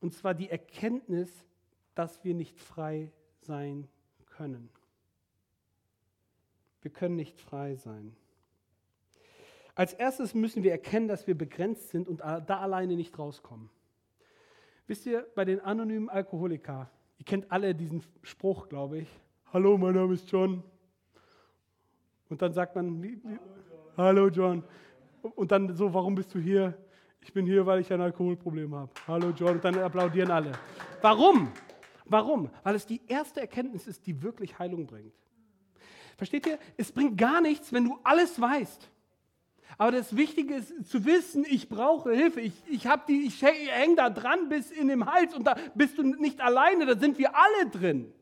Und 0.00 0.14
zwar 0.14 0.34
die 0.34 0.48
Erkenntnis, 0.48 1.30
dass 1.94 2.22
wir 2.24 2.34
nicht 2.34 2.58
frei 2.58 3.10
sein 3.40 3.88
können. 4.26 4.70
Wir 6.82 6.90
können 6.90 7.16
nicht 7.16 7.40
frei 7.40 7.74
sein. 7.74 8.14
Als 9.74 9.92
erstes 9.92 10.34
müssen 10.34 10.62
wir 10.62 10.72
erkennen, 10.72 11.08
dass 11.08 11.26
wir 11.26 11.36
begrenzt 11.36 11.90
sind 11.90 12.08
und 12.08 12.20
da 12.20 12.60
alleine 12.60 12.96
nicht 12.96 13.18
rauskommen. 13.18 13.68
Wisst 14.86 15.06
ihr, 15.06 15.26
bei 15.34 15.44
den 15.44 15.60
anonymen 15.60 16.08
Alkoholikern, 16.08 16.88
ihr 17.18 17.24
kennt 17.24 17.50
alle 17.52 17.74
diesen 17.74 18.02
Spruch, 18.22 18.68
glaube 18.68 18.98
ich. 18.98 19.08
Hallo, 19.52 19.76
mein 19.76 19.94
Name 19.94 20.14
ist 20.14 20.30
John. 20.30 20.62
Und 22.28 22.40
dann 22.40 22.52
sagt 22.52 22.74
man, 22.74 23.02
wie, 23.02 23.22
wie, 23.22 23.38
Hallo 23.96 24.28
John. 24.28 24.62
Und 25.34 25.52
dann 25.52 25.74
so, 25.74 25.92
warum 25.94 26.14
bist 26.14 26.34
du 26.34 26.38
hier? 26.38 26.76
Ich 27.20 27.32
bin 27.32 27.46
hier, 27.46 27.66
weil 27.66 27.80
ich 27.80 27.92
ein 27.92 28.00
Alkoholproblem 28.00 28.74
habe. 28.74 28.90
Hallo 29.06 29.32
John. 29.36 29.56
Und 29.56 29.64
dann 29.64 29.78
applaudieren 29.78 30.30
alle. 30.30 30.52
Warum? 31.02 31.52
Warum? 32.04 32.50
Weil 32.62 32.74
es 32.74 32.86
die 32.86 33.00
erste 33.06 33.40
Erkenntnis 33.40 33.86
ist, 33.86 34.06
die 34.06 34.22
wirklich 34.22 34.58
Heilung 34.58 34.86
bringt. 34.86 35.14
Versteht 36.16 36.46
ihr? 36.46 36.58
Es 36.76 36.90
bringt 36.90 37.16
gar 37.16 37.40
nichts, 37.40 37.72
wenn 37.72 37.84
du 37.84 37.98
alles 38.02 38.40
weißt. 38.40 38.90
Aber 39.76 39.92
das 39.92 40.16
Wichtige 40.16 40.54
ist 40.54 40.88
zu 40.88 41.04
wissen, 41.04 41.44
ich 41.48 41.68
brauche 41.68 42.12
Hilfe. 42.12 42.40
Ich, 42.40 42.54
ich, 42.66 42.86
ich 43.08 43.42
hänge 43.42 43.96
da 43.96 44.10
dran 44.10 44.48
bis 44.48 44.70
in 44.70 44.88
den 44.88 45.06
Hals 45.06 45.34
und 45.34 45.44
da 45.44 45.54
bist 45.74 45.98
du 45.98 46.02
nicht 46.02 46.40
alleine, 46.40 46.86
da 46.86 46.98
sind 46.98 47.18
wir 47.18 47.36
alle 47.36 47.70
drin. 47.70 48.12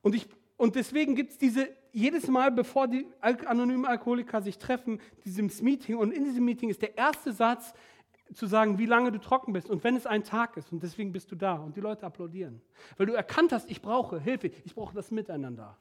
Und, 0.00 0.14
ich, 0.14 0.26
und 0.56 0.76
deswegen 0.76 1.14
gibt 1.16 1.32
es 1.32 1.38
diese 1.38 1.68
jedes 1.94 2.26
Mal, 2.26 2.50
bevor 2.50 2.88
die 2.88 3.06
anonymen 3.20 3.86
Alkoholiker 3.86 4.42
sich 4.42 4.58
treffen, 4.58 5.00
dieses 5.24 5.62
Meeting, 5.62 5.96
und 5.96 6.12
in 6.12 6.24
diesem 6.24 6.44
Meeting 6.44 6.68
ist 6.68 6.82
der 6.82 6.98
erste 6.98 7.32
Satz 7.32 7.72
zu 8.32 8.46
sagen, 8.46 8.78
wie 8.78 8.86
lange 8.86 9.12
du 9.12 9.20
trocken 9.20 9.52
bist 9.52 9.70
und 9.70 9.84
wenn 9.84 9.94
es 9.94 10.04
ein 10.04 10.24
Tag 10.24 10.56
ist 10.56 10.72
und 10.72 10.82
deswegen 10.82 11.12
bist 11.12 11.30
du 11.30 11.36
da 11.36 11.54
und 11.54 11.76
die 11.76 11.80
Leute 11.80 12.04
applaudieren, 12.04 12.60
weil 12.96 13.06
du 13.06 13.12
erkannt 13.12 13.52
hast, 13.52 13.70
ich 13.70 13.80
brauche 13.80 14.18
Hilfe, 14.18 14.48
ich 14.48 14.74
brauche 14.74 14.94
das 14.94 15.12
Miteinander. 15.12 15.76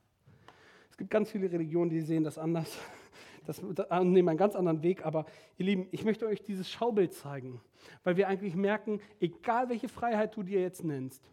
Es 0.91 0.97
gibt 0.97 1.09
ganz 1.09 1.31
viele 1.31 1.51
Religionen, 1.51 1.89
die 1.89 2.01
sehen 2.01 2.23
das 2.23 2.37
anders, 2.37 2.77
das, 3.47 3.59
nehmen 3.63 4.29
einen 4.29 4.37
ganz 4.37 4.55
anderen 4.55 4.83
Weg, 4.83 5.03
aber 5.05 5.25
ihr 5.57 5.65
Lieben, 5.65 5.87
ich 5.89 6.05
möchte 6.05 6.27
euch 6.27 6.43
dieses 6.43 6.69
Schaubild 6.69 7.13
zeigen, 7.13 7.59
weil 8.03 8.17
wir 8.17 8.27
eigentlich 8.27 8.55
merken, 8.55 9.01
egal 9.19 9.69
welche 9.69 9.89
Freiheit 9.89 10.35
du 10.35 10.43
dir 10.43 10.61
jetzt 10.61 10.83
nennst, 10.83 11.23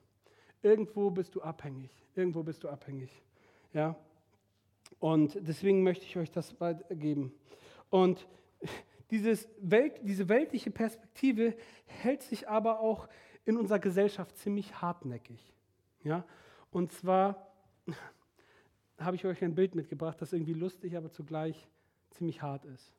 irgendwo 0.62 1.10
bist 1.10 1.34
du 1.34 1.42
abhängig, 1.42 1.90
irgendwo 2.14 2.42
bist 2.42 2.64
du 2.64 2.70
abhängig. 2.70 3.10
Ja? 3.74 3.94
Und 4.98 5.38
deswegen 5.40 5.83
möchte 5.83 6.05
ich 6.05 6.16
euch 6.16 6.31
das 6.31 6.61
weitergeben. 6.61 7.33
Und 7.88 8.26
dieses 9.11 9.48
Welt, 9.61 10.00
diese 10.03 10.29
weltliche 10.29 10.70
Perspektive 10.70 11.55
hält 11.87 12.22
sich 12.22 12.48
aber 12.48 12.81
auch 12.81 13.09
in 13.44 13.57
unserer 13.57 13.79
Gesellschaft 13.79 14.37
ziemlich 14.37 14.81
hartnäckig. 14.81 15.53
Ja? 16.05 16.24
Und 16.70 16.92
zwar 16.92 17.53
habe 18.98 19.16
ich 19.16 19.24
euch 19.24 19.42
ein 19.42 19.55
Bild 19.55 19.74
mitgebracht, 19.74 20.20
das 20.20 20.33
irgendwie 20.33 20.55
lustig, 20.55 20.96
aber 20.96 21.11
zugleich 21.11 21.68
ziemlich 22.11 22.42
hart 22.42 22.64
ist. 22.64 22.94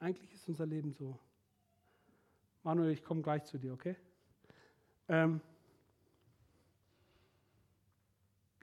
Eigentlich 0.00 0.32
ist 0.34 0.48
unser 0.48 0.66
Leben 0.66 0.92
so. 0.92 1.18
Manuel, 2.62 2.90
ich 2.90 3.04
komme 3.04 3.22
gleich 3.22 3.44
zu 3.44 3.58
dir, 3.58 3.72
okay? 3.72 3.96
Ähm, 5.08 5.40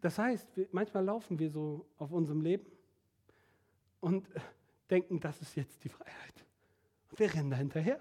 das 0.01 0.17
heißt, 0.17 0.47
manchmal 0.71 1.05
laufen 1.05 1.39
wir 1.39 1.49
so 1.49 1.85
auf 1.97 2.11
unserem 2.11 2.41
Leben 2.41 2.65
und 3.99 4.27
denken, 4.89 5.19
das 5.19 5.41
ist 5.41 5.55
jetzt 5.55 5.83
die 5.83 5.89
Freiheit. 5.89 6.45
Und 7.09 7.19
wir 7.19 7.33
rennen 7.33 7.51
da 7.51 7.57
hinterher. 7.57 7.99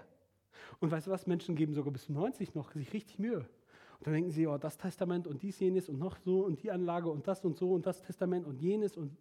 Und 0.79 0.91
weißt 0.91 1.07
du 1.07 1.11
was, 1.11 1.27
Menschen 1.27 1.55
geben 1.55 1.73
sogar 1.73 1.93
bis 1.93 2.09
90 2.09 2.55
noch 2.55 2.71
sich 2.71 2.91
richtig 2.93 3.19
Mühe. 3.19 3.47
Und 3.99 4.07
dann 4.07 4.13
denken 4.13 4.31
sie, 4.31 4.47
oh, 4.47 4.57
das 4.57 4.77
Testament 4.77 5.27
und 5.27 5.43
dies, 5.43 5.59
jenes 5.59 5.87
und 5.87 5.99
noch 5.99 6.17
so 6.17 6.43
und 6.43 6.63
die 6.63 6.71
Anlage 6.71 7.09
und 7.09 7.27
das 7.27 7.45
und 7.45 7.55
so 7.55 7.73
und 7.73 7.85
das 7.85 8.01
Testament 8.01 8.47
und 8.47 8.59
jenes. 8.59 8.97
Und, 8.97 9.15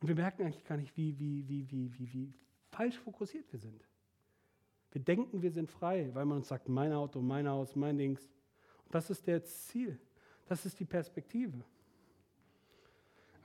und 0.00 0.08
wir 0.08 0.14
merken 0.14 0.42
eigentlich 0.42 0.64
gar 0.64 0.76
nicht, 0.76 0.94
wie, 0.96 1.18
wie, 1.18 1.48
wie, 1.48 1.70
wie, 1.70 1.98
wie, 1.98 2.12
wie 2.12 2.34
falsch 2.70 2.98
fokussiert 2.98 3.50
wir 3.50 3.58
sind. 3.58 3.82
Wir 4.92 5.00
denken, 5.00 5.40
wir 5.40 5.50
sind 5.50 5.70
frei, 5.70 6.10
weil 6.12 6.26
man 6.26 6.38
uns 6.38 6.48
sagt, 6.48 6.68
mein 6.68 6.92
Auto, 6.92 7.22
mein 7.22 7.48
Haus, 7.48 7.74
mein 7.76 7.96
Dings. 7.96 8.30
Und 8.84 8.94
das 8.94 9.08
ist 9.08 9.26
der 9.26 9.42
Ziel. 9.42 9.98
Das 10.44 10.66
ist 10.66 10.78
die 10.78 10.84
Perspektive. 10.84 11.64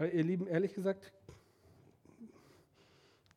Aber 0.02 0.12
ihr 0.12 0.24
Lieben, 0.24 0.48
ehrlich 0.48 0.74
gesagt, 0.74 1.14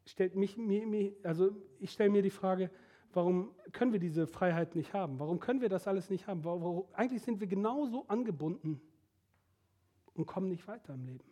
stellt 0.06 0.34
mich, 0.34 0.56
mir, 0.56 0.86
mir, 0.86 1.12
also 1.22 1.54
ich 1.78 1.90
stelle 1.90 2.08
mir 2.08 2.22
die 2.22 2.30
Frage, 2.30 2.70
warum 3.12 3.54
können 3.72 3.92
wir 3.92 4.00
diese 4.00 4.26
Freiheit 4.26 4.74
nicht 4.74 4.94
haben? 4.94 5.18
Warum 5.18 5.40
können 5.40 5.60
wir 5.60 5.68
das 5.68 5.86
alles 5.86 6.08
nicht 6.08 6.26
haben? 6.26 6.42
Warum, 6.42 6.86
eigentlich 6.94 7.20
sind 7.20 7.38
wir 7.38 7.48
genauso 7.48 8.06
angebunden 8.08 8.80
und 10.14 10.24
kommen 10.24 10.48
nicht 10.48 10.66
weiter 10.66 10.94
im 10.94 11.04
Leben. 11.04 11.24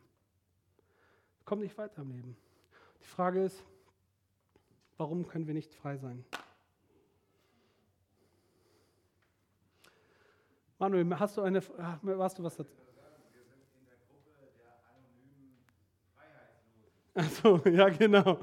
Kommen 1.47 1.63
nicht 1.63 1.79
weiter 1.79 2.03
im 2.03 2.11
Leben. 2.11 2.37
Die 3.01 3.07
Frage 3.07 3.43
ist, 3.43 3.65
warum 4.99 5.27
können 5.27 5.47
wir 5.47 5.55
nicht 5.55 5.73
frei 5.73 5.97
sein? 5.97 6.27
Manuel, 10.79 11.19
hast 11.19 11.39
du 11.39 11.41
eine, 11.41 11.63
hast 12.19 12.39
du 12.39 12.43
was 12.43 12.55
dazu? 12.55 12.82
Achso, 17.15 17.61
ja, 17.69 17.89
genau. 17.89 18.39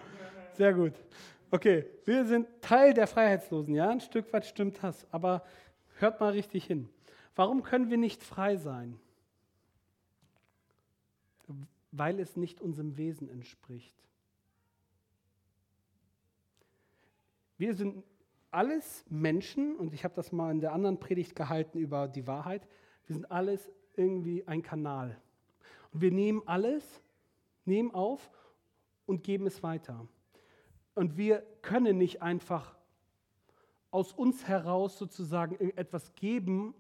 Sehr 0.54 0.74
gut. 0.74 0.94
Okay, 1.52 1.86
wir 2.06 2.26
sind 2.26 2.48
Teil 2.62 2.94
der 2.94 3.08
Freiheitslosen, 3.08 3.74
ja, 3.74 3.90
ein 3.90 4.02
Stück 4.02 4.32
weit 4.32 4.46
stimmt 4.46 4.84
das, 4.84 5.12
aber 5.12 5.44
hört 5.98 6.20
mal 6.20 6.32
richtig 6.32 6.66
hin. 6.66 6.90
Warum 7.36 7.64
können 7.64 7.90
wir 7.90 7.98
nicht 7.98 8.22
frei 8.22 8.58
sein? 8.58 9.00
Weil 11.92 12.20
es 12.20 12.36
nicht 12.36 12.62
unserem 12.62 12.98
Wesen 12.98 13.30
entspricht. 13.30 13.96
Wir 17.58 17.74
sind 17.74 18.04
alles 18.52 19.04
Menschen, 19.10 19.76
und 19.76 19.94
ich 19.94 20.04
habe 20.04 20.14
das 20.14 20.32
mal 20.32 20.52
in 20.52 20.60
der 20.60 20.74
anderen 20.74 21.00
Predigt 21.00 21.36
gehalten 21.36 21.80
über 21.80 22.08
die 22.08 22.28
Wahrheit, 22.28 22.68
wir 23.08 23.16
sind 23.16 23.32
alles 23.32 23.72
irgendwie 23.96 24.48
ein 24.48 24.62
Kanal. 24.62 25.20
Und 25.92 26.02
wir 26.02 26.12
nehmen 26.12 26.44
alles, 26.46 27.02
nehmen 27.66 27.92
auf 27.92 28.30
und 29.10 29.24
geben 29.24 29.48
es 29.48 29.64
weiter. 29.64 30.08
Und 30.94 31.18
wir 31.18 31.44
können 31.64 31.98
nicht 31.98 32.22
einfach 32.22 32.76
aus 33.90 34.14
uns 34.14 34.48
heraus 34.48 35.00
sozusagen 35.00 35.56
etwas 35.76 36.14
geben, 36.14 36.76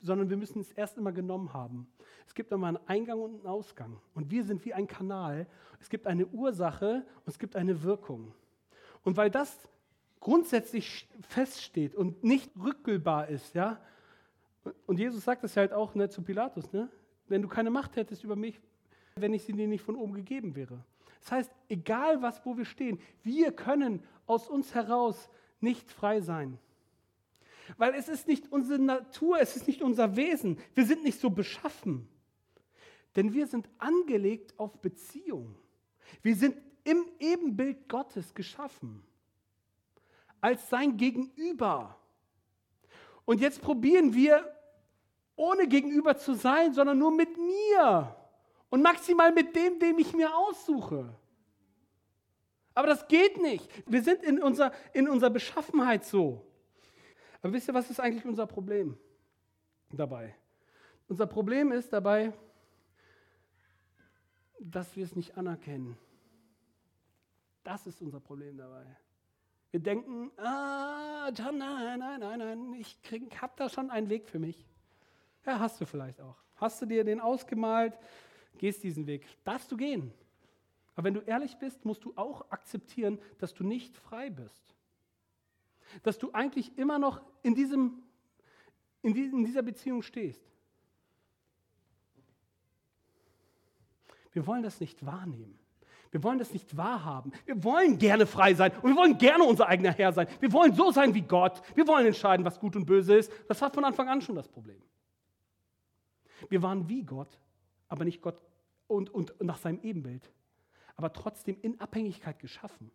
sondern 0.00 0.30
wir 0.30 0.36
müssen 0.36 0.60
es 0.60 0.70
erst 0.70 0.96
immer 0.96 1.10
genommen 1.10 1.52
haben. 1.52 1.88
Es 2.26 2.34
gibt 2.34 2.52
immer 2.52 2.68
einen 2.68 2.78
Eingang 2.86 3.20
und 3.20 3.34
einen 3.34 3.46
Ausgang. 3.46 4.00
Und 4.14 4.30
wir 4.30 4.44
sind 4.44 4.64
wie 4.64 4.72
ein 4.72 4.86
Kanal. 4.86 5.48
Es 5.80 5.88
gibt 5.88 6.06
eine 6.06 6.26
Ursache 6.26 7.04
und 7.16 7.28
es 7.28 7.38
gibt 7.40 7.56
eine 7.56 7.82
Wirkung. 7.82 8.32
Und 9.02 9.16
weil 9.16 9.30
das 9.30 9.58
grundsätzlich 10.20 11.08
feststeht 11.22 11.96
und 11.96 12.22
nicht 12.22 12.52
rückgelbar 12.62 13.28
ist, 13.28 13.54
ja, 13.54 13.80
und 14.86 14.98
Jesus 14.98 15.24
sagt 15.24 15.42
das 15.42 15.56
halt 15.56 15.72
auch 15.72 15.94
ne, 15.94 16.08
zu 16.08 16.22
Pilatus, 16.22 16.72
ne? 16.72 16.88
wenn 17.26 17.42
du 17.42 17.48
keine 17.48 17.70
Macht 17.70 17.96
hättest 17.96 18.22
über 18.22 18.36
mich, 18.36 18.60
wenn 19.16 19.32
ich 19.32 19.44
sie 19.44 19.52
dir 19.52 19.68
nicht 19.68 19.84
von 19.84 19.96
oben 19.96 20.14
gegeben 20.14 20.56
wäre. 20.56 20.84
Das 21.20 21.32
heißt, 21.32 21.50
egal 21.68 22.20
was, 22.20 22.44
wo 22.44 22.56
wir 22.56 22.64
stehen, 22.64 22.98
wir 23.22 23.52
können 23.52 24.02
aus 24.26 24.48
uns 24.48 24.74
heraus 24.74 25.30
nicht 25.60 25.90
frei 25.90 26.20
sein. 26.20 26.58
Weil 27.78 27.94
es 27.94 28.08
ist 28.08 28.28
nicht 28.28 28.52
unsere 28.52 28.78
Natur, 28.78 29.40
es 29.40 29.56
ist 29.56 29.66
nicht 29.66 29.82
unser 29.82 30.16
Wesen. 30.16 30.58
Wir 30.74 30.84
sind 30.84 31.04
nicht 31.04 31.18
so 31.18 31.30
beschaffen. 31.30 32.08
Denn 33.16 33.32
wir 33.32 33.46
sind 33.46 33.68
angelegt 33.78 34.58
auf 34.58 34.82
Beziehung. 34.82 35.54
Wir 36.20 36.34
sind 36.34 36.56
im 36.82 37.06
Ebenbild 37.20 37.88
Gottes 37.88 38.34
geschaffen. 38.34 39.02
Als 40.40 40.68
sein 40.68 40.96
Gegenüber. 40.96 41.98
Und 43.24 43.40
jetzt 43.40 43.62
probieren 43.62 44.12
wir, 44.12 44.50
ohne 45.36 45.66
Gegenüber 45.66 46.16
zu 46.16 46.34
sein, 46.34 46.74
sondern 46.74 46.98
nur 46.98 47.12
mit 47.12 47.38
mir 47.38 48.14
und 48.74 48.82
maximal 48.82 49.30
mit 49.30 49.54
dem, 49.54 49.78
den 49.78 49.96
ich 50.00 50.12
mir 50.14 50.36
aussuche. 50.36 51.14
Aber 52.74 52.88
das 52.88 53.06
geht 53.06 53.40
nicht. 53.40 53.70
Wir 53.86 54.02
sind 54.02 54.24
in 54.24 54.42
unserer, 54.42 54.72
in 54.92 55.08
unserer 55.08 55.30
Beschaffenheit 55.30 56.04
so. 56.04 56.44
Aber 57.40 57.52
wisst 57.52 57.68
ihr, 57.68 57.74
was 57.74 57.88
ist 57.88 58.00
eigentlich 58.00 58.24
unser 58.24 58.48
Problem 58.48 58.98
dabei? 59.92 60.34
Unser 61.06 61.28
Problem 61.28 61.70
ist 61.70 61.92
dabei, 61.92 62.32
dass 64.58 64.96
wir 64.96 65.04
es 65.04 65.14
nicht 65.14 65.38
anerkennen. 65.38 65.96
Das 67.62 67.86
ist 67.86 68.02
unser 68.02 68.18
Problem 68.18 68.56
dabei. 68.56 68.86
Wir 69.70 69.78
denken, 69.78 70.32
ah, 70.36 71.30
nein, 71.30 71.98
nein, 72.00 72.18
nein, 72.18 72.38
nein, 72.40 72.74
ich 72.74 72.98
habe 73.40 73.52
da 73.54 73.68
schon 73.68 73.92
einen 73.92 74.08
Weg 74.08 74.28
für 74.28 74.40
mich. 74.40 74.66
Ja, 75.46 75.60
hast 75.60 75.80
du 75.80 75.86
vielleicht 75.86 76.20
auch. 76.20 76.34
Hast 76.56 76.82
du 76.82 76.86
dir 76.86 77.04
den 77.04 77.20
ausgemalt? 77.20 77.96
Gehst 78.58 78.82
diesen 78.82 79.06
Weg. 79.06 79.26
Darfst 79.44 79.70
du 79.70 79.76
gehen. 79.76 80.12
Aber 80.94 81.04
wenn 81.04 81.14
du 81.14 81.20
ehrlich 81.20 81.56
bist, 81.58 81.84
musst 81.84 82.04
du 82.04 82.12
auch 82.16 82.50
akzeptieren, 82.50 83.18
dass 83.38 83.54
du 83.54 83.64
nicht 83.64 83.96
frei 83.96 84.30
bist. 84.30 84.74
Dass 86.02 86.18
du 86.18 86.32
eigentlich 86.32 86.76
immer 86.78 86.98
noch 86.98 87.20
in, 87.42 87.54
diesem, 87.54 88.02
in, 89.02 89.12
dieser 89.44 89.62
Beziehung 89.62 90.02
stehst. 90.02 90.42
Wir 94.32 94.46
wollen 94.46 94.62
das 94.62 94.80
nicht 94.80 95.04
wahrnehmen. 95.04 95.58
Wir 96.10 96.22
wollen 96.22 96.38
das 96.38 96.52
nicht 96.52 96.76
wahrhaben. 96.76 97.32
Wir 97.44 97.62
wollen 97.64 97.98
gerne 97.98 98.26
frei 98.26 98.54
sein 98.54 98.70
und 98.82 98.90
wir 98.90 98.96
wollen 98.96 99.18
gerne 99.18 99.42
unser 99.42 99.66
eigener 99.66 99.90
Herr 99.90 100.12
sein. 100.12 100.28
Wir 100.38 100.52
wollen 100.52 100.72
so 100.72 100.92
sein 100.92 101.12
wie 101.12 101.22
Gott. 101.22 101.60
Wir 101.74 101.88
wollen 101.88 102.06
entscheiden, 102.06 102.46
was 102.46 102.60
gut 102.60 102.76
und 102.76 102.86
böse 102.86 103.16
ist. 103.16 103.32
Das 103.48 103.60
war 103.60 103.72
von 103.72 103.84
Anfang 103.84 104.08
an 104.08 104.20
schon 104.20 104.36
das 104.36 104.48
Problem. 104.48 104.80
Wir 106.48 106.62
waren 106.62 106.88
wie 106.88 107.02
Gott, 107.02 107.40
aber 107.88 108.04
nicht 108.04 108.22
Gott 108.22 108.40
und, 108.86 109.10
und 109.10 109.34
nach 109.42 109.58
seinem 109.58 109.80
Ebenbild, 109.82 110.30
aber 110.96 111.12
trotzdem 111.12 111.56
in 111.62 111.80
Abhängigkeit 111.80 112.38
geschaffen. 112.38 112.90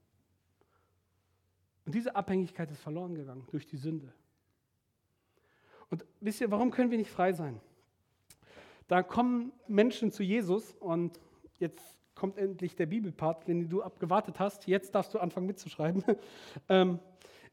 Und 1.86 1.96
diese 1.96 2.16
Abhängigkeit 2.16 2.70
ist 2.72 2.82
verloren 2.82 3.16
gegangen 3.16 3.48
durch 3.52 3.66
die 3.66 3.78
Sünde. 3.78 4.14
Und 5.90 6.06
wisst 6.20 6.40
ihr, 6.42 6.52
warum 6.52 6.72
können 6.72 6.92
wir 6.92 6.98
nicht 6.98 7.10
frei 7.10 7.34
sein? 7.34 7.60
Da 8.88 9.04
kommen 9.04 9.52
Menschen 9.68 10.12
zu 10.12 10.24
Jesus 10.24 10.74
und 10.80 11.20
jetzt 11.60 11.98
kommt 12.16 12.38
endlich 12.38 12.76
der 12.76 12.86
Bibelpart, 12.86 13.48
den 13.48 13.70
du 13.70 13.82
abgewartet 13.82 14.40
hast. 14.40 14.68
Jetzt 14.68 14.94
darfst 14.94 15.14
du 15.14 15.20
anfangen 15.20 15.48
mitzuschreiben. 15.48 16.04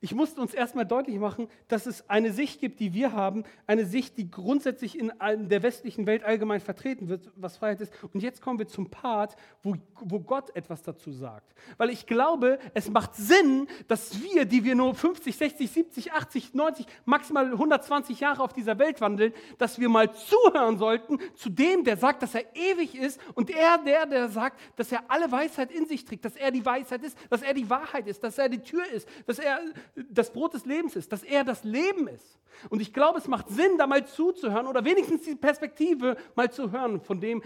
ich 0.00 0.14
musste 0.14 0.40
uns 0.40 0.54
erstmal 0.54 0.84
deutlich 0.84 1.18
machen, 1.18 1.48
dass 1.68 1.86
es 1.86 2.08
eine 2.08 2.32
Sicht 2.32 2.60
gibt, 2.60 2.80
die 2.80 2.92
wir 2.92 3.12
haben, 3.12 3.44
eine 3.66 3.86
Sicht, 3.86 4.18
die 4.18 4.30
grundsätzlich 4.30 4.98
in 4.98 5.12
der 5.48 5.62
westlichen 5.62 6.06
Welt 6.06 6.22
allgemein 6.24 6.60
vertreten 6.60 7.08
wird, 7.08 7.30
was 7.36 7.56
Freiheit 7.56 7.80
ist. 7.80 7.92
Und 8.12 8.22
jetzt 8.22 8.42
kommen 8.42 8.58
wir 8.58 8.68
zum 8.68 8.90
Part, 8.90 9.36
wo, 9.62 9.76
wo 10.00 10.20
Gott 10.20 10.54
etwas 10.54 10.82
dazu 10.82 11.12
sagt. 11.12 11.54
Weil 11.78 11.90
ich 11.90 12.06
glaube, 12.06 12.58
es 12.74 12.90
macht 12.90 13.14
Sinn, 13.14 13.68
dass 13.88 14.20
wir, 14.22 14.44
die 14.44 14.64
wir 14.64 14.74
nur 14.74 14.94
50, 14.94 15.36
60, 15.36 15.70
70, 15.70 16.12
80, 16.12 16.54
90, 16.54 16.86
maximal 17.04 17.46
120 17.46 18.20
Jahre 18.20 18.42
auf 18.42 18.52
dieser 18.52 18.78
Welt 18.78 19.00
wandeln, 19.00 19.32
dass 19.58 19.78
wir 19.78 19.88
mal 19.88 20.12
zuhören 20.12 20.78
sollten 20.78 21.18
zu 21.34 21.48
dem, 21.48 21.84
der 21.84 21.96
sagt, 21.96 22.22
dass 22.22 22.34
er 22.34 22.44
ewig 22.54 22.94
ist 22.94 23.20
und 23.34 23.50
er, 23.50 23.78
der, 23.78 24.06
der 24.06 24.28
sagt, 24.28 24.60
dass 24.76 24.92
er 24.92 25.04
alle 25.08 25.30
Weisheit 25.32 25.70
in 25.72 25.86
sich 25.86 26.04
trägt, 26.04 26.24
dass 26.24 26.36
er 26.36 26.50
die 26.50 26.64
Weisheit 26.64 27.02
ist, 27.02 27.16
dass 27.30 27.42
er 27.42 27.54
die 27.54 27.68
Wahrheit 27.68 28.06
ist, 28.06 28.22
dass 28.22 28.38
er 28.38 28.48
die 28.48 28.60
Tür 28.60 28.84
ist, 28.92 29.08
dass 29.26 29.38
er 29.38 29.58
das 29.94 30.32
Brot 30.32 30.54
des 30.54 30.66
Lebens 30.66 30.96
ist, 30.96 31.12
dass 31.12 31.22
er 31.22 31.44
das 31.44 31.64
Leben 31.64 32.08
ist. 32.08 32.38
Und 32.70 32.80
ich 32.80 32.92
glaube, 32.92 33.18
es 33.18 33.28
macht 33.28 33.48
Sinn, 33.48 33.78
da 33.78 33.86
mal 33.86 34.06
zuzuhören 34.06 34.66
oder 34.66 34.84
wenigstens 34.84 35.22
die 35.22 35.34
Perspektive 35.34 36.16
mal 36.34 36.50
zu 36.50 36.72
hören 36.72 37.00
von 37.00 37.20
dem, 37.20 37.42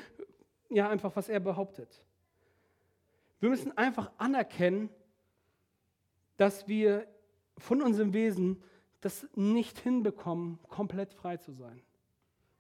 ja, 0.69 0.89
einfach, 0.89 1.15
was 1.17 1.29
er 1.29 1.41
behauptet. 1.41 2.03
Wir 3.41 3.51
müssen 3.51 3.77
einfach 3.77 4.11
anerkennen, 4.19 4.91
dass 6.37 6.69
wir 6.69 7.07
von 7.59 7.83
unserem 7.83 8.13
Wesen 8.13 8.63
das 9.01 9.27
nicht 9.35 9.79
hinbekommen, 9.79 10.59
komplett 10.69 11.13
frei 11.13 11.39
zu 11.39 11.53
sein. 11.53 11.83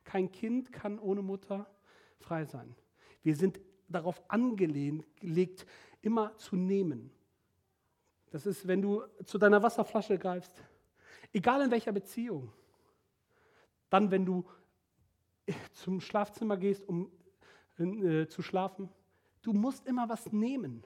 Kein 0.04 0.32
Kind 0.32 0.72
kann 0.72 0.98
ohne 0.98 1.22
Mutter 1.22 1.66
frei 2.18 2.44
sein. 2.44 2.74
Wir 3.22 3.36
sind 3.36 3.60
darauf 3.88 4.22
angelegt, 4.28 5.66
immer 6.02 6.36
zu 6.36 6.56
nehmen. 6.56 7.10
Das 8.30 8.46
ist, 8.46 8.66
wenn 8.66 8.80
du 8.80 9.02
zu 9.24 9.38
deiner 9.38 9.62
Wasserflasche 9.62 10.18
greifst. 10.18 10.52
Egal 11.32 11.62
in 11.62 11.70
welcher 11.70 11.92
Beziehung. 11.92 12.52
Dann, 13.88 14.10
wenn 14.10 14.24
du 14.24 14.44
zum 15.72 16.00
Schlafzimmer 16.00 16.56
gehst, 16.56 16.86
um 16.88 17.10
äh, 17.78 18.26
zu 18.26 18.42
schlafen, 18.42 18.88
du 19.42 19.52
musst 19.52 19.86
immer 19.86 20.08
was 20.08 20.32
nehmen. 20.32 20.84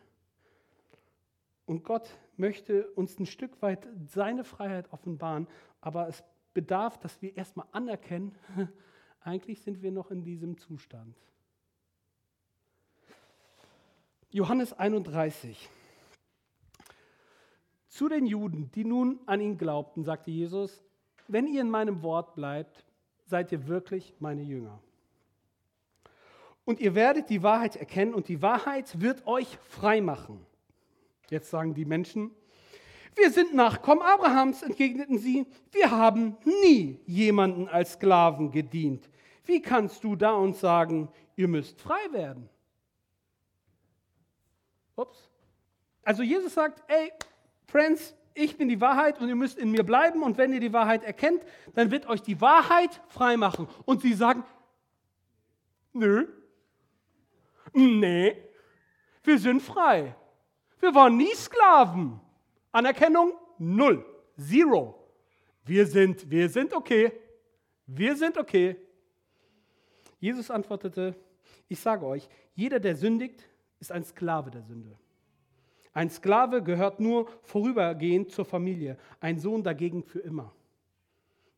Und 1.66 1.84
Gott 1.84 2.08
möchte 2.36 2.90
uns 2.92 3.18
ein 3.18 3.26
Stück 3.26 3.60
weit 3.62 3.88
seine 4.06 4.44
Freiheit 4.44 4.92
offenbaren, 4.92 5.48
aber 5.80 6.08
es 6.08 6.22
bedarf, 6.52 6.98
dass 6.98 7.20
wir 7.20 7.36
erstmal 7.36 7.66
anerkennen, 7.72 8.36
eigentlich 9.20 9.60
sind 9.60 9.82
wir 9.82 9.90
noch 9.90 10.10
in 10.10 10.24
diesem 10.24 10.56
Zustand. 10.56 11.16
Johannes 14.30 14.72
31. 14.72 15.68
Zu 17.94 18.08
den 18.08 18.26
Juden, 18.26 18.72
die 18.72 18.82
nun 18.82 19.20
an 19.24 19.40
ihn 19.40 19.56
glaubten, 19.56 20.02
sagte 20.02 20.32
Jesus, 20.32 20.82
wenn 21.28 21.46
ihr 21.46 21.60
in 21.60 21.70
meinem 21.70 22.02
Wort 22.02 22.34
bleibt, 22.34 22.84
seid 23.24 23.52
ihr 23.52 23.68
wirklich 23.68 24.12
meine 24.18 24.42
Jünger. 24.42 24.80
Und 26.64 26.80
ihr 26.80 26.96
werdet 26.96 27.30
die 27.30 27.44
Wahrheit 27.44 27.76
erkennen 27.76 28.12
und 28.12 28.26
die 28.26 28.42
Wahrheit 28.42 29.00
wird 29.00 29.24
euch 29.28 29.46
frei 29.68 30.00
machen. 30.00 30.44
Jetzt 31.30 31.50
sagen 31.50 31.72
die 31.72 31.84
Menschen, 31.84 32.32
wir 33.14 33.30
sind 33.30 33.54
Nachkommen 33.54 34.02
Abrahams, 34.02 34.64
entgegneten 34.64 35.18
sie. 35.18 35.46
Wir 35.70 35.92
haben 35.92 36.36
nie 36.64 36.98
jemanden 37.06 37.68
als 37.68 37.92
Sklaven 37.92 38.50
gedient. 38.50 39.08
Wie 39.44 39.62
kannst 39.62 40.02
du 40.02 40.16
da 40.16 40.32
uns 40.32 40.58
sagen, 40.58 41.08
ihr 41.36 41.46
müsst 41.46 41.80
frei 41.80 42.10
werden? 42.10 42.48
Ups. 44.96 45.30
Also 46.02 46.24
Jesus 46.24 46.54
sagt, 46.54 46.82
ey, 46.90 47.12
Friends, 47.74 48.14
ich 48.34 48.56
bin 48.56 48.68
die 48.68 48.80
Wahrheit 48.80 49.20
und 49.20 49.28
ihr 49.28 49.34
müsst 49.34 49.58
in 49.58 49.72
mir 49.72 49.82
bleiben 49.82 50.22
und 50.22 50.38
wenn 50.38 50.52
ihr 50.52 50.60
die 50.60 50.72
Wahrheit 50.72 51.02
erkennt, 51.02 51.42
dann 51.74 51.90
wird 51.90 52.06
euch 52.06 52.22
die 52.22 52.40
Wahrheit 52.40 53.02
frei 53.08 53.36
machen. 53.36 53.66
Und 53.84 54.00
sie 54.00 54.12
sagen, 54.12 54.44
nö, 55.92 56.28
nee, 57.72 58.36
wir 59.24 59.38
sind 59.40 59.60
frei. 59.60 60.14
Wir 60.78 60.94
waren 60.94 61.16
nie 61.16 61.34
Sklaven. 61.34 62.20
Anerkennung 62.70 63.32
null, 63.58 64.06
zero. 64.38 65.08
Wir 65.64 65.84
sind, 65.84 66.30
wir 66.30 66.48
sind 66.48 66.74
okay. 66.74 67.10
Wir 67.88 68.14
sind 68.14 68.38
okay. 68.38 68.76
Jesus 70.20 70.48
antwortete, 70.48 71.16
ich 71.66 71.80
sage 71.80 72.06
euch, 72.06 72.28
jeder, 72.54 72.78
der 72.78 72.94
sündigt, 72.94 73.48
ist 73.80 73.90
ein 73.90 74.04
Sklave 74.04 74.52
der 74.52 74.62
Sünde. 74.62 74.96
Ein 75.94 76.10
Sklave 76.10 76.62
gehört 76.62 76.98
nur 76.98 77.28
vorübergehend 77.42 78.32
zur 78.32 78.44
Familie, 78.44 78.98
ein 79.20 79.38
Sohn 79.38 79.62
dagegen 79.62 80.02
für 80.02 80.18
immer. 80.18 80.52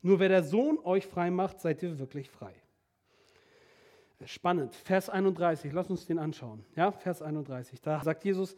Nur 0.03 0.20
wer 0.20 0.29
der 0.29 0.44
Sohn 0.44 0.79
euch 0.85 1.07
frei 1.07 1.31
macht, 1.31 1.61
seid 1.61 1.83
ihr 1.83 1.99
wirklich 1.99 2.31
frei. 2.31 2.53
Spannend. 4.25 4.75
Vers 4.75 5.11
31, 5.11 5.72
lass 5.72 5.90
uns 5.90 6.07
den 6.07 6.18
anschauen. 6.18 6.64
Ja, 6.75 6.92
Vers 6.92 7.22
31. 7.22 7.81
Da 7.81 8.03
sagt 8.03 8.25
Jesus, 8.25 8.57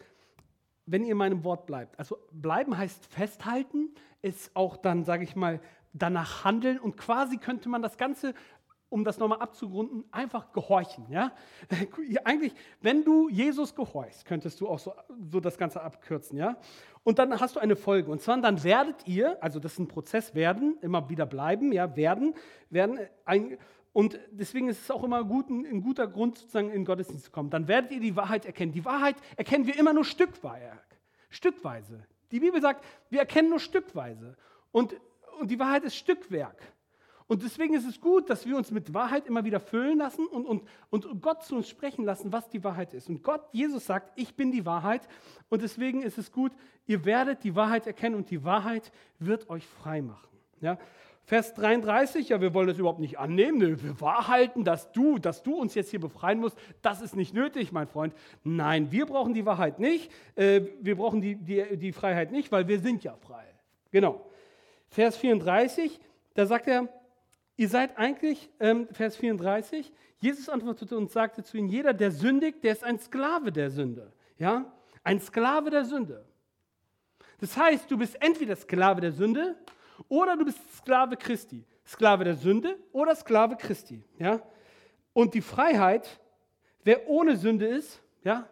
wenn 0.86 1.04
ihr 1.04 1.14
meinem 1.14 1.44
Wort 1.44 1.66
bleibt. 1.66 1.98
Also 1.98 2.18
bleiben 2.32 2.76
heißt 2.76 3.06
festhalten, 3.06 3.90
ist 4.20 4.50
auch 4.54 4.76
dann, 4.76 5.04
sage 5.04 5.24
ich 5.24 5.36
mal, 5.36 5.60
danach 5.92 6.44
handeln 6.44 6.78
und 6.78 6.96
quasi 6.96 7.38
könnte 7.38 7.68
man 7.68 7.82
das 7.82 7.96
Ganze 7.98 8.34
um 8.90 9.05
das 9.05 9.18
nochmal 9.18 9.40
abzugrunden, 9.40 10.05
einfach 10.11 10.53
gehorchen. 10.53 11.07
Ja? 11.11 11.33
Eigentlich, 12.24 12.55
wenn 12.81 13.05
du 13.05 13.29
Jesus 13.29 13.74
gehorchst, 13.74 14.24
könntest 14.24 14.61
du 14.61 14.68
auch 14.68 14.79
so, 14.79 14.92
so 15.31 15.40
das 15.40 15.59
Ganze 15.59 15.81
abkürzen. 15.81 16.38
Ja? 16.38 16.57
Und 17.03 17.18
dann 17.18 17.38
hast 17.40 17.57
du 17.57 17.61
eine 17.61 17.77
Folge. 17.77 18.11
Und 18.11 18.20
zwar 18.20 18.38
dann 18.40 18.62
werdet 18.62 19.07
ihr, 19.07 19.42
also 19.42 19.59
das 19.59 19.72
ist 19.72 19.79
ein 19.79 19.88
Prozess, 19.88 20.35
werden, 20.35 20.79
immer 20.81 21.09
wieder 21.09 21.27
bleiben, 21.27 21.72
ja, 21.72 21.96
werden, 21.96 22.35
werden, 22.70 22.98
ein, 23.24 23.59
und 23.92 24.18
deswegen 24.31 24.68
ist 24.68 24.83
es 24.83 24.90
auch 24.90 25.03
immer 25.03 25.24
gut, 25.24 25.48
ein, 25.51 25.66
ein 25.66 25.83
guter 25.83 26.07
Grund, 26.07 26.38
sozusagen 26.38 26.70
in 26.70 26.85
Gottesdienst 26.85 27.24
zu 27.24 27.31
kommen. 27.31 27.51
Dann 27.51 27.66
werdet 27.66 27.90
ihr 27.90 28.01
die 28.01 28.14
Wahrheit 28.14 28.46
erkennen. 28.46 28.72
Die 28.72 28.85
Wahrheit 28.85 29.16
erkennen 29.37 29.66
wir 29.66 29.77
immer 29.79 29.92
nur 29.92 30.05
stückweise. 30.05 30.79
Stückweise. 31.31 32.07
Die 32.31 32.40
Bibel 32.40 32.61
sagt, 32.61 32.85
wir 33.11 33.20
erkennen 33.20 33.51
nur 33.51 33.61
stückweise. 33.61 34.37
Und, 34.70 34.94
und 35.40 35.51
die 35.51 35.59
Wahrheit 35.59 35.85
ist 35.85 35.96
Stückwerk. 35.96 36.61
Und 37.28 37.42
deswegen 37.42 37.74
ist 37.74 37.86
es 37.86 38.00
gut, 38.00 38.30
dass 38.30 38.46
wir 38.46 38.56
uns 38.56 38.70
mit 38.70 38.94
Wahrheit 38.94 39.26
immer 39.26 39.44
wieder 39.44 39.60
füllen 39.60 39.98
lassen 39.98 40.26
und, 40.26 40.46
und, 40.46 40.64
und 40.88 41.22
Gott 41.22 41.44
zu 41.44 41.56
uns 41.56 41.68
sprechen 41.68 42.04
lassen, 42.06 42.32
was 42.32 42.48
die 42.48 42.64
Wahrheit 42.64 42.94
ist. 42.94 43.10
Und 43.10 43.22
Gott, 43.22 43.42
Jesus 43.52 43.84
sagt, 43.84 44.12
ich 44.16 44.34
bin 44.34 44.50
die 44.50 44.64
Wahrheit. 44.64 45.06
Und 45.50 45.60
deswegen 45.60 46.02
ist 46.02 46.16
es 46.16 46.32
gut, 46.32 46.52
ihr 46.86 47.04
werdet 47.04 47.44
die 47.44 47.54
Wahrheit 47.54 47.86
erkennen 47.86 48.16
und 48.16 48.30
die 48.30 48.44
Wahrheit 48.44 48.90
wird 49.18 49.50
euch 49.50 49.66
frei 49.66 50.00
machen. 50.00 50.26
Ja? 50.62 50.78
Vers 51.28 51.52
33, 51.52 52.30
ja, 52.30 52.40
wir 52.40 52.54
wollen 52.54 52.68
das 52.68 52.78
überhaupt 52.78 53.00
nicht 53.00 53.18
annehmen, 53.18 53.60
wir 53.60 54.00
wahrhalten, 54.00 54.64
dass 54.64 54.92
du, 54.92 55.18
dass 55.18 55.42
du 55.42 55.54
uns 55.56 55.74
jetzt 55.74 55.90
hier 55.90 56.00
befreien 56.00 56.40
musst, 56.40 56.56
das 56.80 57.02
ist 57.02 57.14
nicht 57.14 57.34
nötig, 57.34 57.70
mein 57.70 57.86
Freund. 57.86 58.14
Nein, 58.44 58.90
wir 58.90 59.04
brauchen 59.04 59.34
die 59.34 59.44
Wahrheit 59.44 59.78
nicht, 59.78 60.10
äh, 60.36 60.62
wir 60.80 60.96
brauchen 60.96 61.20
die, 61.20 61.36
die, 61.36 61.76
die 61.76 61.92
Freiheit 61.92 62.32
nicht, 62.32 62.50
weil 62.50 62.66
wir 62.66 62.80
sind 62.80 63.04
ja 63.04 63.14
frei. 63.14 63.44
Genau. 63.90 64.24
Vers 64.88 65.18
34, 65.18 66.00
da 66.32 66.46
sagt 66.46 66.66
er, 66.66 66.88
Ihr 67.59 67.68
seid 67.68 67.99
eigentlich, 67.99 68.49
ähm, 68.61 68.87
Vers 68.92 69.16
34, 69.16 69.92
Jesus 70.21 70.49
antwortete 70.49 70.97
und 70.97 71.11
sagte 71.11 71.42
zu 71.42 71.57
ihnen, 71.57 71.68
jeder, 71.68 71.92
der 71.92 72.12
sündigt, 72.12 72.62
der 72.62 72.71
ist 72.71 72.85
ein 72.85 73.01
Sklave 73.01 73.51
der 73.51 73.68
Sünde. 73.68 74.12
Ja? 74.38 74.73
Ein 75.03 75.21
Sklave 75.21 75.68
der 75.68 75.85
Sünde. 75.85 76.25
Das 77.40 77.57
heißt, 77.57 77.90
du 77.90 77.99
bist 77.99 78.16
entweder 78.23 78.55
Sklave 78.55 79.01
der 79.01 79.11
Sünde 79.11 79.57
oder 80.07 80.37
du 80.37 80.44
bist 80.44 80.61
Sklave 80.77 81.16
Christi. 81.16 81.64
Sklave 81.85 82.23
der 82.23 82.37
Sünde 82.37 82.79
oder 82.92 83.16
Sklave 83.16 83.57
Christi. 83.57 84.05
Ja? 84.21 84.40
Und 85.12 85.35
die 85.35 85.42
Freiheit, 85.42 86.21
wer 86.85 87.09
ohne 87.09 87.37
Sünde 87.37 87.66
ist, 87.66 88.01
ja, 88.23 88.49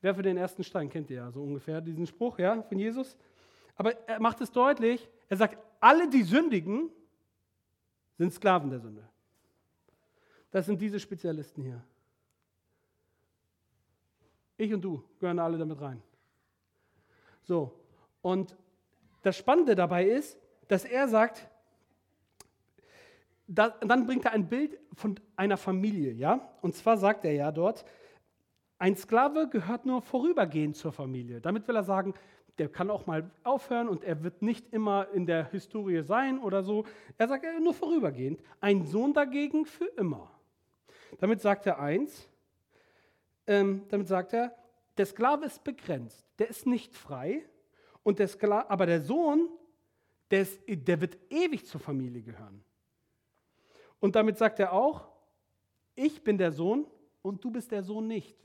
wer 0.00 0.14
für 0.14 0.22
den 0.22 0.36
ersten 0.36 0.62
Stein 0.62 0.88
kennt 0.88 1.10
ihr 1.10 1.16
ja 1.16 1.30
so 1.32 1.42
ungefähr 1.42 1.80
diesen 1.80 2.06
Spruch 2.06 2.38
ja, 2.38 2.62
von 2.62 2.78
Jesus. 2.78 3.16
Aber 3.74 3.96
er 4.06 4.20
macht 4.20 4.40
es 4.40 4.52
deutlich, 4.52 5.08
er 5.28 5.38
sagt, 5.38 5.58
alle, 5.80 6.08
die 6.08 6.22
sündigen, 6.22 6.88
sind 8.22 8.32
Sklaven 8.32 8.70
der 8.70 8.78
Sünde. 8.78 9.02
Das 10.52 10.66
sind 10.66 10.80
diese 10.80 11.00
Spezialisten 11.00 11.60
hier. 11.60 11.82
Ich 14.56 14.72
und 14.72 14.80
du 14.80 15.02
gehören 15.18 15.40
alle 15.40 15.58
damit 15.58 15.80
rein. 15.80 16.00
So, 17.42 17.72
und 18.20 18.56
das 19.22 19.36
Spannende 19.36 19.74
dabei 19.74 20.06
ist, 20.06 20.38
dass 20.68 20.84
er 20.84 21.08
sagt, 21.08 21.48
da, 23.48 23.70
dann 23.70 24.06
bringt 24.06 24.24
er 24.24 24.32
ein 24.32 24.48
Bild 24.48 24.78
von 24.92 25.18
einer 25.34 25.56
Familie, 25.56 26.12
ja? 26.12 26.48
Und 26.60 26.76
zwar 26.76 26.98
sagt 26.98 27.24
er 27.24 27.32
ja 27.32 27.50
dort, 27.50 27.84
ein 28.78 28.94
Sklave 28.94 29.48
gehört 29.48 29.84
nur 29.84 30.00
vorübergehend 30.00 30.76
zur 30.76 30.92
Familie. 30.92 31.40
Damit 31.40 31.66
will 31.66 31.74
er 31.74 31.82
sagen, 31.82 32.14
der 32.58 32.68
kann 32.68 32.90
auch 32.90 33.06
mal 33.06 33.30
aufhören 33.44 33.88
und 33.88 34.04
er 34.04 34.22
wird 34.22 34.42
nicht 34.42 34.72
immer 34.72 35.08
in 35.12 35.26
der 35.26 35.50
Historie 35.50 36.02
sein 36.02 36.38
oder 36.38 36.62
so. 36.62 36.84
Er 37.18 37.28
sagt 37.28 37.44
er 37.44 37.58
nur 37.60 37.74
vorübergehend. 37.74 38.40
Ein 38.60 38.84
Sohn 38.84 39.14
dagegen 39.14 39.64
für 39.64 39.86
immer. 39.96 40.30
Damit 41.18 41.40
sagt 41.40 41.66
er 41.66 41.78
eins, 41.78 42.28
ähm, 43.46 43.84
damit 43.88 44.08
sagt 44.08 44.34
er, 44.34 44.54
der 44.96 45.06
Sklave 45.06 45.46
ist 45.46 45.64
begrenzt, 45.64 46.26
der 46.38 46.48
ist 46.48 46.66
nicht 46.66 46.94
frei, 46.94 47.44
und 48.02 48.18
der 48.18 48.28
Skla 48.28 48.66
aber 48.68 48.86
der 48.86 49.00
Sohn, 49.00 49.48
der, 50.30 50.42
ist, 50.42 50.60
der 50.66 51.00
wird 51.00 51.18
ewig 51.30 51.66
zur 51.66 51.80
Familie 51.80 52.22
gehören. 52.22 52.64
Und 54.00 54.16
damit 54.16 54.38
sagt 54.38 54.58
er 54.58 54.72
auch, 54.72 55.08
ich 55.94 56.22
bin 56.24 56.38
der 56.38 56.52
Sohn 56.52 56.86
und 57.22 57.44
du 57.44 57.50
bist 57.50 57.70
der 57.70 57.82
Sohn 57.82 58.06
nicht. 58.06 58.36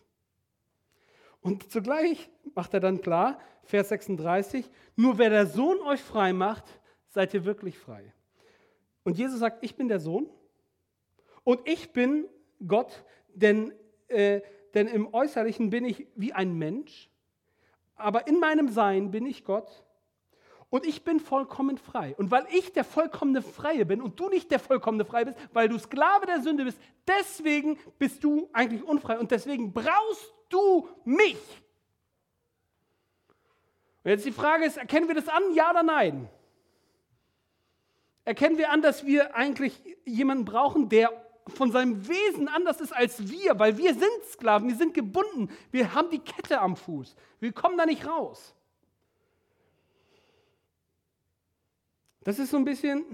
Und 1.42 1.72
zugleich 1.72 2.30
macht 2.56 2.74
er 2.74 2.80
dann 2.80 3.02
klar, 3.02 3.40
Vers 3.64 3.90
36, 3.90 4.70
nur 4.96 5.18
wer 5.18 5.30
der 5.30 5.46
Sohn 5.46 5.80
euch 5.82 6.02
frei 6.02 6.34
macht, 6.34 6.66
seid 7.10 7.34
ihr 7.34 7.46
wirklich 7.46 7.78
frei. 7.78 8.14
Und 9.04 9.18
Jesus 9.18 9.40
sagt, 9.40 9.64
ich 9.64 9.76
bin 9.76 9.88
der 9.88 10.00
Sohn 10.00 10.30
und 11.44 11.62
ich 11.66 11.94
bin 11.94 12.26
Gott, 12.66 13.06
denn, 13.34 13.74
äh, 14.08 14.42
denn 14.74 14.88
im 14.88 15.14
Äußerlichen 15.14 15.70
bin 15.70 15.86
ich 15.86 16.08
wie 16.16 16.34
ein 16.34 16.54
Mensch, 16.58 17.10
aber 17.96 18.28
in 18.28 18.40
meinem 18.40 18.70
Sein 18.70 19.12
bin 19.12 19.26
ich 19.26 19.44
Gott 19.44 19.84
und 20.70 20.86
ich 20.86 21.04
bin 21.04 21.20
vollkommen 21.20 21.78
frei. 21.78 22.16
Und 22.18 22.32
weil 22.32 22.46
ich 22.52 22.74
der 22.74 22.84
vollkommene 22.84 23.42
Freie 23.42 23.86
bin 23.86 24.02
und 24.02 24.20
du 24.20 24.30
nicht 24.30 24.52
der 24.52 24.60
vollkommene 24.60 25.06
Freie 25.06 25.26
bist, 25.26 25.38
weil 25.54 25.70
du 25.70 25.78
Sklave 25.80 26.26
der 26.26 26.42
Sünde 26.42 26.66
bist, 26.66 26.80
deswegen 27.08 27.78
bist 27.98 28.24
du 28.24 28.50
eigentlich 28.54 28.84
unfrei 28.84 29.18
und 29.20 29.32
deswegen 29.32 29.72
brauchst 29.74 30.34
du 30.50 30.88
mich. 31.06 31.38
Und 34.04 34.12
jetzt 34.12 34.26
die 34.26 34.32
Frage 34.32 34.66
ist, 34.66 34.78
erkennen 34.78 35.08
wir 35.08 35.16
das 35.16 35.28
an, 35.28 35.54
ja 35.54 35.72
oder 35.72 35.84
nein? 35.84 36.30
Erkennen 38.24 38.58
wir 38.58 38.72
an, 38.72 38.82
dass 38.82 39.06
wir 39.06 39.36
eigentlich 39.36 39.80
jemanden 40.06 40.46
brauchen, 40.46 40.90
der 40.90 41.12
von 41.56 41.72
seinem 41.72 42.08
Wesen 42.08 42.48
anders 42.48 42.82
ist 42.82 42.94
als 42.94 43.30
wir, 43.30 43.58
weil 43.58 43.78
wir 43.78 43.94
sind 43.94 44.24
Sklaven, 44.32 44.68
wir 44.68 44.76
sind 44.76 44.94
gebunden, 44.94 45.50
wir 45.72 45.94
haben 45.94 46.10
die 46.10 46.20
Kette 46.20 46.60
am 46.60 46.76
Fuß, 46.76 47.16
wir 47.40 47.52
kommen 47.54 47.78
da 47.78 47.86
nicht 47.86 48.06
raus. 48.06 48.54
Das 52.22 52.40
ist 52.40 52.52
so 52.52 52.58
ein 52.58 52.66
bisschen, 52.66 53.06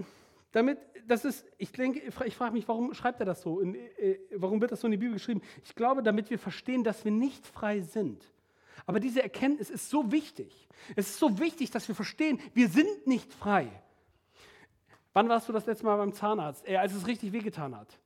damit, 0.50 0.78
das 1.06 1.24
ist, 1.24 1.44
ich 1.58 1.72
denke, 1.72 2.00
ich 2.00 2.34
frage 2.34 2.52
mich, 2.52 2.66
warum 2.68 2.94
schreibt 2.94 3.20
er 3.20 3.26
das 3.26 3.42
so? 3.42 3.60
In, 3.60 3.74
äh, 3.74 4.18
warum 4.34 4.60
wird 4.60 4.72
das 4.72 4.80
so 4.80 4.86
in 4.86 4.92
die 4.92 4.98
Bibel 4.98 5.14
geschrieben? 5.14 5.42
Ich 5.64 5.74
glaube, 5.74 6.02
damit 6.02 6.30
wir 6.30 6.38
verstehen, 6.38 6.84
dass 6.84 7.04
wir 7.04 7.12
nicht 7.12 7.46
frei 7.46 7.80
sind. 7.80 8.24
Aber 8.86 9.00
diese 9.00 9.22
Erkenntnis 9.22 9.70
ist 9.70 9.90
so 9.90 10.12
wichtig. 10.12 10.68
Es 10.96 11.08
ist 11.08 11.18
so 11.18 11.38
wichtig, 11.38 11.70
dass 11.70 11.88
wir 11.88 11.94
verstehen, 11.94 12.40
wir 12.52 12.68
sind 12.68 13.06
nicht 13.06 13.32
frei. 13.32 13.70
Wann 15.12 15.28
warst 15.28 15.48
du 15.48 15.52
das 15.52 15.66
letzte 15.66 15.86
Mal 15.86 15.96
beim 15.96 16.12
Zahnarzt? 16.12 16.68
Äh, 16.68 16.76
als 16.76 16.92
es 16.94 17.06
richtig 17.06 17.32
wehgetan 17.32 17.76
hat. 17.76 17.98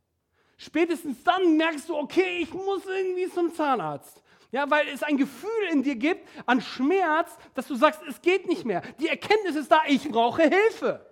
Spätestens 0.57 1.23
dann 1.23 1.57
merkst 1.57 1.89
du, 1.89 1.97
okay, 1.97 2.39
ich 2.41 2.53
muss 2.53 2.85
irgendwie 2.85 3.29
zum 3.33 3.55
Zahnarzt. 3.55 4.23
Ja, 4.51 4.71
weil 4.71 4.89
es 4.89 5.03
ein 5.03 5.17
Gefühl 5.17 5.51
in 5.71 5.83
dir 5.83 5.97
gibt 5.97 6.27
an 6.47 6.61
Schmerz, 6.61 7.37
dass 7.55 7.69
du 7.69 7.75
sagst, 7.75 8.01
es 8.09 8.21
geht 8.23 8.49
nicht 8.49 8.65
mehr. 8.65 8.83
Die 8.99 9.09
Erkenntnis 9.09 9.57
ist 9.57 9.71
da, 9.71 9.83
ich 9.87 10.09
brauche 10.09 10.43
Hilfe. 10.43 11.08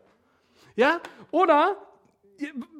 Ja, 0.76 1.00
oder 1.30 1.76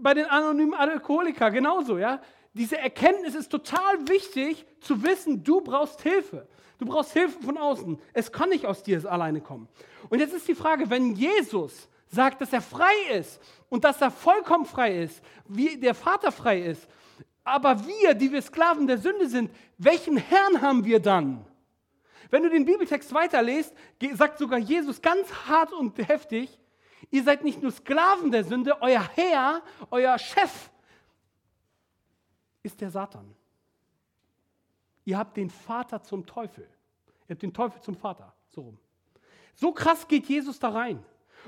bei 0.00 0.14
den 0.14 0.26
anonymen 0.26 0.74
Alkoholikern 0.74 1.52
genauso, 1.52 1.98
ja. 1.98 2.20
Diese 2.52 2.78
Erkenntnis 2.78 3.34
ist 3.34 3.50
total 3.50 4.08
wichtig 4.08 4.64
zu 4.80 5.02
wissen, 5.02 5.44
du 5.44 5.60
brauchst 5.60 6.02
Hilfe. 6.02 6.46
Du 6.78 6.86
brauchst 6.86 7.12
Hilfe 7.12 7.42
von 7.42 7.58
außen. 7.58 7.98
Es 8.12 8.32
kann 8.32 8.50
nicht 8.50 8.66
aus 8.66 8.82
dir 8.82 9.04
alleine 9.10 9.40
kommen. 9.40 9.68
Und 10.08 10.20
jetzt 10.20 10.34
ist 10.34 10.48
die 10.48 10.54
Frage, 10.54 10.88
wenn 10.88 11.14
Jesus 11.14 11.88
sagt, 12.06 12.40
dass 12.40 12.52
er 12.52 12.62
frei 12.62 12.94
ist 13.18 13.40
und 13.68 13.84
dass 13.84 14.00
er 14.00 14.10
vollkommen 14.10 14.64
frei 14.64 15.02
ist, 15.02 15.22
wie 15.46 15.76
der 15.76 15.94
Vater 15.94 16.32
frei 16.32 16.60
ist, 16.60 16.86
aber 17.44 17.86
wir, 17.86 18.14
die 18.14 18.32
wir 18.32 18.42
Sklaven 18.42 18.86
der 18.86 18.98
Sünde 18.98 19.28
sind, 19.28 19.50
welchen 19.78 20.16
Herrn 20.16 20.60
haben 20.60 20.84
wir 20.84 21.00
dann? 21.00 21.44
Wenn 22.30 22.42
du 22.42 22.50
den 22.50 22.64
Bibeltext 22.64 23.12
weiterlest, 23.14 23.72
sagt 24.14 24.38
sogar 24.38 24.58
Jesus 24.58 25.00
ganz 25.00 25.32
hart 25.46 25.72
und 25.72 25.96
heftig, 26.08 26.58
ihr 27.10 27.22
seid 27.22 27.44
nicht 27.44 27.62
nur 27.62 27.72
Sklaven 27.72 28.30
der 28.30 28.44
Sünde, 28.44 28.80
euer 28.80 29.06
Herr, 29.14 29.62
euer 29.90 30.18
Chef 30.18 30.70
ist 32.62 32.80
der 32.80 32.90
Satan. 32.90 33.34
Ihr 35.04 35.16
habt 35.16 35.36
den 35.36 35.50
Vater 35.50 36.02
zum 36.02 36.26
Teufel. 36.26 36.68
Ihr 37.28 37.34
habt 37.34 37.42
den 37.42 37.54
Teufel 37.54 37.80
zum 37.80 37.96
Vater. 37.96 38.34
So 38.48 38.62
rum. 38.62 38.78
So 39.54 39.72
krass 39.72 40.06
geht 40.06 40.26
Jesus 40.26 40.58
da 40.58 40.70
rein. 40.70 41.02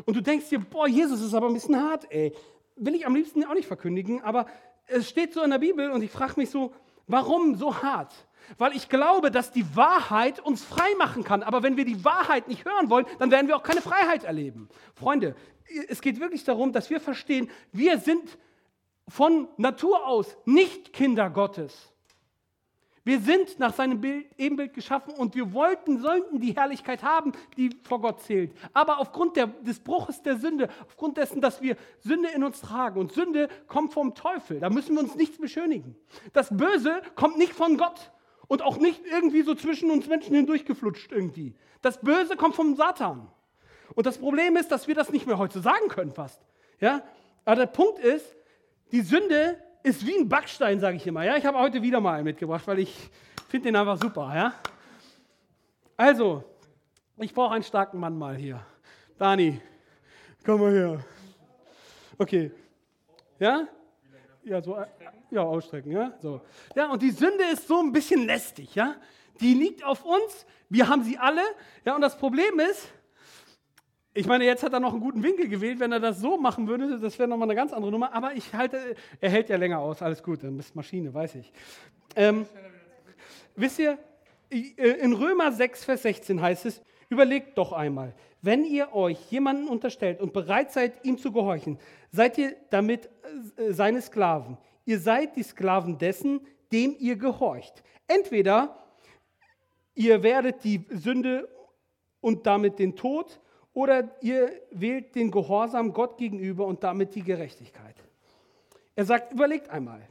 Und 0.07 0.17
du 0.17 0.23
denkst 0.23 0.49
dir, 0.49 0.61
boah, 0.61 0.87
Jesus 0.87 1.21
ist 1.21 1.35
aber 1.35 1.49
ein 1.49 1.55
bisschen 1.55 1.77
hart, 1.77 2.11
ey. 2.11 2.33
Will 2.77 2.95
ich 2.95 3.05
am 3.05 3.17
liebsten 3.17 3.45
auch 3.45 3.55
nicht 3.55 3.67
verkündigen, 3.67 4.23
aber 4.23 4.47
es 4.87 5.09
steht 5.09 5.35
so 5.35 5.43
in 5.43 5.51
der 5.51 5.59
Bibel 5.59 5.91
und 5.91 6.03
ich 6.03 6.11
frage 6.11 6.35
mich 6.37 6.51
so, 6.51 6.73
warum 7.09 7.57
so 7.57 7.83
hart? 7.83 8.15
Weil 8.57 8.75
ich 8.75 8.89
glaube, 8.89 9.31
dass 9.31 9.53
die 9.53 9.77
Wahrheit 9.77 10.41
uns 10.41 10.65
frei 10.65 10.89
machen 10.97 11.25
kann. 11.25 11.43
Aber 11.43 11.63
wenn 11.63 11.77
wir 11.77 11.85
die 11.85 12.05
Wahrheit 12.05 12.49
nicht 12.49 12.65
hören 12.65 12.89
wollen, 12.89 13.07
dann 13.19 13.31
werden 13.31 13.49
wir 13.49 13.57
auch 13.57 13.63
keine 13.63 13.83
Freiheit 13.83 14.25
erleben. 14.25 14.69
Freunde, 14.95 15.35
es 15.89 16.01
geht 16.01 16.21
wirklich 16.21 16.45
darum, 16.45 16.73
dass 16.73 16.91
wir 16.91 17.01
verstehen, 17.01 17.51
wir 17.73 17.99
sind 17.99 18.39
von 19.09 19.49
Natur 19.57 20.07
aus 20.07 20.37
nicht 20.45 20.93
Kinder 20.93 21.31
Gottes. 21.31 21.93
Wir 23.09 23.21
sind 23.21 23.59
nach 23.59 23.73
seinem 23.73 24.03
Bild, 24.03 24.27
Ebenbild 24.37 24.75
geschaffen 24.75 25.15
und 25.15 25.35
wir 25.35 25.55
wollten, 25.55 25.99
sollten 25.99 26.41
die 26.41 26.55
Herrlichkeit 26.55 27.03
haben, 27.03 27.33
die 27.57 27.71
vor 27.85 28.03
Gott 28.03 28.21
zählt. 28.21 28.53
Aber 28.75 28.99
aufgrund 28.99 29.35
der, 29.37 29.47
des 29.47 29.81
Bruches 29.81 30.21
der 30.21 30.37
Sünde, 30.37 30.69
aufgrund 30.87 31.17
dessen, 31.17 31.41
dass 31.41 31.63
wir 31.63 31.77
Sünde 32.01 32.29
in 32.29 32.45
uns 32.45 32.61
tragen 32.61 33.01
und 33.01 33.13
Sünde 33.13 33.49
kommt 33.67 33.95
vom 33.95 34.15
Teufel, 34.15 34.61
da 34.61 34.69
müssen 34.69 34.95
wir 34.95 35.03
uns 35.03 35.15
nichts 35.15 35.39
beschönigen. 35.39 35.97
Das 36.35 36.55
Böse 36.55 37.01
kommt 37.15 37.39
nicht 37.39 37.55
von 37.55 37.79
Gott 37.79 38.13
und 38.49 38.63
auch 38.63 38.79
nicht 38.79 39.03
irgendwie 39.07 39.43
so 39.43 39.55
zwischen 39.55 39.91
uns 39.91 40.09
Menschen 40.09 40.35
hindurchgeflutscht 40.35 41.13
irgendwie. 41.13 41.55
Das 41.83 42.01
Böse 42.01 42.37
kommt 42.37 42.57
vom 42.57 42.75
Satan. 42.75 43.31
Und 43.95 44.07
das 44.07 44.19
Problem 44.19 44.57
ist, 44.57 44.71
dass 44.73 44.89
wir 44.89 44.95
das 44.95 45.11
nicht 45.11 45.27
mehr 45.27 45.39
heute 45.39 45.61
sagen 45.61 45.89
können 45.89 46.13
fast. 46.13 46.41
Ja? 46.81 47.03
Aber 47.45 47.57
der 47.57 47.67
Punkt 47.67 47.99
ist, 47.99 48.35
die 48.91 49.03
Sünde 49.03 49.63
ist 49.83 50.07
wie 50.07 50.17
ein 50.17 50.29
Backstein, 50.29 50.81
sage 50.81 50.97
ich 50.97 51.07
immer. 51.07 51.25
Ja? 51.25 51.37
Ich 51.37 51.47
habe 51.47 51.59
heute 51.59 51.83
wieder 51.83 52.01
mal 52.01 52.15
einen 52.15 52.25
mitgebracht, 52.25 52.67
weil 52.67 52.81
ich 52.81 53.11
finde 53.49 53.69
den 53.69 53.77
einfach 53.77 53.99
super. 54.01 54.33
Ja? 54.35 54.55
Also, 55.97 56.45
ich 57.19 57.35
brauche 57.35 57.55
einen 57.55 57.65
starken 57.65 57.99
Mann 57.99 58.17
mal 58.17 58.37
hier. 58.37 58.61
Dani, 59.19 59.61
komm 60.45 60.61
mal 60.61 60.73
her. 60.73 61.05
Okay. 62.19 62.51
Ja? 63.39 63.69
Ja, 64.49 64.63
so, 64.63 64.79
ja, 65.31 65.43
ausstrecken, 65.43 65.93
ja, 65.93 66.15
so. 66.21 66.41
Ja, 66.75 66.91
und 66.91 67.03
die 67.03 67.11
Sünde 67.11 67.45
ist 67.53 67.69
so 67.69 67.81
ein 67.81 67.93
bisschen 67.93 68.25
lästig, 68.25 68.75
ja. 68.75 68.97
Die 69.41 69.53
liegt 69.53 69.85
auf 69.85 70.05
uns, 70.05 70.47
wir 70.71 70.89
haben 70.89 71.03
sie 71.05 71.19
alle, 71.19 71.43
ja, 71.85 71.95
und 71.95 72.01
das 72.01 72.17
Problem 72.17 72.59
ist, 72.59 72.89
ich 74.15 74.27
meine, 74.27 74.45
jetzt 74.45 74.63
hat 74.63 74.73
er 74.73 74.81
noch 74.81 74.93
einen 74.93 75.01
guten 75.01 75.23
Winkel 75.23 75.49
gewählt. 75.49 75.79
Wenn 75.79 75.93
er 75.93 76.01
das 76.01 76.19
so 76.19 76.39
machen 76.39 76.67
würde, 76.67 76.99
das 76.99 77.19
wäre 77.21 77.29
nochmal 77.29 77.47
eine 77.47 77.55
ganz 77.55 77.73
andere 77.73 77.93
Nummer. 77.93 78.13
Aber 78.13 78.33
ich 78.33 78.53
halte, 78.53 78.97
er 79.21 79.31
hält 79.31 79.49
ja 79.49 79.57
länger 79.57 79.79
aus. 79.79 80.03
Alles 80.03 80.25
gut, 80.25 80.43
dann 80.43 80.57
bist 80.57 80.75
Maschine, 80.75 81.15
weiß 81.15 81.37
ich. 81.37 81.53
Ähm, 82.17 82.45
wisst 83.55 83.79
ihr, 83.79 83.97
in 84.51 85.13
Römer 85.13 85.53
6, 85.53 85.85
Vers 85.85 86.03
16 86.03 86.41
heißt 86.41 86.67
es, 86.67 86.83
überlegt 87.09 87.57
doch 87.59 87.73
einmal, 87.73 88.13
wenn 88.43 88.65
ihr 88.65 88.95
euch 88.95 89.31
jemanden 89.31 89.69
unterstellt 89.69 90.21
und 90.21 90.33
bereit 90.33 90.73
seid, 90.73 91.05
ihm 91.05 91.19
zu 91.19 91.33
gehorchen, 91.33 91.79
seid 92.11 92.39
ihr 92.39 92.57
damit 92.71 93.09
äh, 93.57 93.73
seine 93.73 94.01
Sklaven. 94.01 94.57
Ihr 94.85 95.01
seid 95.01 95.37
die 95.37 95.43
Sklaven 95.43 95.99
dessen, 95.99 96.41
dem 96.73 96.95
ihr 96.99 97.17
gehorcht. 97.17 97.83
Entweder 98.07 98.77
ihr 99.95 100.23
werdet 100.23 100.65
die 100.65 100.87
Sünde 100.91 101.49
und 102.21 102.47
damit 102.47 102.79
den 102.79 102.97
Tod 102.97 103.41
oder 103.73 104.17
ihr 104.23 104.51
wählt 104.71 105.15
den 105.15 105.31
Gehorsam 105.31 105.93
Gott 105.93 106.17
gegenüber 106.17 106.67
und 106.67 106.83
damit 106.83 107.15
die 107.15 107.23
Gerechtigkeit. 107.23 107.97
Er 108.95 109.05
sagt, 109.05 109.33
überlegt 109.33 109.71
einmal, 109.71 110.09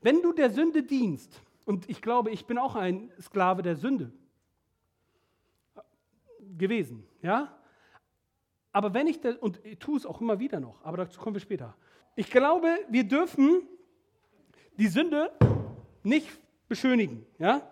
wenn 0.00 0.22
du 0.22 0.32
der 0.32 0.50
Sünde 0.50 0.82
dienst, 0.82 1.40
und 1.64 1.88
ich 1.88 2.00
glaube, 2.02 2.30
ich 2.30 2.46
bin 2.46 2.58
auch 2.58 2.74
ein 2.74 3.10
Sklave 3.20 3.62
der 3.62 3.76
Sünde 3.76 4.12
gewesen, 6.56 7.06
ja? 7.22 7.56
Aber 8.72 8.94
wenn 8.94 9.06
ich, 9.06 9.20
das, 9.20 9.36
und 9.36 9.60
ich 9.64 9.78
tue 9.78 9.98
es 9.98 10.06
auch 10.06 10.20
immer 10.20 10.38
wieder 10.38 10.58
noch, 10.58 10.82
aber 10.84 10.98
dazu 10.98 11.20
kommen 11.20 11.36
wir 11.36 11.40
später. 11.40 11.74
Ich 12.16 12.30
glaube, 12.30 12.68
wir 12.88 13.04
dürfen 13.04 13.62
die 14.78 14.88
Sünde 14.88 15.30
nicht 16.02 16.28
beschönigen, 16.68 17.26
ja? 17.38 17.62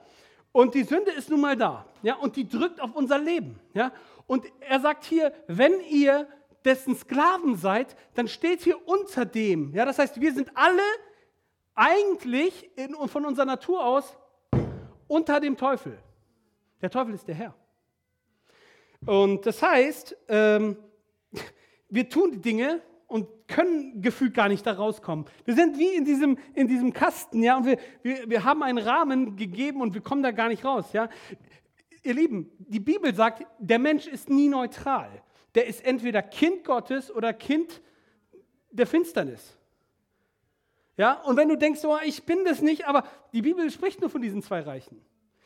Und 0.52 0.74
die 0.74 0.82
Sünde 0.82 1.12
ist 1.12 1.30
nun 1.30 1.40
mal 1.40 1.56
da, 1.56 1.86
ja? 2.02 2.16
Und 2.16 2.36
die 2.36 2.46
drückt 2.46 2.80
auf 2.80 2.94
unser 2.94 3.18
Leben, 3.18 3.58
ja? 3.72 3.92
Und 4.26 4.44
er 4.60 4.80
sagt 4.80 5.04
hier, 5.04 5.32
wenn 5.46 5.80
ihr 5.88 6.28
dessen 6.64 6.94
Sklaven 6.94 7.56
seid, 7.56 7.96
dann 8.14 8.28
steht 8.28 8.62
hier 8.62 8.86
unter 8.86 9.24
dem. 9.24 9.72
Ja, 9.74 9.84
das 9.84 9.98
heißt, 9.98 10.20
wir 10.20 10.32
sind 10.34 10.50
alle 10.54 10.82
eigentlich 11.74 12.70
in, 12.76 12.94
von 13.08 13.24
unserer 13.24 13.46
Natur 13.46 13.84
aus 13.84 14.16
unter 15.08 15.40
dem 15.40 15.56
Teufel. 15.56 15.98
Der 16.82 16.90
Teufel 16.90 17.14
ist 17.14 17.26
der 17.26 17.34
Herr. 17.34 17.54
Und 19.06 19.46
das 19.46 19.62
heißt, 19.62 20.16
ähm, 20.28 20.76
wir 21.90 22.08
tun 22.08 22.32
die 22.32 22.40
Dinge 22.40 22.80
und 23.06 23.26
können 23.48 24.00
gefühlt 24.00 24.34
gar 24.34 24.48
nicht 24.48 24.64
da 24.64 24.72
rauskommen. 24.72 25.26
Wir 25.44 25.54
sind 25.54 25.76
wie 25.78 25.94
in 25.94 26.04
diesem, 26.04 26.38
in 26.54 26.68
diesem 26.68 26.92
Kasten, 26.92 27.42
ja, 27.42 27.56
und 27.56 27.66
wir, 27.66 27.78
wir, 28.02 28.30
wir 28.30 28.44
haben 28.44 28.62
einen 28.62 28.78
Rahmen 28.78 29.36
gegeben 29.36 29.80
und 29.80 29.94
wir 29.94 30.00
kommen 30.00 30.22
da 30.22 30.30
gar 30.30 30.48
nicht 30.48 30.64
raus, 30.64 30.92
ja. 30.92 31.08
Ihr 32.02 32.14
Lieben, 32.14 32.50
die 32.58 32.80
Bibel 32.80 33.14
sagt, 33.14 33.44
der 33.58 33.78
Mensch 33.78 34.06
ist 34.06 34.30
nie 34.30 34.48
neutral. 34.48 35.10
Der 35.54 35.66
ist 35.66 35.84
entweder 35.84 36.22
Kind 36.22 36.64
Gottes 36.64 37.14
oder 37.14 37.32
Kind 37.32 37.82
der 38.70 38.86
Finsternis. 38.86 39.58
Ja, 40.96 41.14
und 41.22 41.36
wenn 41.36 41.48
du 41.48 41.56
denkst, 41.56 41.84
oh, 41.84 41.98
ich 42.04 42.24
bin 42.24 42.44
das 42.44 42.62
nicht, 42.62 42.86
aber 42.86 43.04
die 43.32 43.42
Bibel 43.42 43.70
spricht 43.70 44.00
nur 44.00 44.10
von 44.10 44.22
diesen 44.22 44.42
zwei 44.42 44.60
Reichen. 44.60 45.00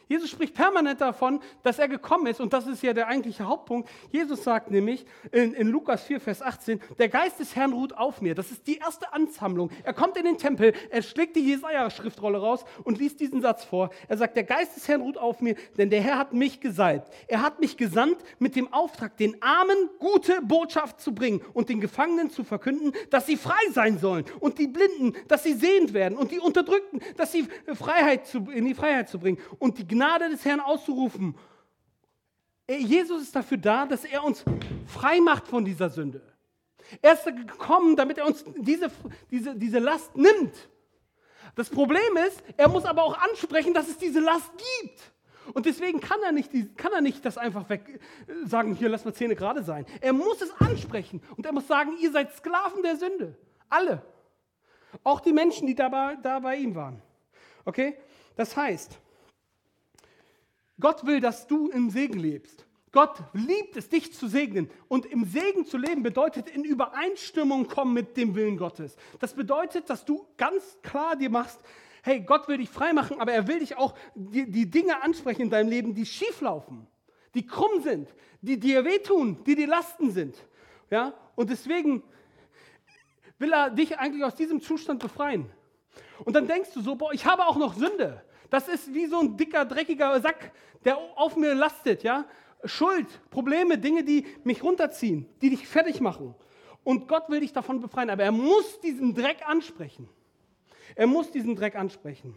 Jesus 0.08 0.30
spricht 0.30 0.54
permanent 0.54 1.00
davon, 1.00 1.40
dass 1.62 1.78
er 1.78 1.88
gekommen 1.88 2.26
ist 2.26 2.40
und 2.40 2.52
das 2.52 2.66
ist 2.66 2.82
ja 2.82 2.92
der 2.92 3.09
eigentliche 3.09 3.44
Hauptpunkt. 3.44 3.88
Jesus 4.11 4.44
sagt 4.44 4.70
nämlich 4.70 5.07
in, 5.32 5.55
in, 5.55 5.68
Lukas 5.68 6.05
4, 6.05 6.20
Vers 6.20 6.42
18, 6.42 6.80
der 6.98 7.09
Geist 7.09 7.40
des 7.40 7.57
Herrn 7.57 7.72
ruht 7.72 7.96
auf 7.96 8.20
mir. 8.20 8.34
Das 8.34 8.50
ist 8.50 8.66
die 8.66 8.76
erste 8.76 9.12
Ansammlung. 9.12 9.70
Er 9.82 9.94
kommt 9.94 10.16
in 10.16 10.24
den 10.24 10.38
Tempel, 10.38 10.74
er 10.90 11.02
schlägt 11.02 11.36
die 11.36 11.40
Jesaja-Schriftrolle 11.40 12.38
raus 12.38 12.64
und 12.84 12.98
liest 12.98 13.20
diesen 13.20 13.40
Satz 13.40 13.64
vor. 13.64 13.90
Er 14.09 14.16
sagt, 14.16 14.36
der 14.36 14.44
Geist 14.44 14.76
des 14.76 14.88
Herrn 14.88 15.00
ruht 15.00 15.16
auf 15.16 15.40
mir, 15.40 15.57
denn 15.78 15.90
der 15.90 16.00
Herr 16.00 16.18
hat 16.18 16.32
mich 16.32 16.61
gesalbt. 16.61 17.12
Er 17.26 17.42
hat 17.42 17.61
mich 17.61 17.76
gesandt 17.76 18.18
mit 18.38 18.57
dem 18.57 18.72
Auftrag, 18.72 19.16
den 19.16 19.40
Armen 19.42 19.76
gute 19.98 20.40
Botschaft 20.42 21.00
zu 21.00 21.14
bringen 21.14 21.40
und 21.55 21.68
den 21.68 21.80
Gefangenen 21.80 22.30
zu 22.30 22.44
verkünden, 22.44 22.92
dass 23.11 23.26
sie 23.26 23.36
frei 23.36 23.55
sein 23.72 23.98
sollen 23.98 24.24
und 24.40 24.59
die 24.59 24.66
Blinden, 24.66 25.14
dass 25.28 25.44
sie 25.44 25.55
sehend 25.55 25.94
werden 25.94 26.18
und 26.18 26.30
die 26.30 26.40
Unterdrückten, 26.40 27.00
dass 27.16 27.32
sie 27.32 27.46
Freiheit 27.74 28.26
zu, 28.26 28.50
in 28.50 28.64
die 28.64 28.74
Freiheit 28.74 29.09
zu 29.09 29.18
bringen 29.18 29.38
und 29.59 29.78
die 29.78 29.93
Gnade 29.95 30.28
des 30.28 30.45
Herrn 30.45 30.61
auszurufen. 30.61 31.36
Jesus 32.68 33.22
ist 33.22 33.36
dafür 33.36 33.59
da, 33.59 33.86
dass 33.86 34.05
er 34.05 34.24
uns 34.24 34.45
frei 34.86 35.20
macht 35.20 35.47
von 35.47 35.64
dieser 35.64 35.88
Sünde. 35.88 36.20
Er 37.01 37.14
ist 37.14 37.24
gekommen, 37.24 37.97
damit 37.97 38.18
er 38.18 38.26
uns 38.26 38.45
diese, 38.57 38.90
diese, 39.30 39.55
diese 39.55 39.78
Last 39.78 40.16
nimmt. 40.16 40.68
Das 41.55 41.70
Problem 41.70 42.16
ist, 42.26 42.42
er 42.57 42.68
muss 42.68 42.84
aber 42.84 43.05
auch 43.05 43.16
ansprechen, 43.18 43.72
dass 43.74 43.88
es 43.88 43.99
diese 43.99 44.20
Last 44.20 44.51
gibt. 44.82 45.12
Und 45.53 45.66
deswegen 45.66 46.01
kann 46.01 46.18
er 46.24 46.32
nicht, 46.32 46.51
kann 46.76 46.92
er 46.92 47.01
nicht 47.01 47.24
das 47.24 47.36
einfach 47.36 47.68
weg 47.68 48.01
äh, 48.26 48.47
sagen, 48.47 48.74
hier, 48.74 48.88
lass 48.88 49.05
mal 49.05 49.12
Zähne 49.12 49.36
gerade 49.36 49.62
sein. 49.62 49.84
Er 50.01 50.14
muss 50.14 50.40
es 50.40 50.51
ansprechen 50.59 51.22
und 51.36 51.45
er 51.45 51.53
muss 51.53 51.66
sagen, 51.66 51.92
ihr 52.01 52.11
seid 52.11 52.34
Sklaven 52.34 52.82
der 52.82 52.97
Sünde. 52.97 53.36
Alle. 53.68 54.03
Auch 55.03 55.20
die 55.20 55.32
Menschen, 55.32 55.66
die 55.66 55.74
da 55.74 55.88
bei, 55.88 56.16
da 56.16 56.38
bei 56.40 56.57
ihm 56.57 56.74
waren. 56.74 57.03
Okay? 57.64 57.99
Das 58.36 58.57
heißt, 58.57 58.99
Gott 60.81 61.07
will, 61.07 61.20
dass 61.20 61.47
du 61.47 61.68
im 61.68 61.91
Segen 61.91 62.18
lebst. 62.18 62.66
Gott 62.93 63.18
liebt 63.33 63.77
es, 63.77 63.89
dich 63.89 64.12
zu 64.12 64.29
segnen. 64.29 64.70
Und 64.87 65.05
im 65.07 65.25
Segen 65.25 65.66
zu 65.66 65.77
leben 65.77 66.05
bedeutet 66.05 66.49
in 66.49 66.62
Übereinstimmung 66.62 67.66
kommen 67.66 67.93
mit 67.93 68.16
dem 68.16 68.37
Willen 68.37 68.57
Gottes. 68.57 68.97
Das 69.18 69.35
bedeutet, 69.35 69.91
dass 69.91 70.05
du 70.05 70.27
ganz 70.37 70.79
klar 70.83 71.16
dir 71.16 71.29
machst, 71.29 71.61
hey, 72.05 72.20
Gott 72.20 72.47
will 72.47 72.59
dich 72.59 72.70
frei 72.70 72.93
machen, 72.93 73.20
aber 73.20 73.33
er 73.33 73.49
will 73.49 73.59
dich 73.59 73.77
auch 73.77 73.95
die, 74.14 74.49
die 74.49 74.70
Dinge 74.70 75.03
ansprechen 75.03 75.43
in 75.43 75.51
deinem 75.51 75.70
Leben, 75.70 75.95
die 75.95 76.07
schief 76.07 76.41
laufen, 76.41 76.87
die 77.35 77.47
krumm 77.47 77.83
sind, 77.83 78.14
die 78.43 78.61
dir 78.61 78.85
wehtun, 78.85 79.43
die 79.45 79.57
dir 79.57 79.66
Lasten 79.66 80.12
sind. 80.12 80.37
Ja? 80.91 81.14
Und 81.35 81.51
deswegen 81.51 82.05
will 83.39 83.53
er 83.53 83.70
dich 83.70 83.99
eigentlich 83.99 84.22
aus 84.22 84.37
diesem 84.37 84.61
Zustand 84.61 85.01
befreien. 85.01 85.51
Und 86.25 86.35
dann 86.37 86.47
denkst 86.47 86.70
du 86.75 86.81
so, 86.81 86.95
boah, 86.95 87.12
ich 87.12 87.27
habe 87.27 87.47
auch 87.47 87.57
noch 87.57 87.75
Sünde. 87.75 88.22
Das 88.55 88.68
ist 88.68 88.94
wie 88.94 89.07
so 89.07 89.18
ein 89.18 89.36
dicker, 89.36 89.64
dreckiger 89.64 90.20
Sack, 90.20 90.52
der 90.84 90.96
auf 91.16 91.34
mir 91.34 91.57
lastet, 91.57 92.05
ja? 92.05 92.24
Schuld, 92.64 93.09
Probleme, 93.28 93.78
Dinge, 93.78 94.05
die 94.05 94.28
mich 94.44 94.62
runterziehen, 94.62 95.26
die 95.42 95.50
dich 95.50 95.66
fertig 95.66 96.00
machen. 96.00 96.36
Und 96.84 97.09
Gott 97.09 97.28
will 97.30 97.40
dich 97.40 97.52
davon 97.52 97.80
befreien, 97.80 98.11
aber 98.11 98.22
er 98.22 98.30
muss 98.30 98.78
diesen 98.78 99.12
Dreck 99.12 99.38
ansprechen. 99.44 100.09
Er 100.94 101.09
muss 101.09 101.32
diesen 101.32 101.57
Dreck 101.57 101.74
ansprechen. 101.74 102.36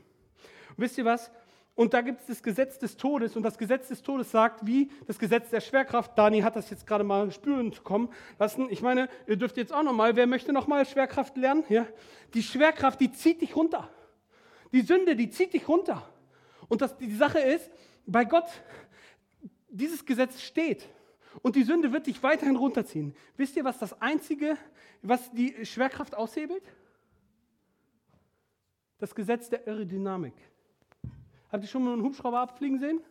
Und 0.70 0.78
wisst 0.78 0.98
ihr 0.98 1.06
was? 1.06 1.30
Und 1.76 1.94
da 1.94 2.02
gibt 2.02 2.22
es 2.22 2.26
das 2.26 2.42
Gesetz 2.42 2.80
des 2.80 2.98
Todes. 2.98 3.36
Und 3.36 3.44
das 3.44 3.60
Gesetz 3.60 3.90
des 3.90 4.02
Todes 4.02 4.32
sagt, 4.32 4.66
wie 4.66 4.90
das 5.06 5.20
Gesetz 5.20 5.52
der 5.52 5.62
Schwerkraft. 5.62 6.18
Dani 6.18 6.42
hat 6.42 6.56
das 6.56 6.72
jetzt 6.72 6.88
gerade 6.88 7.04
mal 7.04 7.30
spüren 7.30 7.72
kommen 7.84 8.10
lassen. 8.40 8.70
Ich 8.72 8.82
meine, 8.82 9.08
ihr 9.28 9.36
dürft 9.36 9.56
jetzt 9.58 9.72
auch 9.72 9.84
noch 9.84 9.94
mal. 9.94 10.16
Wer 10.16 10.26
möchte 10.26 10.52
noch 10.52 10.66
mal 10.66 10.84
Schwerkraft 10.84 11.38
lernen? 11.38 11.64
Ja? 11.70 11.86
Die 12.34 12.42
Schwerkraft, 12.42 13.00
die 13.02 13.12
zieht 13.12 13.42
dich 13.42 13.56
runter. 13.56 13.92
Die 14.72 14.82
Sünde, 14.82 15.16
die 15.16 15.30
zieht 15.30 15.54
dich 15.54 15.68
runter. 15.68 16.08
Und 16.68 16.82
das, 16.82 16.98
die 16.98 17.16
Sache 17.16 17.40
ist, 17.40 17.70
bei 18.06 18.26
Gott, 18.26 18.48
dieses 19.70 20.06
Gesetz 20.06 20.42
steht. 20.42 20.88
Und 21.42 21.56
die 21.56 21.64
Sünde 21.64 21.92
wird 21.92 22.08
dich 22.08 22.22
weiterhin 22.24 22.56
runterziehen. 22.56 23.16
Wisst 23.36 23.56
ihr, 23.56 23.64
was 23.64 23.78
das 23.78 24.02
Einzige, 24.02 24.58
was 25.02 25.32
die 25.32 25.66
Schwerkraft 25.66 26.16
aushebelt? 26.16 26.64
Das 28.98 29.14
Gesetz 29.14 29.50
der 29.50 29.68
Aerodynamik. 29.68 30.34
Habt 31.52 31.64
ihr 31.64 31.70
schon 31.70 31.84
mal 31.84 31.94
einen 31.94 32.04
Hubschrauber 32.04 32.40
abfliegen 32.40 32.80
sehen? 32.80 33.02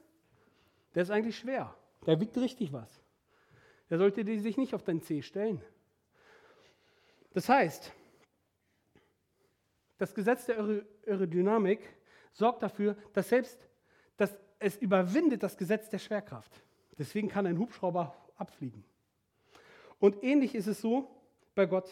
Der 0.95 1.03
ist 1.03 1.11
eigentlich 1.11 1.39
schwer. 1.39 1.75
Der 2.07 2.21
wiegt 2.21 2.37
richtig 2.37 2.73
was. 2.73 3.01
Der 3.89 3.99
sollte 3.99 4.25
sich 4.41 4.57
nicht 4.57 4.75
auf 4.75 4.83
dein 4.83 5.01
C 5.01 5.23
stellen. 5.23 5.63
Das 7.33 7.49
heißt, 7.49 7.93
das 9.99 10.15
Gesetz 10.15 10.47
der 10.47 10.59
Aer- 10.59 10.85
Aerodynamik 11.07 11.81
sorgt 12.33 12.63
dafür, 12.63 12.97
dass 13.13 13.29
selbst 13.29 13.59
dass 14.17 14.35
es 14.59 14.77
überwindet 14.77 15.43
das 15.43 15.57
Gesetz 15.57 15.91
der 15.91 15.99
Schwerkraft. 15.99 16.51
Deswegen 16.99 17.29
kann 17.29 17.47
ein 17.47 17.59
Hubschrauber 17.59 18.17
abfliegen. 18.37 18.85
Und 19.99 20.23
ähnlich 20.23 20.55
ist 20.55 20.67
es 20.67 20.81
so 20.81 21.11
bei 21.55 21.67
Gott. 21.67 21.91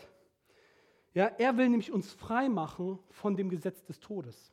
Ja, 1.12 1.26
er 1.38 1.56
will 1.56 1.68
nämlich 1.68 1.92
uns 1.92 2.12
frei 2.12 2.48
machen 2.48 2.98
von 3.10 3.36
dem 3.36 3.50
Gesetz 3.50 3.84
des 3.84 4.00
Todes. 4.00 4.52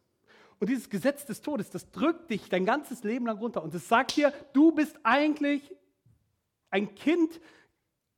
Und 0.59 0.69
dieses 0.69 0.89
Gesetz 0.89 1.25
des 1.25 1.41
Todes, 1.41 1.69
das 1.69 1.89
drückt 1.89 2.29
dich 2.29 2.49
dein 2.49 2.65
ganzes 2.65 3.03
Leben 3.03 3.25
lang 3.25 3.37
runter. 3.39 3.63
Und 3.63 3.73
es 3.73 3.87
sagt 3.87 4.15
dir, 4.15 4.31
du 4.53 4.71
bist 4.71 4.99
eigentlich 5.03 5.75
ein 6.69 6.93
Kind, 6.93 7.41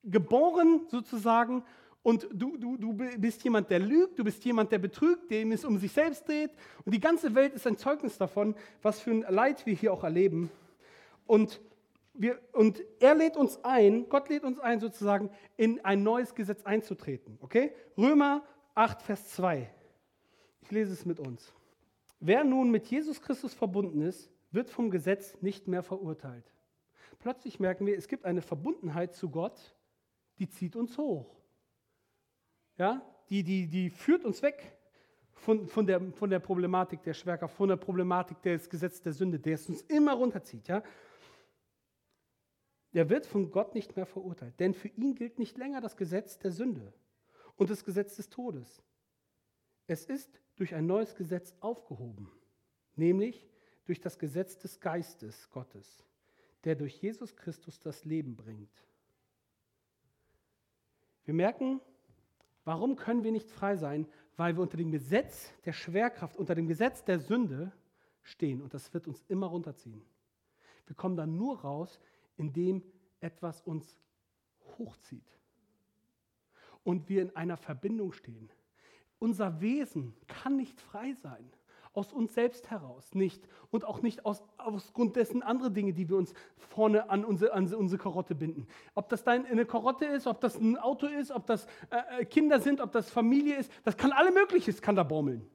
geboren 0.04 0.82
sozusagen. 0.90 1.64
Und 2.04 2.28
du, 2.34 2.58
du, 2.58 2.76
du 2.76 2.94
bist 2.94 3.44
jemand, 3.46 3.70
der 3.70 3.80
lügt, 3.80 4.20
du 4.20 4.26
bist 4.26 4.44
jemand, 4.44 4.74
der 4.74 4.80
betrügt, 4.80 5.32
dem 5.32 5.54
es 5.54 5.64
um 5.64 5.78
sich 5.78 5.94
selbst 5.94 6.28
dreht. 6.28 6.52
Und 6.84 6.94
die 6.94 7.00
ganze 7.00 7.34
Welt 7.34 7.54
ist 7.54 7.66
ein 7.66 7.78
Zeugnis 7.78 8.18
davon, 8.18 8.56
was 8.82 9.00
für 9.00 9.12
ein 9.12 9.22
Leid 9.22 9.66
wir 9.66 9.74
hier 9.74 9.94
auch 9.94 10.04
erleben. 10.04 10.52
Und, 11.26 11.62
wir, 12.14 12.40
und 12.52 12.84
er 13.00 13.16
lädt 13.16 13.38
uns 13.38 13.64
ein, 13.64 14.10
Gott 14.10 14.28
lädt 14.28 14.44
uns 14.44 14.60
ein, 14.60 14.82
sozusagen 14.82 15.30
in 15.56 15.84
ein 15.86 16.04
neues 16.04 16.36
Gesetz 16.36 16.64
einzutreten. 16.64 17.38
Okay? 17.40 17.72
Römer 17.98 18.44
8, 18.76 19.02
Vers 19.02 19.30
2. 19.30 19.70
Ich 20.62 20.72
lese 20.72 20.92
es 20.92 21.06
mit 21.06 21.22
uns. 21.22 21.54
Wer 22.20 22.44
nun 22.44 22.70
mit 22.70 22.86
Jesus 22.88 23.22
Christus 23.22 23.54
verbunden 23.54 24.02
ist, 24.02 24.30
wird 24.52 24.70
vom 24.70 24.92
Gesetz 24.92 25.42
nicht 25.42 25.70
mehr 25.70 25.84
verurteilt. 25.84 26.46
Plötzlich 27.20 27.62
merken 27.62 27.86
wir, 27.86 27.98
es 27.98 28.10
gibt 28.10 28.26
eine 28.26 28.42
Verbundenheit 28.42 29.16
zu 29.16 29.30
Gott, 29.30 29.74
die 30.40 30.50
zieht 30.50 30.76
uns 30.76 30.98
hoch. 30.98 31.43
Ja, 32.78 33.02
die, 33.30 33.44
die, 33.44 33.68
die 33.68 33.90
führt 33.90 34.26
uns 34.26 34.42
weg 34.42 34.78
von, 35.34 35.68
von, 35.68 35.86
der, 35.86 36.02
von 36.14 36.30
der 36.30 36.40
Problematik 36.40 37.04
der 37.04 37.14
Schwerkraft, 37.14 37.56
von 37.56 37.70
der 37.70 37.76
Problematik 37.76 38.42
des 38.42 38.70
Gesetzes 38.70 39.02
der 39.02 39.14
Sünde, 39.14 39.40
der 39.40 39.56
es 39.56 39.68
uns 39.70 39.82
immer 39.84 40.14
runterzieht. 40.14 40.68
Ja? 40.68 40.84
Der 42.94 43.10
wird 43.10 43.26
von 43.26 43.52
Gott 43.52 43.76
nicht 43.76 43.96
mehr 43.96 44.06
verurteilt, 44.06 44.60
denn 44.60 44.74
für 44.74 44.88
ihn 44.88 45.16
gilt 45.16 45.40
nicht 45.40 45.58
länger 45.58 45.82
das 45.82 45.98
Gesetz 45.98 46.40
der 46.40 46.52
Sünde 46.52 46.94
und 47.56 47.70
das 47.70 47.84
Gesetz 47.84 48.16
des 48.16 48.30
Todes. 48.30 48.82
Es 49.88 50.06
ist 50.06 50.40
durch 50.56 50.74
ein 50.76 50.86
neues 50.86 51.16
Gesetz 51.16 51.54
aufgehoben, 51.60 52.32
nämlich 52.96 53.50
durch 53.86 54.00
das 54.00 54.18
Gesetz 54.18 54.58
des 54.58 54.80
Geistes 54.80 55.50
Gottes, 55.50 56.06
der 56.64 56.76
durch 56.76 57.02
Jesus 57.02 57.36
Christus 57.36 57.80
das 57.80 58.06
Leben 58.06 58.36
bringt. 58.36 58.72
Wir 61.26 61.34
merken, 61.34 61.82
warum 62.66 62.96
können 62.96 63.24
wir 63.24 63.32
nicht 63.32 63.50
frei 63.50 63.76
sein? 63.76 64.08
Weil 64.36 64.56
wir 64.56 64.62
unter 64.62 64.78
dem 64.78 64.92
Gesetz 64.92 65.54
der 65.66 65.74
Schwerkraft, 65.74 66.38
unter 66.38 66.56
dem 66.56 66.68
Gesetz 66.68 67.04
der 67.04 67.20
Sünde 67.20 67.72
stehen 68.24 68.62
und 68.62 68.74
das 68.74 68.94
wird 68.94 69.08
uns 69.08 69.24
immer 69.28 69.48
runterziehen. 69.48 70.02
Wir 70.86 70.96
kommen 70.96 71.16
dann 71.16 71.38
nur 71.38 71.62
raus, 71.62 72.00
indem 72.38 72.84
etwas 73.20 73.62
uns 73.62 73.98
hochzieht 74.78 75.40
und 76.84 77.10
wir 77.10 77.22
in 77.22 77.36
einer 77.36 77.58
Verbindung 77.58 78.12
stehen. 78.12 78.50
Unser 79.20 79.62
Wesen 79.62 80.14
kann 80.28 80.58
nicht 80.58 80.82
frei 80.82 81.14
sein. 81.14 81.50
Aus 81.94 82.12
uns 82.12 82.34
selbst 82.34 82.70
heraus 82.72 83.14
nicht. 83.14 83.48
Und 83.72 83.86
auch 83.86 84.02
nicht 84.02 84.26
aus, 84.26 84.44
aus 84.58 84.94
Grund 84.94 85.16
dessen 85.16 85.44
andere 85.44 85.72
Dinge, 85.72 85.94
die 85.94 86.10
wir 86.10 86.18
uns 86.18 86.34
vorne 86.58 87.10
an 87.10 87.24
unsere, 87.24 87.54
an 87.54 87.72
unsere 87.74 88.02
Karotte 88.02 88.36
binden. 88.36 88.68
Ob 88.96 89.10
das 89.10 89.24
dein, 89.24 89.46
eine 89.46 89.66
Karotte 89.66 90.06
ist, 90.06 90.28
ob 90.28 90.42
das 90.42 90.58
ein 90.58 90.78
Auto 90.78 91.08
ist, 91.08 91.32
ob 91.32 91.46
das 91.46 91.68
äh, 91.90 92.26
Kinder 92.26 92.60
sind, 92.60 92.82
ob 92.82 92.92
das 92.92 93.10
Familie 93.10 93.58
ist, 93.58 93.72
das 93.84 93.96
kann 93.96 94.12
alle 94.12 94.32
Mögliches, 94.32 94.82
kann 94.82 94.96
da 94.96 95.04
baumeln. 95.04 95.48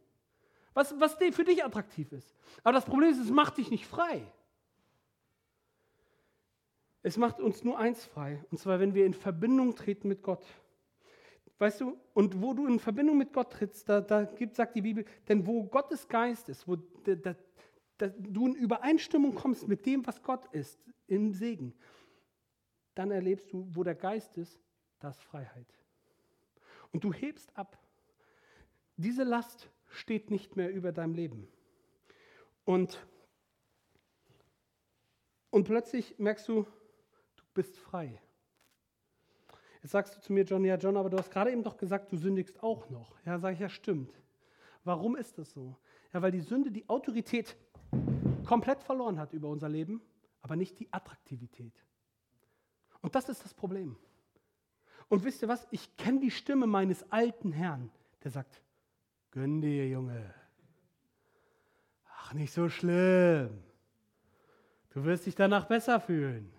Was, 0.74 0.98
was 1.00 1.14
für 1.14 1.44
dich 1.44 1.64
attraktiv 1.64 2.12
ist. 2.12 2.36
Aber 2.62 2.72
das 2.72 2.84
Problem 2.84 3.10
ist, 3.10 3.18
es 3.18 3.30
macht 3.30 3.58
dich 3.58 3.70
nicht 3.70 3.86
frei. 3.86 4.22
Es 7.02 7.16
macht 7.16 7.40
uns 7.40 7.64
nur 7.64 7.78
eins 7.78 8.04
frei, 8.04 8.44
und 8.50 8.58
zwar, 8.58 8.80
wenn 8.80 8.94
wir 8.94 9.06
in 9.06 9.14
Verbindung 9.14 9.74
treten 9.74 10.08
mit 10.08 10.22
Gott. 10.22 10.44
Weißt 11.58 11.80
du, 11.80 11.98
und 12.14 12.40
wo 12.40 12.54
du 12.54 12.66
in 12.66 12.78
Verbindung 12.78 13.18
mit 13.18 13.32
Gott 13.32 13.52
trittst, 13.52 13.88
da, 13.88 14.00
da 14.00 14.24
gibt, 14.24 14.54
sagt 14.54 14.76
die 14.76 14.82
Bibel, 14.82 15.04
denn 15.26 15.44
wo 15.46 15.64
Gottes 15.64 16.06
Geist 16.06 16.48
ist, 16.48 16.68
wo 16.68 16.76
da, 16.76 17.14
da, 17.16 17.34
da, 17.98 18.06
du 18.06 18.46
in 18.46 18.54
Übereinstimmung 18.54 19.34
kommst 19.34 19.66
mit 19.66 19.84
dem, 19.84 20.06
was 20.06 20.22
Gott 20.22 20.46
ist, 20.52 20.78
im 21.08 21.32
Segen, 21.32 21.74
dann 22.94 23.10
erlebst 23.10 23.52
du, 23.52 23.66
wo 23.70 23.82
der 23.82 23.96
Geist 23.96 24.36
ist, 24.38 24.60
da 25.00 25.10
ist 25.10 25.22
Freiheit. 25.22 25.66
Und 26.92 27.02
du 27.02 27.12
hebst 27.12 27.56
ab. 27.56 27.76
Diese 28.96 29.24
Last 29.24 29.68
steht 29.88 30.30
nicht 30.30 30.56
mehr 30.56 30.72
über 30.72 30.92
deinem 30.92 31.14
Leben. 31.14 31.48
Und, 32.64 33.04
und 35.50 35.64
plötzlich 35.64 36.18
merkst 36.18 36.48
du, 36.48 36.66
du 37.36 37.44
bist 37.54 37.76
frei. 37.78 38.20
Jetzt 39.88 39.92
sagst 39.92 40.16
du 40.18 40.20
zu 40.20 40.34
mir, 40.34 40.44
John, 40.44 40.66
ja, 40.66 40.76
John, 40.76 40.98
aber 40.98 41.08
du 41.08 41.16
hast 41.16 41.30
gerade 41.30 41.50
eben 41.50 41.62
doch 41.62 41.78
gesagt, 41.78 42.12
du 42.12 42.18
sündigst 42.18 42.62
auch 42.62 42.90
noch. 42.90 43.16
Ja, 43.24 43.38
sage 43.38 43.54
ich, 43.54 43.60
ja, 43.60 43.70
stimmt. 43.70 44.12
Warum 44.84 45.16
ist 45.16 45.38
das 45.38 45.50
so? 45.50 45.78
Ja, 46.12 46.20
weil 46.20 46.30
die 46.30 46.42
Sünde 46.42 46.70
die 46.70 46.86
Autorität 46.90 47.56
komplett 48.44 48.82
verloren 48.82 49.18
hat 49.18 49.32
über 49.32 49.48
unser 49.48 49.70
Leben, 49.70 50.02
aber 50.42 50.56
nicht 50.56 50.78
die 50.78 50.92
Attraktivität. 50.92 51.72
Und 53.00 53.14
das 53.14 53.30
ist 53.30 53.42
das 53.42 53.54
Problem. 53.54 53.96
Und 55.08 55.24
wisst 55.24 55.40
ihr 55.40 55.48
was? 55.48 55.66
Ich 55.70 55.96
kenne 55.96 56.20
die 56.20 56.32
Stimme 56.32 56.66
meines 56.66 57.10
alten 57.10 57.50
Herrn, 57.50 57.90
der 58.22 58.30
sagt, 58.30 58.60
gönn 59.30 59.62
dir, 59.62 59.88
Junge. 59.88 60.34
Ach, 62.18 62.34
nicht 62.34 62.52
so 62.52 62.68
schlimm. 62.68 63.64
Du 64.90 65.04
wirst 65.04 65.24
dich 65.24 65.34
danach 65.34 65.64
besser 65.64 65.98
fühlen. 65.98 66.52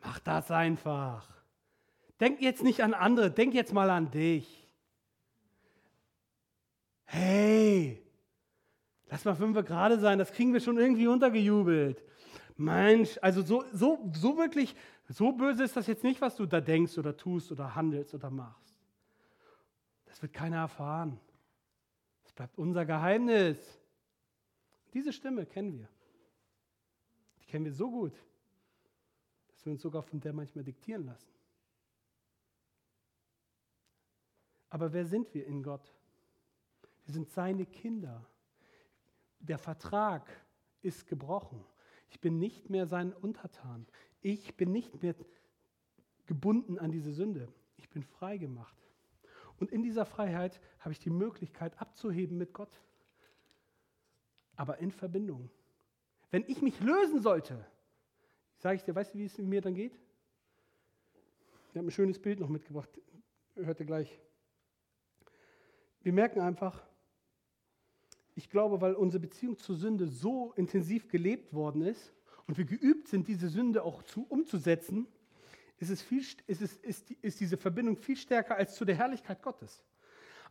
Mach 0.00 0.18
das 0.20 0.50
einfach. 0.50 1.37
Denk 2.20 2.40
jetzt 2.40 2.62
nicht 2.62 2.82
an 2.82 2.94
andere, 2.94 3.30
denk 3.30 3.54
jetzt 3.54 3.72
mal 3.72 3.90
an 3.90 4.10
dich. 4.10 4.66
Hey, 7.04 8.02
lass 9.06 9.24
mal 9.24 9.34
fünf 9.34 9.56
gerade 9.64 9.98
sein, 9.98 10.18
das 10.18 10.32
kriegen 10.32 10.52
wir 10.52 10.60
schon 10.60 10.78
irgendwie 10.78 11.06
untergejubelt. 11.06 12.02
Mensch, 12.56 13.18
also 13.22 13.40
so, 13.42 13.64
so, 13.72 14.10
so 14.12 14.36
wirklich, 14.36 14.74
so 15.08 15.32
böse 15.32 15.62
ist 15.62 15.76
das 15.76 15.86
jetzt 15.86 16.02
nicht, 16.02 16.20
was 16.20 16.36
du 16.36 16.44
da 16.44 16.60
denkst 16.60 16.98
oder 16.98 17.16
tust 17.16 17.52
oder 17.52 17.74
handelst 17.74 18.14
oder 18.14 18.30
machst. 18.30 18.74
Das 20.06 20.20
wird 20.20 20.32
keiner 20.32 20.56
erfahren. 20.56 21.20
Das 22.24 22.32
bleibt 22.32 22.58
unser 22.58 22.84
Geheimnis. 22.84 23.80
Diese 24.92 25.12
Stimme 25.12 25.46
kennen 25.46 25.78
wir. 25.78 25.88
Die 27.40 27.46
kennen 27.46 27.64
wir 27.64 27.72
so 27.72 27.90
gut, 27.90 28.12
dass 29.48 29.64
wir 29.64 29.72
uns 29.72 29.80
sogar 29.80 30.02
von 30.02 30.20
der 30.20 30.32
manchmal 30.32 30.64
diktieren 30.64 31.06
lassen. 31.06 31.37
Aber 34.70 34.92
wer 34.92 35.06
sind 35.06 35.32
wir 35.34 35.46
in 35.46 35.62
Gott? 35.62 35.94
Wir 37.04 37.14
sind 37.14 37.30
seine 37.30 37.64
Kinder. 37.64 38.26
Der 39.40 39.58
Vertrag 39.58 40.28
ist 40.82 41.06
gebrochen. 41.06 41.64
Ich 42.10 42.20
bin 42.20 42.38
nicht 42.38 42.70
mehr 42.70 42.86
sein 42.86 43.12
Untertan. 43.12 43.86
Ich 44.20 44.56
bin 44.56 44.72
nicht 44.72 45.02
mehr 45.02 45.14
gebunden 46.26 46.78
an 46.78 46.90
diese 46.90 47.12
Sünde. 47.12 47.48
Ich 47.76 47.88
bin 47.88 48.02
frei 48.02 48.36
gemacht. 48.36 48.76
Und 49.58 49.70
in 49.70 49.82
dieser 49.82 50.04
Freiheit 50.04 50.60
habe 50.80 50.92
ich 50.92 50.98
die 50.98 51.10
Möglichkeit 51.10 51.80
abzuheben 51.80 52.36
mit 52.36 52.52
Gott. 52.52 52.80
Aber 54.56 54.78
in 54.78 54.90
Verbindung. 54.90 55.50
Wenn 56.30 56.44
ich 56.46 56.62
mich 56.62 56.78
lösen 56.80 57.20
sollte, 57.20 57.64
sage 58.58 58.76
ich 58.76 58.84
dir, 58.84 58.94
weißt 58.94 59.14
du, 59.14 59.18
wie 59.18 59.24
es 59.24 59.38
mir 59.38 59.60
dann 59.60 59.74
geht? 59.74 59.98
Ich 61.70 61.76
habe 61.76 61.88
ein 61.88 61.90
schönes 61.90 62.18
Bild 62.18 62.40
noch 62.40 62.48
mitgebracht. 62.48 62.90
Hört 63.54 63.80
ihr 63.80 63.86
gleich. 63.86 64.20
Wir 66.08 66.14
merken 66.14 66.40
einfach, 66.40 66.82
ich 68.34 68.48
glaube, 68.48 68.80
weil 68.80 68.94
unsere 68.94 69.20
Beziehung 69.20 69.58
zur 69.58 69.76
Sünde 69.76 70.06
so 70.08 70.54
intensiv 70.56 71.06
gelebt 71.06 71.52
worden 71.52 71.82
ist 71.82 72.14
und 72.46 72.56
wir 72.56 72.64
geübt 72.64 73.08
sind, 73.08 73.28
diese 73.28 73.50
Sünde 73.50 73.82
auch 73.82 74.02
zu, 74.02 74.24
umzusetzen, 74.26 75.06
ist, 75.76 75.90
es 75.90 76.00
viel, 76.00 76.24
ist, 76.46 76.62
es, 76.62 76.76
ist, 76.78 77.10
ist 77.10 77.40
diese 77.40 77.58
Verbindung 77.58 77.98
viel 77.98 78.16
stärker 78.16 78.56
als 78.56 78.74
zu 78.74 78.86
der 78.86 78.94
Herrlichkeit 78.94 79.42
Gottes. 79.42 79.84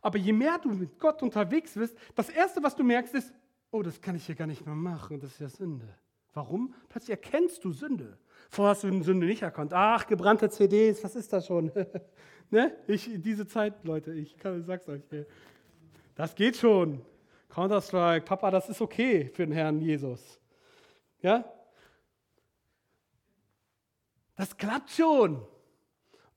Aber 0.00 0.16
je 0.16 0.32
mehr 0.32 0.60
du 0.60 0.68
mit 0.68 0.96
Gott 1.00 1.24
unterwegs 1.24 1.74
bist, 1.74 1.98
das 2.14 2.28
Erste, 2.28 2.62
was 2.62 2.76
du 2.76 2.84
merkst, 2.84 3.14
ist, 3.14 3.34
oh, 3.72 3.82
das 3.82 4.00
kann 4.00 4.14
ich 4.14 4.26
hier 4.26 4.36
gar 4.36 4.46
nicht 4.46 4.64
mehr 4.64 4.76
machen, 4.76 5.18
das 5.18 5.32
ist 5.32 5.40
ja 5.40 5.48
Sünde. 5.48 5.92
Warum? 6.38 6.72
Plötzlich 6.88 7.10
erkennst 7.10 7.64
du 7.64 7.72
Sünde. 7.72 8.16
Vorher 8.48 8.70
hast 8.70 8.84
du 8.84 9.02
Sünde 9.02 9.26
nicht 9.26 9.42
erkannt. 9.42 9.72
Ach, 9.74 10.06
gebrannte 10.06 10.48
CDs, 10.48 11.02
was 11.02 11.16
ist 11.16 11.32
das 11.32 11.48
schon? 11.48 11.72
ne? 12.50 12.76
ich, 12.86 13.10
diese 13.16 13.44
Zeit, 13.48 13.84
Leute, 13.84 14.12
ich 14.14 14.36
kann, 14.36 14.62
sag's 14.64 14.88
euch. 14.88 15.02
Das 16.14 16.36
geht 16.36 16.56
schon. 16.56 17.04
Counter-Strike, 17.48 18.24
Papa, 18.24 18.52
das 18.52 18.68
ist 18.68 18.80
okay 18.80 19.28
für 19.34 19.46
den 19.46 19.52
Herrn 19.52 19.80
Jesus. 19.80 20.38
Ja? 21.22 21.44
Das 24.36 24.56
klappt 24.56 24.90
schon. 24.90 25.44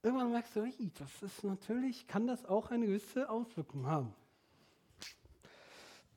Irgendwann 0.01 0.31
merkst 0.31 0.55
du, 0.55 0.67
das 0.97 1.21
ist 1.21 1.43
natürlich, 1.43 2.07
kann 2.07 2.25
das 2.25 2.43
auch 2.45 2.71
eine 2.71 2.87
gewisse 2.87 3.29
Auswirkung 3.29 3.85
haben. 3.85 4.15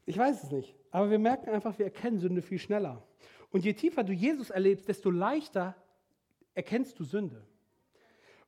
Ich 0.06 0.16
weiß 0.16 0.44
es 0.44 0.50
nicht, 0.50 0.74
aber 0.90 1.10
wir 1.10 1.18
merken 1.18 1.50
einfach, 1.50 1.78
wir 1.78 1.84
erkennen 1.84 2.18
Sünde 2.18 2.40
viel 2.40 2.58
schneller. 2.58 3.02
Und 3.54 3.64
je 3.64 3.72
tiefer 3.72 4.02
du 4.02 4.12
Jesus 4.12 4.50
erlebst, 4.50 4.88
desto 4.88 5.12
leichter 5.12 5.76
erkennst 6.54 6.98
du 6.98 7.04
Sünde. 7.04 7.46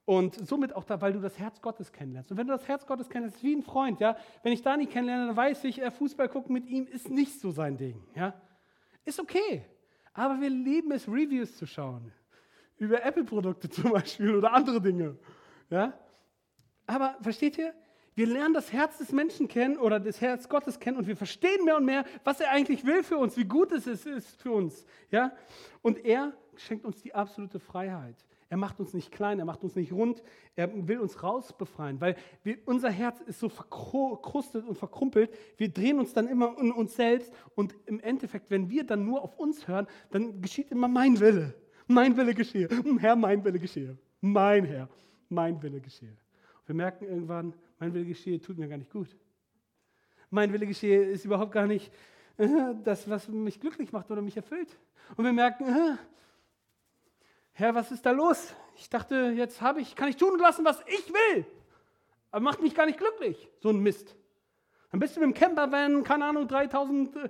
Und 0.04 0.34
somit 0.34 0.74
auch 0.74 0.82
da, 0.82 1.00
weil 1.00 1.12
du 1.12 1.20
das 1.20 1.38
Herz 1.38 1.62
Gottes 1.62 1.92
kennenlernst. 1.92 2.32
Und 2.32 2.38
wenn 2.38 2.48
du 2.48 2.52
das 2.52 2.66
Herz 2.66 2.84
Gottes 2.84 3.08
kennenlernst, 3.08 3.40
wie 3.44 3.54
ein 3.54 3.62
Freund, 3.62 4.00
ja. 4.00 4.16
Wenn 4.42 4.52
ich 4.52 4.62
Dani 4.62 4.86
kennenlerne, 4.86 5.28
dann 5.28 5.36
weiß 5.36 5.62
ich, 5.62 5.80
Fußball 5.80 6.28
gucken 6.28 6.52
mit 6.52 6.66
ihm 6.66 6.88
ist 6.88 7.08
nicht 7.08 7.38
so 7.38 7.52
sein 7.52 7.76
Ding, 7.76 8.02
ja. 8.16 8.34
Ist 9.04 9.20
okay. 9.20 9.64
Aber 10.12 10.40
wir 10.40 10.50
lieben 10.50 10.90
es, 10.90 11.06
Reviews 11.06 11.56
zu 11.56 11.66
schauen. 11.66 12.12
Über 12.76 13.04
Apple-Produkte 13.04 13.70
zum 13.70 13.92
Beispiel 13.92 14.34
oder 14.34 14.52
andere 14.52 14.80
Dinge, 14.80 15.16
ja. 15.70 15.96
Aber 16.84 17.16
versteht 17.20 17.58
ihr? 17.58 17.72
Wir 18.16 18.26
lernen 18.26 18.54
das 18.54 18.72
Herz 18.72 18.96
des 18.96 19.12
Menschen 19.12 19.46
kennen 19.46 19.76
oder 19.76 20.00
das 20.00 20.22
Herz 20.22 20.48
Gottes 20.48 20.80
kennen 20.80 20.96
und 20.96 21.06
wir 21.06 21.18
verstehen 21.18 21.66
mehr 21.66 21.76
und 21.76 21.84
mehr, 21.84 22.06
was 22.24 22.40
er 22.40 22.50
eigentlich 22.50 22.84
will 22.86 23.02
für 23.02 23.18
uns, 23.18 23.36
wie 23.36 23.44
gut 23.44 23.72
es 23.72 23.86
ist 23.86 24.40
für 24.40 24.52
uns, 24.52 24.86
ja. 25.10 25.32
Und 25.82 26.02
er 26.02 26.32
schenkt 26.56 26.86
uns 26.86 27.02
die 27.02 27.14
absolute 27.14 27.60
Freiheit. 27.60 28.16
Er 28.48 28.56
macht 28.56 28.80
uns 28.80 28.94
nicht 28.94 29.12
klein, 29.12 29.38
er 29.38 29.44
macht 29.44 29.62
uns 29.64 29.76
nicht 29.76 29.92
rund, 29.92 30.22
er 30.54 30.88
will 30.88 31.00
uns 31.00 31.22
rausbefreien, 31.22 32.00
weil 32.00 32.16
wir, 32.42 32.56
unser 32.64 32.88
Herz 32.88 33.20
ist 33.20 33.38
so 33.38 33.50
verkrustet 33.50 34.64
und 34.66 34.78
verkrumpelt. 34.78 35.30
Wir 35.58 35.68
drehen 35.68 35.98
uns 35.98 36.14
dann 36.14 36.26
immer 36.26 36.56
um 36.56 36.72
uns 36.72 36.96
selbst 36.96 37.30
und 37.54 37.74
im 37.84 38.00
Endeffekt, 38.00 38.50
wenn 38.50 38.70
wir 38.70 38.84
dann 38.84 39.04
nur 39.04 39.22
auf 39.22 39.38
uns 39.38 39.68
hören, 39.68 39.86
dann 40.10 40.40
geschieht 40.40 40.70
immer 40.70 40.88
mein 40.88 41.20
Wille. 41.20 41.54
Mein 41.86 42.16
Wille 42.16 42.32
geschehe. 42.32 42.68
Herr, 42.98 43.14
mein 43.14 43.44
Wille 43.44 43.58
geschehe. 43.58 43.98
Mein 44.22 44.64
Herr, 44.64 44.88
mein 45.28 45.62
Wille 45.62 45.82
geschehe. 45.82 46.16
Wir 46.64 46.74
merken 46.74 47.04
irgendwann, 47.04 47.52
mein 47.78 47.92
Wille 47.92 48.06
geschehe 48.06 48.40
tut 48.40 48.58
mir 48.58 48.68
gar 48.68 48.78
nicht 48.78 48.90
gut. 48.90 49.08
Mein 50.30 50.52
Wille 50.52 50.66
geschehe 50.66 51.02
ist 51.04 51.24
überhaupt 51.24 51.52
gar 51.52 51.66
nicht 51.66 51.92
äh, 52.38 52.48
das, 52.82 53.08
was 53.08 53.28
mich 53.28 53.60
glücklich 53.60 53.92
macht 53.92 54.10
oder 54.10 54.22
mich 54.22 54.36
erfüllt. 54.36 54.76
Und 55.16 55.24
wir 55.24 55.32
merken, 55.32 55.64
äh, 55.64 55.96
Herr, 57.52 57.74
was 57.74 57.90
ist 57.90 58.04
da 58.04 58.10
los? 58.10 58.54
Ich 58.76 58.90
dachte, 58.90 59.32
jetzt 59.34 59.60
habe 59.62 59.80
ich, 59.80 59.94
kann 59.94 60.08
ich 60.08 60.16
tun 60.16 60.38
lassen, 60.38 60.64
was 60.64 60.80
ich 60.86 61.12
will. 61.12 61.46
Aber 62.30 62.40
macht 62.40 62.60
mich 62.60 62.74
gar 62.74 62.86
nicht 62.86 62.98
glücklich. 62.98 63.48
So 63.60 63.70
ein 63.70 63.80
Mist. 63.80 64.14
Dann 64.90 65.00
bist 65.00 65.16
du 65.16 65.20
mit 65.20 65.28
dem 65.28 65.34
Campervan, 65.34 66.04
keine 66.04 66.26
Ahnung, 66.26 66.48
3000 66.48 67.16
äh, 67.16 67.28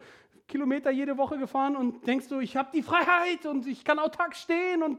Kilometer 0.49 0.90
jede 0.90 1.16
Woche 1.18 1.38
gefahren 1.38 1.76
und 1.76 2.07
denkst 2.07 2.28
du, 2.28 2.40
ich 2.40 2.57
habe 2.57 2.70
die 2.72 2.82
Freiheit 2.82 3.47
und 3.47 3.66
ich 3.66 3.84
kann 3.84 3.99
autark 3.99 4.36
stehen 4.36 4.82
und 4.82 4.99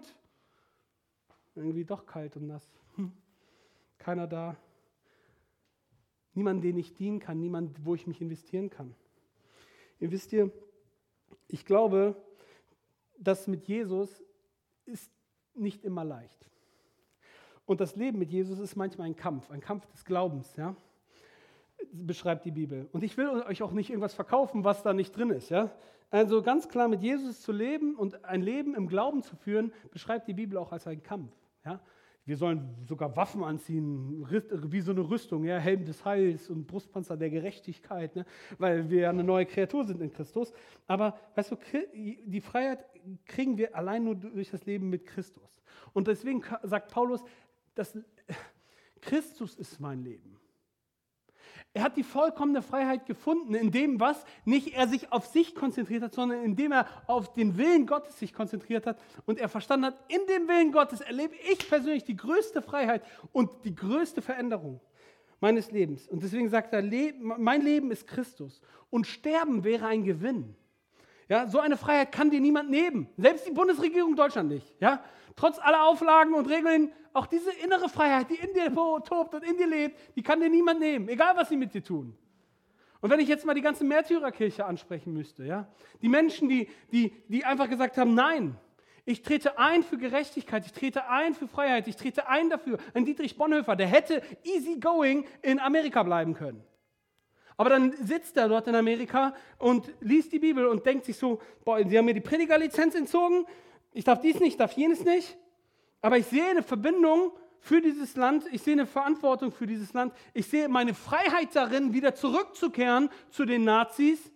irgendwie 1.55 1.85
doch 1.85 2.05
kalt 2.05 2.35
und 2.35 2.47
nass. 2.47 2.69
Hm. 2.95 3.11
Keiner 3.97 4.27
da. 4.27 4.55
Niemand, 6.37 6.63
den 6.63 6.77
ich 6.77 6.93
dienen 6.93 7.19
kann, 7.19 7.39
niemand, 7.39 7.83
wo 7.83 7.95
ich 7.95 8.05
mich 8.05 8.21
investieren 8.21 8.69
kann. 8.69 8.93
Ihr 9.99 10.11
wisst 10.11 10.31
ihr, 10.33 10.51
ich 11.47 11.65
glaube, 11.65 12.15
dass 13.17 13.47
mit 13.47 13.67
Jesus 13.67 14.23
ist 14.85 15.11
nicht 15.55 15.83
immer 15.83 16.05
leicht. 16.05 16.47
Und 17.65 17.81
das 17.81 17.95
Leben 17.95 18.19
mit 18.19 18.29
Jesus 18.29 18.59
ist 18.59 18.75
manchmal 18.75 19.07
ein 19.07 19.15
Kampf, 19.15 19.49
ein 19.49 19.61
Kampf 19.61 19.87
des 19.87 20.05
Glaubens, 20.05 20.55
ja? 20.57 20.75
beschreibt 21.91 22.45
die 22.45 22.51
Bibel. 22.51 22.87
Und 22.91 23.03
ich 23.03 23.17
will 23.17 23.29
euch 23.29 23.63
auch 23.63 23.71
nicht 23.71 23.89
irgendwas 23.89 24.13
verkaufen, 24.13 24.63
was 24.63 24.83
da 24.83 24.93
nicht 24.93 25.17
drin 25.17 25.31
ist. 25.31 25.49
Ja? 25.49 25.71
Also 26.11 26.43
ganz 26.43 26.69
klar, 26.69 26.87
mit 26.87 27.01
Jesus 27.01 27.41
zu 27.41 27.51
leben 27.51 27.95
und 27.95 28.25
ein 28.25 28.43
Leben 28.43 28.75
im 28.75 28.87
Glauben 28.87 29.23
zu 29.23 29.35
führen, 29.35 29.73
beschreibt 29.89 30.27
die 30.27 30.35
Bibel 30.35 30.59
auch 30.59 30.71
als 30.71 30.85
einen 30.85 31.01
Kampf. 31.01 31.33
Ja? 31.65 31.79
Wir 32.27 32.35
sollen 32.35 32.75
sogar 32.85 33.15
Waffen 33.15 33.41
anziehen, 33.41 34.27
wie 34.29 34.81
so 34.81 34.91
eine 34.91 34.99
Rüstung, 34.99 35.45
ja? 35.45 35.59
Helm 35.59 35.85
des 35.85 36.03
Heils 36.03 36.49
und 36.49 36.67
Brustpanzer 36.67 37.15
der 37.15 37.29
Gerechtigkeit, 37.29 38.17
ne? 38.17 38.25
weil 38.57 38.89
wir 38.89 39.09
eine 39.09 39.23
neue 39.23 39.45
Kreatur 39.45 39.85
sind 39.85 40.01
in 40.01 40.11
Christus. 40.11 40.51
Aber 40.87 41.17
weißt 41.35 41.51
du, 41.51 41.57
die 41.93 42.41
Freiheit 42.41 42.85
kriegen 43.25 43.57
wir 43.57 43.73
allein 43.73 44.03
nur 44.03 44.15
durch 44.15 44.49
das 44.49 44.65
Leben 44.65 44.89
mit 44.89 45.05
Christus. 45.05 45.63
Und 45.93 46.09
deswegen 46.09 46.43
sagt 46.63 46.91
Paulus, 46.91 47.23
dass 47.75 47.97
Christus 48.99 49.55
ist 49.55 49.79
mein 49.79 50.03
Leben. 50.03 50.37
Er 51.73 51.83
hat 51.83 51.95
die 51.95 52.03
vollkommene 52.03 52.61
Freiheit 52.61 53.05
gefunden, 53.05 53.53
indem 53.53 53.99
was 53.99 54.25
nicht 54.45 54.73
er 54.73 54.87
sich 54.87 55.11
auf 55.11 55.27
sich 55.27 55.53
konzentriert 55.53 56.01
hat, 56.01 56.13
sondern 56.13 56.43
indem 56.43 56.71
er 56.71 56.87
auf 57.05 57.33
den 57.33 57.57
Willen 57.57 57.85
Gottes 57.85 58.17
sich 58.17 58.33
konzentriert 58.33 58.87
hat 58.87 58.99
und 59.25 59.39
er 59.39 59.47
verstanden 59.47 59.87
hat, 59.87 60.03
in 60.07 60.21
dem 60.27 60.47
Willen 60.47 60.71
Gottes 60.71 61.01
erlebe 61.01 61.35
ich 61.51 61.69
persönlich 61.69 62.03
die 62.03 62.17
größte 62.17 62.61
Freiheit 62.61 63.03
und 63.31 63.51
die 63.63 63.75
größte 63.75 64.21
Veränderung 64.21 64.81
meines 65.39 65.71
Lebens. 65.71 66.07
Und 66.07 66.23
deswegen 66.23 66.49
sagt 66.49 66.73
er, 66.73 66.81
mein 67.19 67.61
Leben 67.61 67.91
ist 67.91 68.07
Christus 68.07 68.61
und 68.89 69.05
Sterben 69.05 69.63
wäre 69.63 69.85
ein 69.87 70.03
Gewinn. 70.03 70.55
Ja, 71.29 71.47
so 71.47 71.59
eine 71.59 71.77
Freiheit 71.77 72.11
kann 72.11 72.29
dir 72.29 72.39
niemand 72.39 72.69
nehmen, 72.69 73.09
selbst 73.17 73.45
die 73.47 73.51
Bundesregierung 73.51 74.15
Deutschland 74.15 74.49
nicht. 74.49 74.73
Ja, 74.79 75.03
trotz 75.35 75.59
aller 75.59 75.83
Auflagen 75.83 76.33
und 76.33 76.49
Regeln, 76.49 76.91
auch 77.13 77.25
diese 77.25 77.51
innere 77.51 77.89
Freiheit, 77.89 78.29
die 78.29 78.35
in 78.35 78.53
dir 78.53 78.73
tobt 78.73 79.33
und 79.33 79.43
in 79.43 79.57
dir 79.57 79.67
lebt, 79.67 79.97
die 80.15 80.23
kann 80.23 80.39
dir 80.39 80.49
niemand 80.49 80.79
nehmen, 80.79 81.09
egal 81.09 81.35
was 81.35 81.49
sie 81.49 81.57
mit 81.57 81.73
dir 81.73 81.83
tun. 81.83 82.15
Und 83.01 83.09
wenn 83.09 83.19
ich 83.19 83.27
jetzt 83.27 83.45
mal 83.45 83.53
die 83.53 83.61
ganze 83.61 83.83
Märtyrerkirche 83.83 84.65
ansprechen 84.65 85.13
müsste, 85.13 85.43
ja, 85.43 85.67
die 86.01 86.09
Menschen, 86.09 86.49
die, 86.49 86.69
die, 86.91 87.13
die 87.27 87.45
einfach 87.45 87.69
gesagt 87.69 87.97
haben, 87.97 88.13
nein, 88.13 88.57
ich 89.05 89.21
trete 89.21 89.57
ein 89.57 89.83
für 89.83 89.97
Gerechtigkeit, 89.97 90.65
ich 90.65 90.73
trete 90.73 91.07
ein 91.07 91.33
für 91.33 91.47
Freiheit, 91.47 91.87
ich 91.87 91.95
trete 91.95 92.27
ein 92.27 92.49
dafür. 92.49 92.77
Ein 92.93 93.05
Dietrich 93.05 93.37
Bonhoeffer, 93.37 93.77
der 93.77 93.87
hätte 93.87 94.21
easy 94.43 94.79
going 94.79 95.25
in 95.41 95.59
Amerika 95.59 96.03
bleiben 96.03 96.33
können. 96.33 96.61
Aber 97.57 97.71
dann 97.71 97.93
sitzt 98.05 98.37
er 98.37 98.47
dort 98.47 98.67
in 98.67 98.75
Amerika 98.75 99.33
und 99.57 99.91
liest 99.99 100.31
die 100.31 100.39
Bibel 100.39 100.67
und 100.67 100.85
denkt 100.85 101.05
sich 101.05 101.17
so, 101.17 101.41
boah, 101.65 101.83
sie 101.83 101.97
haben 101.97 102.05
mir 102.05 102.13
die 102.13 102.21
Predigerlizenz 102.21 102.93
entzogen, 102.93 103.45
ich 103.93 104.03
darf 104.03 104.21
dies 104.21 104.39
nicht, 104.39 104.49
ich 104.49 104.57
darf 104.57 104.73
jenes 104.73 105.03
nicht. 105.03 105.37
Aber 106.01 106.17
ich 106.17 106.27
sehe 106.27 106.45
eine 106.45 106.61
Verbindung 106.61 107.31
für 107.59 107.81
dieses 107.81 108.15
Land, 108.15 108.45
ich 108.51 108.61
sehe 108.61 108.73
eine 108.73 108.85
Verantwortung 108.85 109.51
für 109.51 109.65
dieses 109.65 109.91
Land, 109.93 110.13
ich 110.35 110.45
sehe 110.45 110.69
meine 110.69 110.93
Freiheit 110.93 111.55
darin, 111.55 111.93
wieder 111.93 112.13
zurückzukehren 112.13 113.09
zu 113.31 113.45
den 113.45 113.63
Nazis 113.63 114.31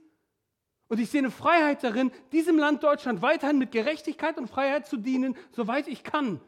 Und 0.92 1.00
ich 1.00 1.10
sehe 1.10 1.20
eine 1.20 1.32
Freiheit 1.32 1.84
darin, 1.84 2.12
diesem 2.34 2.58
Land 2.58 2.84
Deutschland 2.84 3.22
weiterhin 3.22 3.58
mit 3.58 3.72
Gerechtigkeit 3.72 4.38
und 4.38 4.50
Freiheit 4.50 4.88
zu 4.88 4.98
dienen, 4.98 5.38
soweit 5.52 5.88
ich 5.88 6.04
kann. 6.04 6.42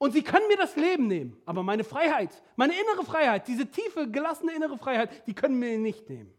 Und 0.00 0.12
sie 0.12 0.22
können 0.22 0.48
mir 0.48 0.56
das 0.56 0.76
Leben 0.76 1.08
nehmen, 1.08 1.36
aber 1.44 1.62
meine 1.62 1.84
Freiheit, 1.84 2.30
meine 2.56 2.72
innere 2.72 3.04
Freiheit, 3.04 3.46
diese 3.46 3.70
tiefe, 3.70 4.10
gelassene 4.10 4.52
innere 4.52 4.78
Freiheit, 4.78 5.26
die 5.26 5.34
können 5.34 5.58
mir 5.58 5.76
nicht 5.76 6.08
nehmen. 6.08 6.32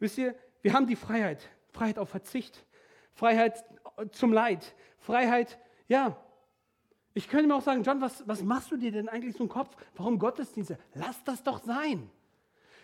Wisst 0.00 0.18
ihr, 0.18 0.34
wir 0.60 0.74
haben 0.74 0.86
die 0.86 0.96
Freiheit, 0.96 1.48
Freiheit 1.70 1.98
auf 1.98 2.10
Verzicht, 2.10 2.66
Freiheit 3.14 3.64
zum 4.12 4.34
Leid, 4.34 4.74
Freiheit, 4.98 5.58
ja. 5.88 6.22
Ich 7.14 7.26
könnte 7.26 7.46
mir 7.46 7.54
auch 7.54 7.62
sagen, 7.62 7.82
John, 7.84 8.02
was, 8.02 8.28
was 8.28 8.42
machst 8.42 8.70
du 8.70 8.76
dir 8.76 8.92
denn 8.92 9.08
eigentlich 9.08 9.34
so 9.34 9.44
im 9.44 9.48
Kopf? 9.48 9.74
Warum 9.94 10.18
Gottesdienste? 10.18 10.78
Lass 10.92 11.24
das 11.24 11.42
doch 11.42 11.64
sein. 11.64 12.10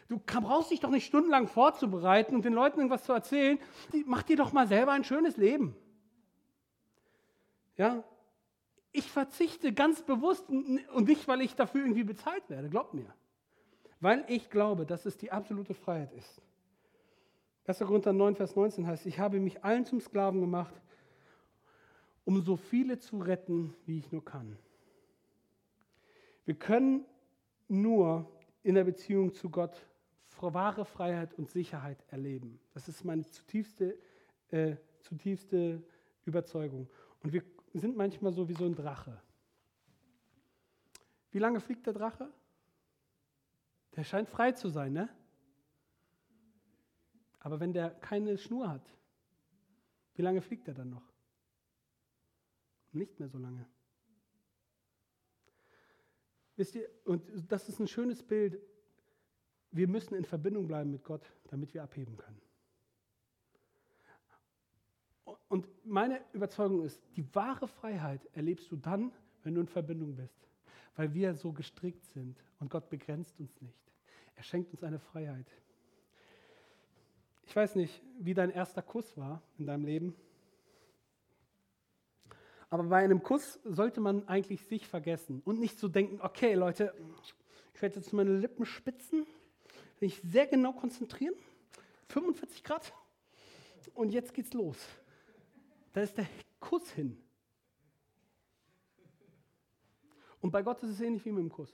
Du 0.09 0.19
brauchst 0.19 0.71
dich 0.71 0.81
doch 0.81 0.89
nicht 0.89 1.05
stundenlang 1.05 1.47
vorzubereiten 1.47 2.35
und 2.35 2.47
den 2.47 2.55
Leuten 2.55 2.79
irgendwas 2.79 3.05
zu 3.05 3.13
erzählen. 3.13 3.59
Mach 4.07 4.23
dir 4.23 4.37
doch 4.37 4.55
mal 4.55 4.67
selber 4.67 4.93
ein 4.93 5.05
schönes 5.05 5.37
Leben. 5.37 5.77
Ja, 7.77 8.03
ich 8.93 9.11
verzichte 9.11 9.73
ganz 9.73 10.03
bewusst 10.03 10.49
und 10.49 11.07
nicht, 11.07 11.27
weil 11.27 11.41
ich 11.41 11.55
dafür 11.55 11.83
irgendwie 11.83 12.05
bezahlt 12.05 12.49
werde, 12.49 12.69
glaubt 12.69 12.95
mir. 12.95 13.13
Weil 14.01 14.25
ich 14.29 14.51
glaube, 14.51 14.85
dass 14.85 15.07
es 15.07 15.17
die 15.17 15.33
absolute 15.33 15.75
Freiheit 15.75 16.13
ist. 16.13 16.43
1. 17.67 17.79
Korinther 17.79 18.13
9, 18.13 18.37
Vers 18.37 18.57
19 18.57 18.87
heißt, 18.87 19.07
ich 19.07 19.19
habe 19.19 19.39
mich 19.41 19.65
allen 19.65 19.87
zum 19.87 20.01
Sklaven 20.01 20.41
gemacht, 20.41 20.75
um 22.25 22.41
so 22.43 22.57
viele 22.57 22.99
zu 22.99 23.19
retten, 23.19 23.75
wie 23.87 23.99
ich 23.99 24.11
nur 24.13 24.25
kann. 24.25 24.59
Wir 26.45 26.55
können 26.55 27.05
nur 27.69 28.29
in 28.63 28.75
der 28.75 28.85
Beziehung 28.85 29.33
zu 29.33 29.49
Gott 29.49 29.87
wahre 30.41 30.85
Freiheit 30.85 31.35
und 31.35 31.49
Sicherheit 31.49 32.05
erleben. 32.09 32.59
Das 32.75 32.89
ist 32.89 33.05
meine 33.05 33.25
zutiefste, 33.25 33.97
äh, 34.51 34.75
zutiefste 35.01 35.81
Überzeugung. 36.25 36.89
Und 37.23 37.33
wir 37.33 37.45
sind 37.79 37.97
manchmal 37.97 38.33
so 38.33 38.49
wie 38.49 38.55
so 38.55 38.65
ein 38.65 38.75
Drache. 38.75 39.21
Wie 41.31 41.39
lange 41.39 41.61
fliegt 41.61 41.87
der 41.87 41.95
Drache? 41.95 42.33
Der 43.97 44.05
scheint 44.05 44.29
frei 44.29 44.53
zu 44.53 44.69
sein, 44.69 44.93
ne? 44.93 45.09
Aber 47.41 47.59
wenn 47.61 47.73
der 47.73 47.91
keine 47.91 48.39
Schnur 48.39 48.69
hat, 48.69 48.89
wie 50.15 50.23
lange 50.23 50.41
fliegt 50.43 50.69
er 50.69 50.75
dann 50.75 50.91
noch? 50.91 51.13
Nicht 52.93 53.19
mehr 53.19 53.29
so 53.29 53.39
lange. 53.39 53.67
Wisst 56.57 56.75
ihr, 56.75 56.89
und 57.05 57.25
das 57.51 57.69
ist 57.69 57.81
ein 57.81 57.89
schönes 57.89 58.23
Bild. 58.23 58.61
Wir 59.71 59.89
müssen 59.89 60.15
in 60.15 60.25
Verbindung 60.27 60.67
bleiben 60.67 60.91
mit 60.91 61.03
Gott, 61.03 61.33
damit 61.45 61.73
wir 61.73 61.83
abheben 61.83 62.17
können. 62.19 62.41
Und 65.53 65.69
meine 65.85 66.23
Überzeugung 66.33 66.83
ist, 66.83 66.99
die 67.15 67.35
wahre 67.35 67.69
Freiheit 67.69 68.27
erlebst 68.33 68.73
du 68.73 68.77
dann, 68.77 69.13
wenn 69.43 69.55
du 69.55 69.61
in 69.61 69.69
Verbindung 69.69 70.17
bist. 70.17 70.49
Weil 70.97 71.13
wir 71.13 71.35
so 71.35 71.53
gestrickt 71.53 72.07
sind 72.07 72.43
und 72.59 72.71
Gott 72.71 72.89
begrenzt 72.89 73.39
uns 73.39 73.61
nicht. 73.61 73.93
Er 74.35 74.45
schenkt 74.45 74.73
uns 74.73 74.83
eine 74.83 74.99
Freiheit. 74.99 75.45
Ich 77.45 77.55
weiß 77.55 77.75
nicht, 77.75 78.03
wie 78.19 78.33
dein 78.33 78.49
erster 78.49 78.81
Kuss 78.81 79.15
war 79.19 79.43
in 79.59 79.67
deinem 79.67 79.85
Leben. 79.85 80.17
Aber 82.71 82.85
bei 82.85 83.05
einem 83.05 83.23
Kuss 83.23 83.61
sollte 83.63 84.01
man 84.01 84.27
eigentlich 84.29 84.65
sich 84.65 84.89
vergessen 84.89 85.43
und 85.45 85.61
nicht 85.61 85.79
so 85.79 85.87
denken, 85.87 86.19
okay 86.23 86.55
Leute, 86.55 86.95
ich 87.75 87.83
werde 87.83 87.97
jetzt 87.97 88.15
meine 88.15 88.39
Lippen 88.39 88.65
spitzen, 88.65 89.27
mich 90.01 90.19
sehr 90.23 90.47
genau 90.47 90.73
konzentrieren, 90.73 91.35
45 92.09 92.65
Grad 92.65 92.95
und 93.93 94.13
jetzt 94.13 94.33
geht's 94.33 94.55
los. 94.55 94.79
Da 95.93 96.01
ist 96.01 96.17
der 96.17 96.27
Kuss 96.59 96.91
hin. 96.93 97.17
Und 100.41 100.51
bei 100.51 100.63
Gott 100.63 100.83
ist 100.83 100.91
es 100.91 101.01
ähnlich 101.01 101.25
wie 101.25 101.33
mit 101.33 101.43
dem 101.43 101.51
Kuss. 101.51 101.73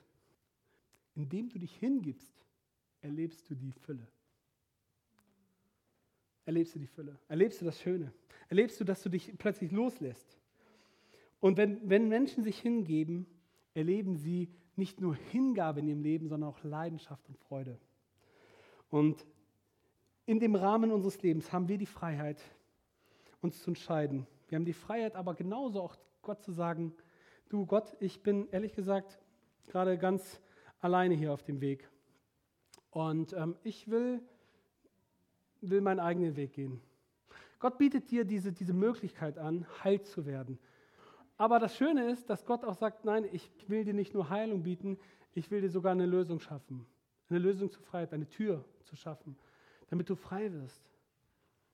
Indem 1.15 1.49
du 1.49 1.59
dich 1.59 1.75
hingibst, 1.77 2.35
erlebst 3.01 3.49
du 3.49 3.55
die 3.55 3.73
Fülle. 3.73 4.07
Erlebst 6.45 6.75
du 6.75 6.79
die 6.79 6.87
Fülle. 6.87 7.19
Erlebst 7.29 7.61
du 7.61 7.65
das 7.65 7.81
Schöne. 7.81 8.13
Erlebst 8.49 8.81
du, 8.81 8.85
dass 8.85 9.03
du 9.03 9.09
dich 9.09 9.37
plötzlich 9.39 9.71
loslässt. 9.71 10.39
Und 11.41 11.57
wenn, 11.57 11.89
wenn 11.89 12.09
Menschen 12.09 12.43
sich 12.43 12.59
hingeben, 12.59 13.27
erleben 13.75 14.17
sie 14.17 14.49
nicht 14.77 15.01
nur 15.01 15.15
Hingabe 15.15 15.81
in 15.81 15.89
ihrem 15.89 16.03
Leben, 16.03 16.29
sondern 16.29 16.51
auch 16.51 16.63
Leidenschaft 16.65 17.29
und 17.29 17.39
Freude. 17.39 17.79
Und 18.91 19.27
in 20.27 20.41
dem 20.41 20.55
Rahmen 20.55 20.91
unseres 20.91 21.21
Lebens 21.23 21.53
haben 21.53 21.69
wir 21.69 21.79
die 21.79 21.87
Freiheit, 21.87 22.41
uns 23.41 23.63
zu 23.63 23.71
entscheiden. 23.71 24.27
Wir 24.49 24.57
haben 24.57 24.65
die 24.65 24.73
Freiheit, 24.73 25.15
aber 25.15 25.35
genauso 25.35 25.83
auch 25.83 25.97
Gott 26.23 26.43
zu 26.43 26.53
sagen, 26.53 26.95
du 27.49 27.67
Gott, 27.67 27.97
ich 28.01 28.23
bin 28.23 28.49
ehrlich 28.51 28.75
gesagt 28.75 29.19
gerade 29.69 29.99
ganz 29.99 30.41
alleine 30.81 31.15
hier 31.15 31.33
auf 31.33 31.43
dem 31.43 31.61
Weg. 31.61 31.89
Und 32.91 33.33
ähm, 33.35 33.57
ich 33.63 33.91
will, 33.91 34.23
will 35.61 35.81
meinen 35.81 36.01
eigenen 36.01 36.37
Weg 36.37 36.53
gehen. 36.53 36.81
Gott 37.59 37.77
bietet 37.77 38.11
dir 38.11 38.25
diese, 38.25 38.53
diese 38.53 38.73
Möglichkeit 38.73 39.39
an, 39.39 39.67
heil 39.85 40.01
zu 40.03 40.27
werden. 40.27 40.59
Aber 41.37 41.59
das 41.59 41.77
Schöne 41.77 42.11
ist, 42.11 42.31
dass 42.31 42.45
Gott 42.45 42.65
auch 42.65 42.75
sagt, 42.75 43.05
nein, 43.05 43.25
ich 43.31 43.51
will 43.69 43.85
dir 43.85 43.95
nicht 43.95 44.15
nur 44.15 44.31
Heilung 44.31 44.63
bieten, 44.63 44.99
ich 45.35 45.51
will 45.51 45.61
dir 45.61 45.71
sogar 45.71 45.93
eine 45.93 46.07
Lösung 46.07 46.41
schaffen. 46.41 46.87
Eine 47.29 47.41
Lösung 47.41 47.71
zur 47.71 47.83
Freiheit, 47.83 48.13
eine 48.13 48.29
Tür 48.29 48.65
zu 48.85 48.97
schaffen, 48.97 49.37
damit 49.91 50.09
du 50.09 50.17
frei 50.17 50.53
wirst 50.53 50.83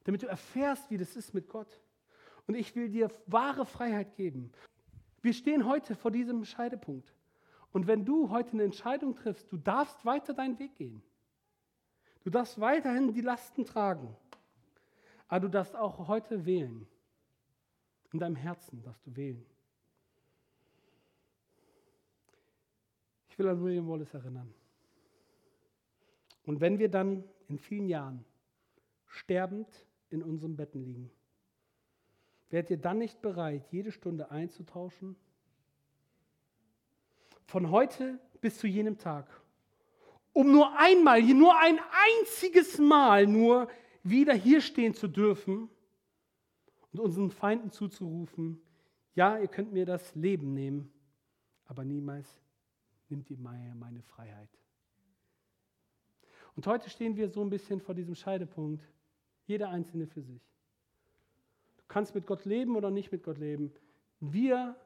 damit 0.04 0.22
du 0.22 0.26
erfährst, 0.26 0.90
wie 0.90 0.98
das 0.98 1.16
ist 1.16 1.34
mit 1.34 1.48
Gott. 1.48 1.80
Und 2.46 2.54
ich 2.54 2.74
will 2.76 2.88
dir 2.88 3.10
wahre 3.26 3.66
Freiheit 3.66 4.14
geben. 4.16 4.52
Wir 5.22 5.32
stehen 5.32 5.66
heute 5.66 5.94
vor 5.94 6.10
diesem 6.10 6.44
Scheidepunkt. 6.44 7.14
Und 7.72 7.86
wenn 7.86 8.04
du 8.04 8.30
heute 8.30 8.52
eine 8.52 8.64
Entscheidung 8.64 9.16
triffst, 9.16 9.50
du 9.50 9.56
darfst 9.56 10.04
weiter 10.04 10.34
deinen 10.34 10.58
Weg 10.58 10.76
gehen. 10.76 11.02
Du 12.22 12.30
darfst 12.30 12.60
weiterhin 12.60 13.12
die 13.12 13.22
Lasten 13.22 13.64
tragen. 13.64 14.14
Aber 15.28 15.46
du 15.46 15.48
darfst 15.48 15.74
auch 15.74 16.06
heute 16.06 16.44
wählen. 16.44 16.86
In 18.12 18.18
deinem 18.20 18.36
Herzen 18.36 18.82
darfst 18.82 19.06
du 19.06 19.16
wählen. 19.16 19.44
Ich 23.28 23.38
will 23.38 23.48
an 23.48 23.60
William 23.64 23.88
Wallace 23.88 24.14
erinnern. 24.14 24.54
Und 26.46 26.60
wenn 26.60 26.78
wir 26.78 26.88
dann 26.88 27.24
in 27.48 27.58
vielen 27.58 27.88
Jahren 27.88 28.24
sterbend 29.06 29.86
in 30.10 30.22
unseren 30.22 30.56
Betten 30.56 30.84
liegen. 30.84 31.10
Werdet 32.50 32.70
ihr 32.70 32.76
dann 32.76 32.98
nicht 32.98 33.20
bereit, 33.20 33.66
jede 33.70 33.90
Stunde 33.90 34.30
einzutauschen? 34.30 35.16
Von 37.46 37.70
heute 37.70 38.18
bis 38.40 38.58
zu 38.58 38.66
jenem 38.66 38.98
Tag. 38.98 39.28
Um 40.32 40.50
nur 40.50 40.78
einmal, 40.78 41.22
nur 41.22 41.58
ein 41.58 41.78
einziges 42.20 42.78
Mal 42.78 43.26
nur 43.26 43.68
wieder 44.02 44.34
hier 44.34 44.60
stehen 44.60 44.94
zu 44.94 45.08
dürfen 45.08 45.68
und 46.92 47.00
unseren 47.00 47.30
Feinden 47.30 47.70
zuzurufen, 47.70 48.60
ja, 49.14 49.38
ihr 49.38 49.48
könnt 49.48 49.72
mir 49.72 49.86
das 49.86 50.14
Leben 50.14 50.54
nehmen, 50.54 50.92
aber 51.66 51.84
niemals 51.84 52.28
nimmt 53.08 53.30
ihr 53.30 53.38
meine 53.38 54.02
Freiheit. 54.02 54.48
Und 56.56 56.66
heute 56.66 56.90
stehen 56.90 57.16
wir 57.16 57.28
so 57.28 57.42
ein 57.42 57.50
bisschen 57.50 57.80
vor 57.80 57.94
diesem 57.94 58.14
Scheidepunkt. 58.14 58.84
Jeder 59.46 59.68
Einzelne 59.70 60.06
für 60.06 60.22
sich. 60.22 60.42
Du 61.76 61.84
kannst 61.88 62.14
mit 62.14 62.26
Gott 62.26 62.44
leben 62.44 62.76
oder 62.76 62.90
nicht 62.90 63.12
mit 63.12 63.22
Gott 63.22 63.38
leben. 63.38 63.72
Wir, 64.20 64.76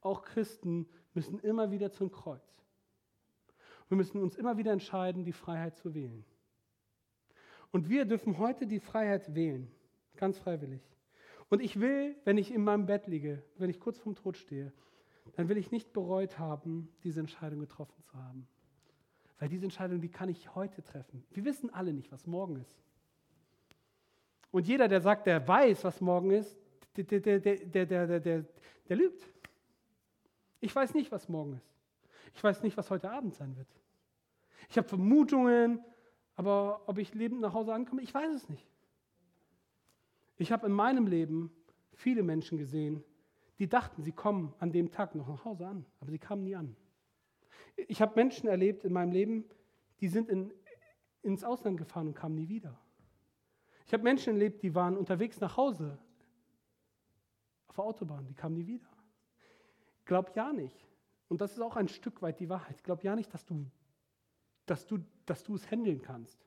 auch 0.00 0.22
Christen, 0.22 0.88
müssen 1.14 1.38
immer 1.40 1.70
wieder 1.70 1.90
zum 1.90 2.10
Kreuz. 2.10 2.62
Wir 3.88 3.96
müssen 3.96 4.20
uns 4.20 4.36
immer 4.36 4.58
wieder 4.58 4.72
entscheiden, 4.72 5.24
die 5.24 5.32
Freiheit 5.32 5.76
zu 5.76 5.94
wählen. 5.94 6.24
Und 7.70 7.88
wir 7.88 8.04
dürfen 8.04 8.38
heute 8.38 8.66
die 8.66 8.80
Freiheit 8.80 9.34
wählen, 9.34 9.70
ganz 10.16 10.38
freiwillig. 10.38 10.82
Und 11.48 11.62
ich 11.62 11.78
will, 11.80 12.16
wenn 12.24 12.38
ich 12.38 12.52
in 12.52 12.64
meinem 12.64 12.86
Bett 12.86 13.06
liege, 13.06 13.42
wenn 13.56 13.70
ich 13.70 13.80
kurz 13.80 13.98
vorm 13.98 14.16
Tod 14.16 14.36
stehe, 14.36 14.72
dann 15.34 15.48
will 15.48 15.56
ich 15.56 15.70
nicht 15.70 15.92
bereut 15.92 16.38
haben, 16.38 16.88
diese 17.02 17.20
Entscheidung 17.20 17.60
getroffen 17.60 18.02
zu 18.02 18.14
haben. 18.14 18.48
Weil 19.38 19.48
diese 19.48 19.64
Entscheidung, 19.64 20.00
die 20.00 20.08
kann 20.08 20.28
ich 20.28 20.54
heute 20.54 20.82
treffen. 20.82 21.24
Wir 21.30 21.44
wissen 21.44 21.70
alle 21.70 21.92
nicht, 21.92 22.10
was 22.10 22.26
morgen 22.26 22.56
ist. 22.56 22.85
Und 24.50 24.66
jeder, 24.66 24.88
der 24.88 25.00
sagt, 25.00 25.26
der 25.26 25.46
weiß, 25.46 25.84
was 25.84 26.00
morgen 26.00 26.30
ist, 26.30 26.56
der, 26.96 27.04
der, 27.04 27.40
der, 27.40 27.86
der, 27.86 28.20
der, 28.20 28.44
der, 28.88 28.96
lügt. 28.96 29.22
Ich 30.60 30.74
weiß 30.74 30.94
nicht, 30.94 31.12
was 31.12 31.28
morgen 31.28 31.54
ist. 31.54 31.74
Ich 32.34 32.42
weiß 32.42 32.62
nicht, 32.62 32.76
was 32.76 32.90
heute 32.90 33.10
Abend 33.10 33.34
sein 33.34 33.56
wird. 33.56 33.68
Ich 34.68 34.78
habe 34.78 34.88
Vermutungen, 34.88 35.84
aber 36.34 36.82
ob 36.86 36.98
ich 36.98 37.14
lebend 37.14 37.40
nach 37.40 37.54
Hause 37.54 37.74
ankomme, 37.74 38.02
ich 38.02 38.12
weiß 38.12 38.32
es 38.32 38.48
nicht. 38.48 38.66
Ich 40.38 40.52
habe 40.52 40.66
in 40.66 40.72
meinem 40.72 41.06
Leben 41.06 41.50
viele 41.94 42.22
Menschen 42.22 42.58
gesehen, 42.58 43.02
die 43.58 43.68
dachten, 43.68 44.02
sie 44.02 44.12
kommen 44.12 44.54
an 44.58 44.72
dem 44.72 44.90
Tag 44.90 45.14
noch 45.14 45.28
nach 45.28 45.44
Hause 45.44 45.66
an, 45.66 45.86
aber 46.00 46.10
sie 46.10 46.18
kamen 46.18 46.44
nie 46.44 46.56
an. 46.56 46.76
Ich 47.76 48.02
habe 48.02 48.14
Menschen 48.16 48.48
erlebt 48.48 48.84
in 48.84 48.92
meinem 48.92 49.12
Leben, 49.12 49.44
die 50.00 50.08
sind 50.08 50.28
in, 50.28 50.52
ins 51.22 51.42
Ausland 51.44 51.78
gefahren 51.78 52.08
und 52.08 52.14
kamen 52.14 52.34
nie 52.34 52.48
wieder. 52.48 52.78
Ich 53.86 53.92
habe 53.92 54.02
Menschen 54.02 54.34
erlebt, 54.34 54.62
die 54.62 54.74
waren 54.74 54.96
unterwegs 54.96 55.40
nach 55.40 55.56
Hause 55.56 55.96
auf 57.68 57.76
der 57.76 57.84
Autobahn, 57.84 58.26
die 58.26 58.34
kamen 58.34 58.56
nie 58.56 58.66
wieder. 58.66 58.88
Glaub 60.04 60.34
ja 60.34 60.52
nicht. 60.52 60.86
Und 61.28 61.40
das 61.40 61.52
ist 61.52 61.60
auch 61.60 61.76
ein 61.76 61.88
Stück 61.88 62.20
weit 62.22 62.40
die 62.40 62.48
Wahrheit. 62.48 62.82
Glaub 62.82 63.04
ja 63.04 63.14
nicht, 63.14 63.32
dass 63.32 63.44
du, 63.44 63.66
dass 64.66 64.86
du, 64.86 64.98
dass 65.24 65.42
du 65.44 65.54
es 65.54 65.70
handeln 65.70 66.02
kannst. 66.02 66.46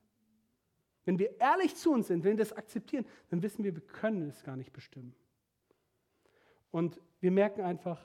Wenn 1.05 1.17
wir 1.17 1.39
ehrlich 1.39 1.75
zu 1.75 1.91
uns 1.91 2.07
sind, 2.07 2.23
wenn 2.23 2.37
wir 2.37 2.43
das 2.43 2.53
akzeptieren, 2.53 3.05
dann 3.29 3.41
wissen 3.41 3.63
wir, 3.63 3.73
wir 3.73 3.81
können 3.81 4.27
es 4.29 4.43
gar 4.43 4.55
nicht 4.55 4.73
bestimmen. 4.73 5.15
Und 6.71 6.99
wir 7.21 7.31
merken 7.31 7.61
einfach, 7.61 7.99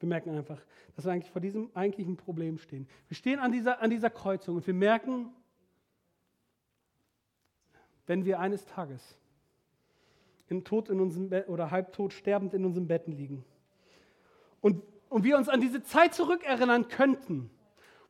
wir 0.00 0.08
merken 0.08 0.30
einfach, 0.30 0.60
dass 0.94 1.04
wir 1.04 1.12
eigentlich 1.12 1.30
vor 1.30 1.40
diesem 1.40 1.70
eigentlichen 1.74 2.16
Problem 2.16 2.58
stehen. 2.58 2.88
Wir 3.08 3.16
stehen 3.16 3.38
an 3.38 3.52
dieser, 3.52 3.80
an 3.80 3.90
dieser 3.90 4.10
Kreuzung 4.10 4.56
und 4.56 4.66
wir 4.66 4.74
merken, 4.74 5.32
wenn 8.08 8.24
wir 8.24 8.40
eines 8.40 8.64
Tages 8.64 9.16
in 10.48 10.64
Tod 10.64 10.88
in 10.88 10.98
unserem 10.98 11.28
Bett 11.28 11.48
oder 11.48 11.70
halbtot 11.70 12.12
sterbend 12.12 12.54
in 12.54 12.64
unseren 12.64 12.88
Betten 12.88 13.12
liegen 13.12 13.44
und, 14.60 14.82
und 15.10 15.24
wir 15.24 15.36
uns 15.36 15.48
an 15.48 15.60
diese 15.60 15.82
Zeit 15.82 16.14
zurückerinnern 16.14 16.88
könnten, 16.88 17.50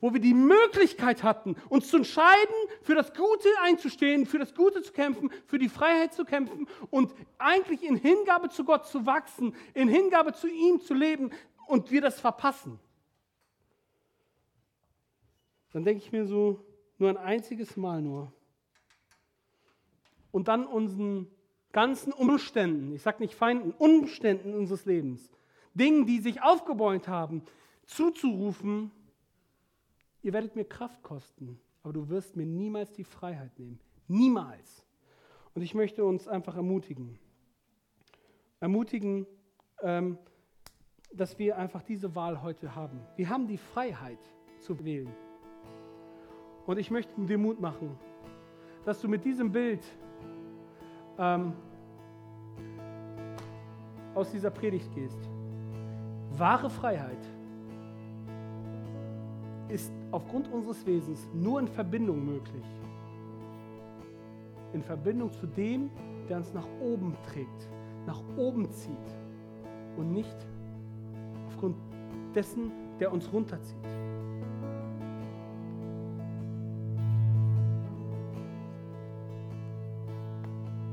wo 0.00 0.12
wir 0.12 0.20
die 0.20 0.34
Möglichkeit 0.34 1.24
hatten, 1.24 1.56
uns 1.68 1.88
zu 1.88 1.96
entscheiden, 1.96 2.54
für 2.82 2.94
das 2.94 3.12
Gute 3.12 3.48
einzustehen, 3.64 4.24
für 4.24 4.38
das 4.38 4.54
Gute 4.54 4.82
zu 4.82 4.92
kämpfen, 4.92 5.30
für 5.46 5.58
die 5.58 5.68
Freiheit 5.68 6.14
zu 6.14 6.24
kämpfen 6.24 6.68
und 6.90 7.12
eigentlich 7.38 7.82
in 7.82 7.96
Hingabe 7.96 8.48
zu 8.50 8.64
Gott 8.64 8.86
zu 8.86 9.04
wachsen, 9.04 9.56
in 9.74 9.88
Hingabe 9.88 10.32
zu 10.32 10.46
ihm 10.46 10.80
zu 10.80 10.94
leben 10.94 11.30
und 11.66 11.90
wir 11.90 12.00
das 12.00 12.20
verpassen. 12.20 12.78
Dann 15.72 15.84
denke 15.84 16.04
ich 16.04 16.12
mir 16.12 16.24
so, 16.24 16.64
nur 16.98 17.10
ein 17.10 17.16
einziges 17.16 17.76
Mal 17.76 18.00
nur. 18.00 18.32
Und 20.30 20.48
dann 20.48 20.66
unseren 20.66 21.26
ganzen 21.72 22.12
Umständen, 22.12 22.94
ich 22.94 23.02
sage 23.02 23.22
nicht 23.22 23.34
Feinden, 23.34 23.72
Umständen 23.72 24.54
unseres 24.54 24.84
Lebens, 24.84 25.30
Dingen, 25.74 26.06
die 26.06 26.18
sich 26.18 26.42
aufgebäumt 26.42 27.08
haben, 27.08 27.42
zuzurufen, 27.84 28.90
ihr 30.22 30.32
werdet 30.32 30.56
mir 30.56 30.64
Kraft 30.64 31.02
kosten, 31.02 31.60
aber 31.82 31.92
du 31.92 32.08
wirst 32.08 32.36
mir 32.36 32.46
niemals 32.46 32.92
die 32.92 33.04
Freiheit 33.04 33.58
nehmen. 33.58 33.78
Niemals. 34.08 34.84
Und 35.54 35.62
ich 35.62 35.74
möchte 35.74 36.04
uns 36.04 36.28
einfach 36.28 36.56
ermutigen. 36.56 37.18
Ermutigen, 38.60 39.26
ähm, 39.82 40.18
dass 41.12 41.38
wir 41.38 41.56
einfach 41.56 41.82
diese 41.82 42.14
Wahl 42.14 42.42
heute 42.42 42.74
haben. 42.74 43.00
Wir 43.16 43.28
haben 43.28 43.46
die 43.46 43.58
Freiheit 43.58 44.18
zu 44.60 44.84
wählen. 44.84 45.14
Und 46.66 46.78
ich 46.78 46.90
möchte 46.90 47.12
dir 47.24 47.38
Mut 47.38 47.60
machen, 47.60 47.98
dass 48.84 49.00
du 49.00 49.08
mit 49.08 49.24
diesem 49.24 49.52
Bild 49.52 49.82
ähm, 51.18 51.52
aus 54.14 54.30
dieser 54.30 54.50
Predigt 54.50 54.92
gehst. 54.94 55.28
Wahre 56.36 56.70
Freiheit 56.70 57.18
ist 59.68 59.92
aufgrund 60.10 60.50
unseres 60.52 60.84
Wesens 60.86 61.28
nur 61.34 61.60
in 61.60 61.68
Verbindung 61.68 62.24
möglich. 62.24 62.64
In 64.72 64.82
Verbindung 64.82 65.32
zu 65.32 65.46
dem, 65.46 65.90
der 66.28 66.38
uns 66.38 66.52
nach 66.52 66.66
oben 66.80 67.16
trägt, 67.26 67.68
nach 68.06 68.20
oben 68.36 68.70
zieht 68.70 68.96
und 69.96 70.12
nicht 70.12 70.36
aufgrund 71.46 71.76
dessen, 72.34 72.70
der 73.00 73.12
uns 73.12 73.32
runterzieht. 73.32 73.76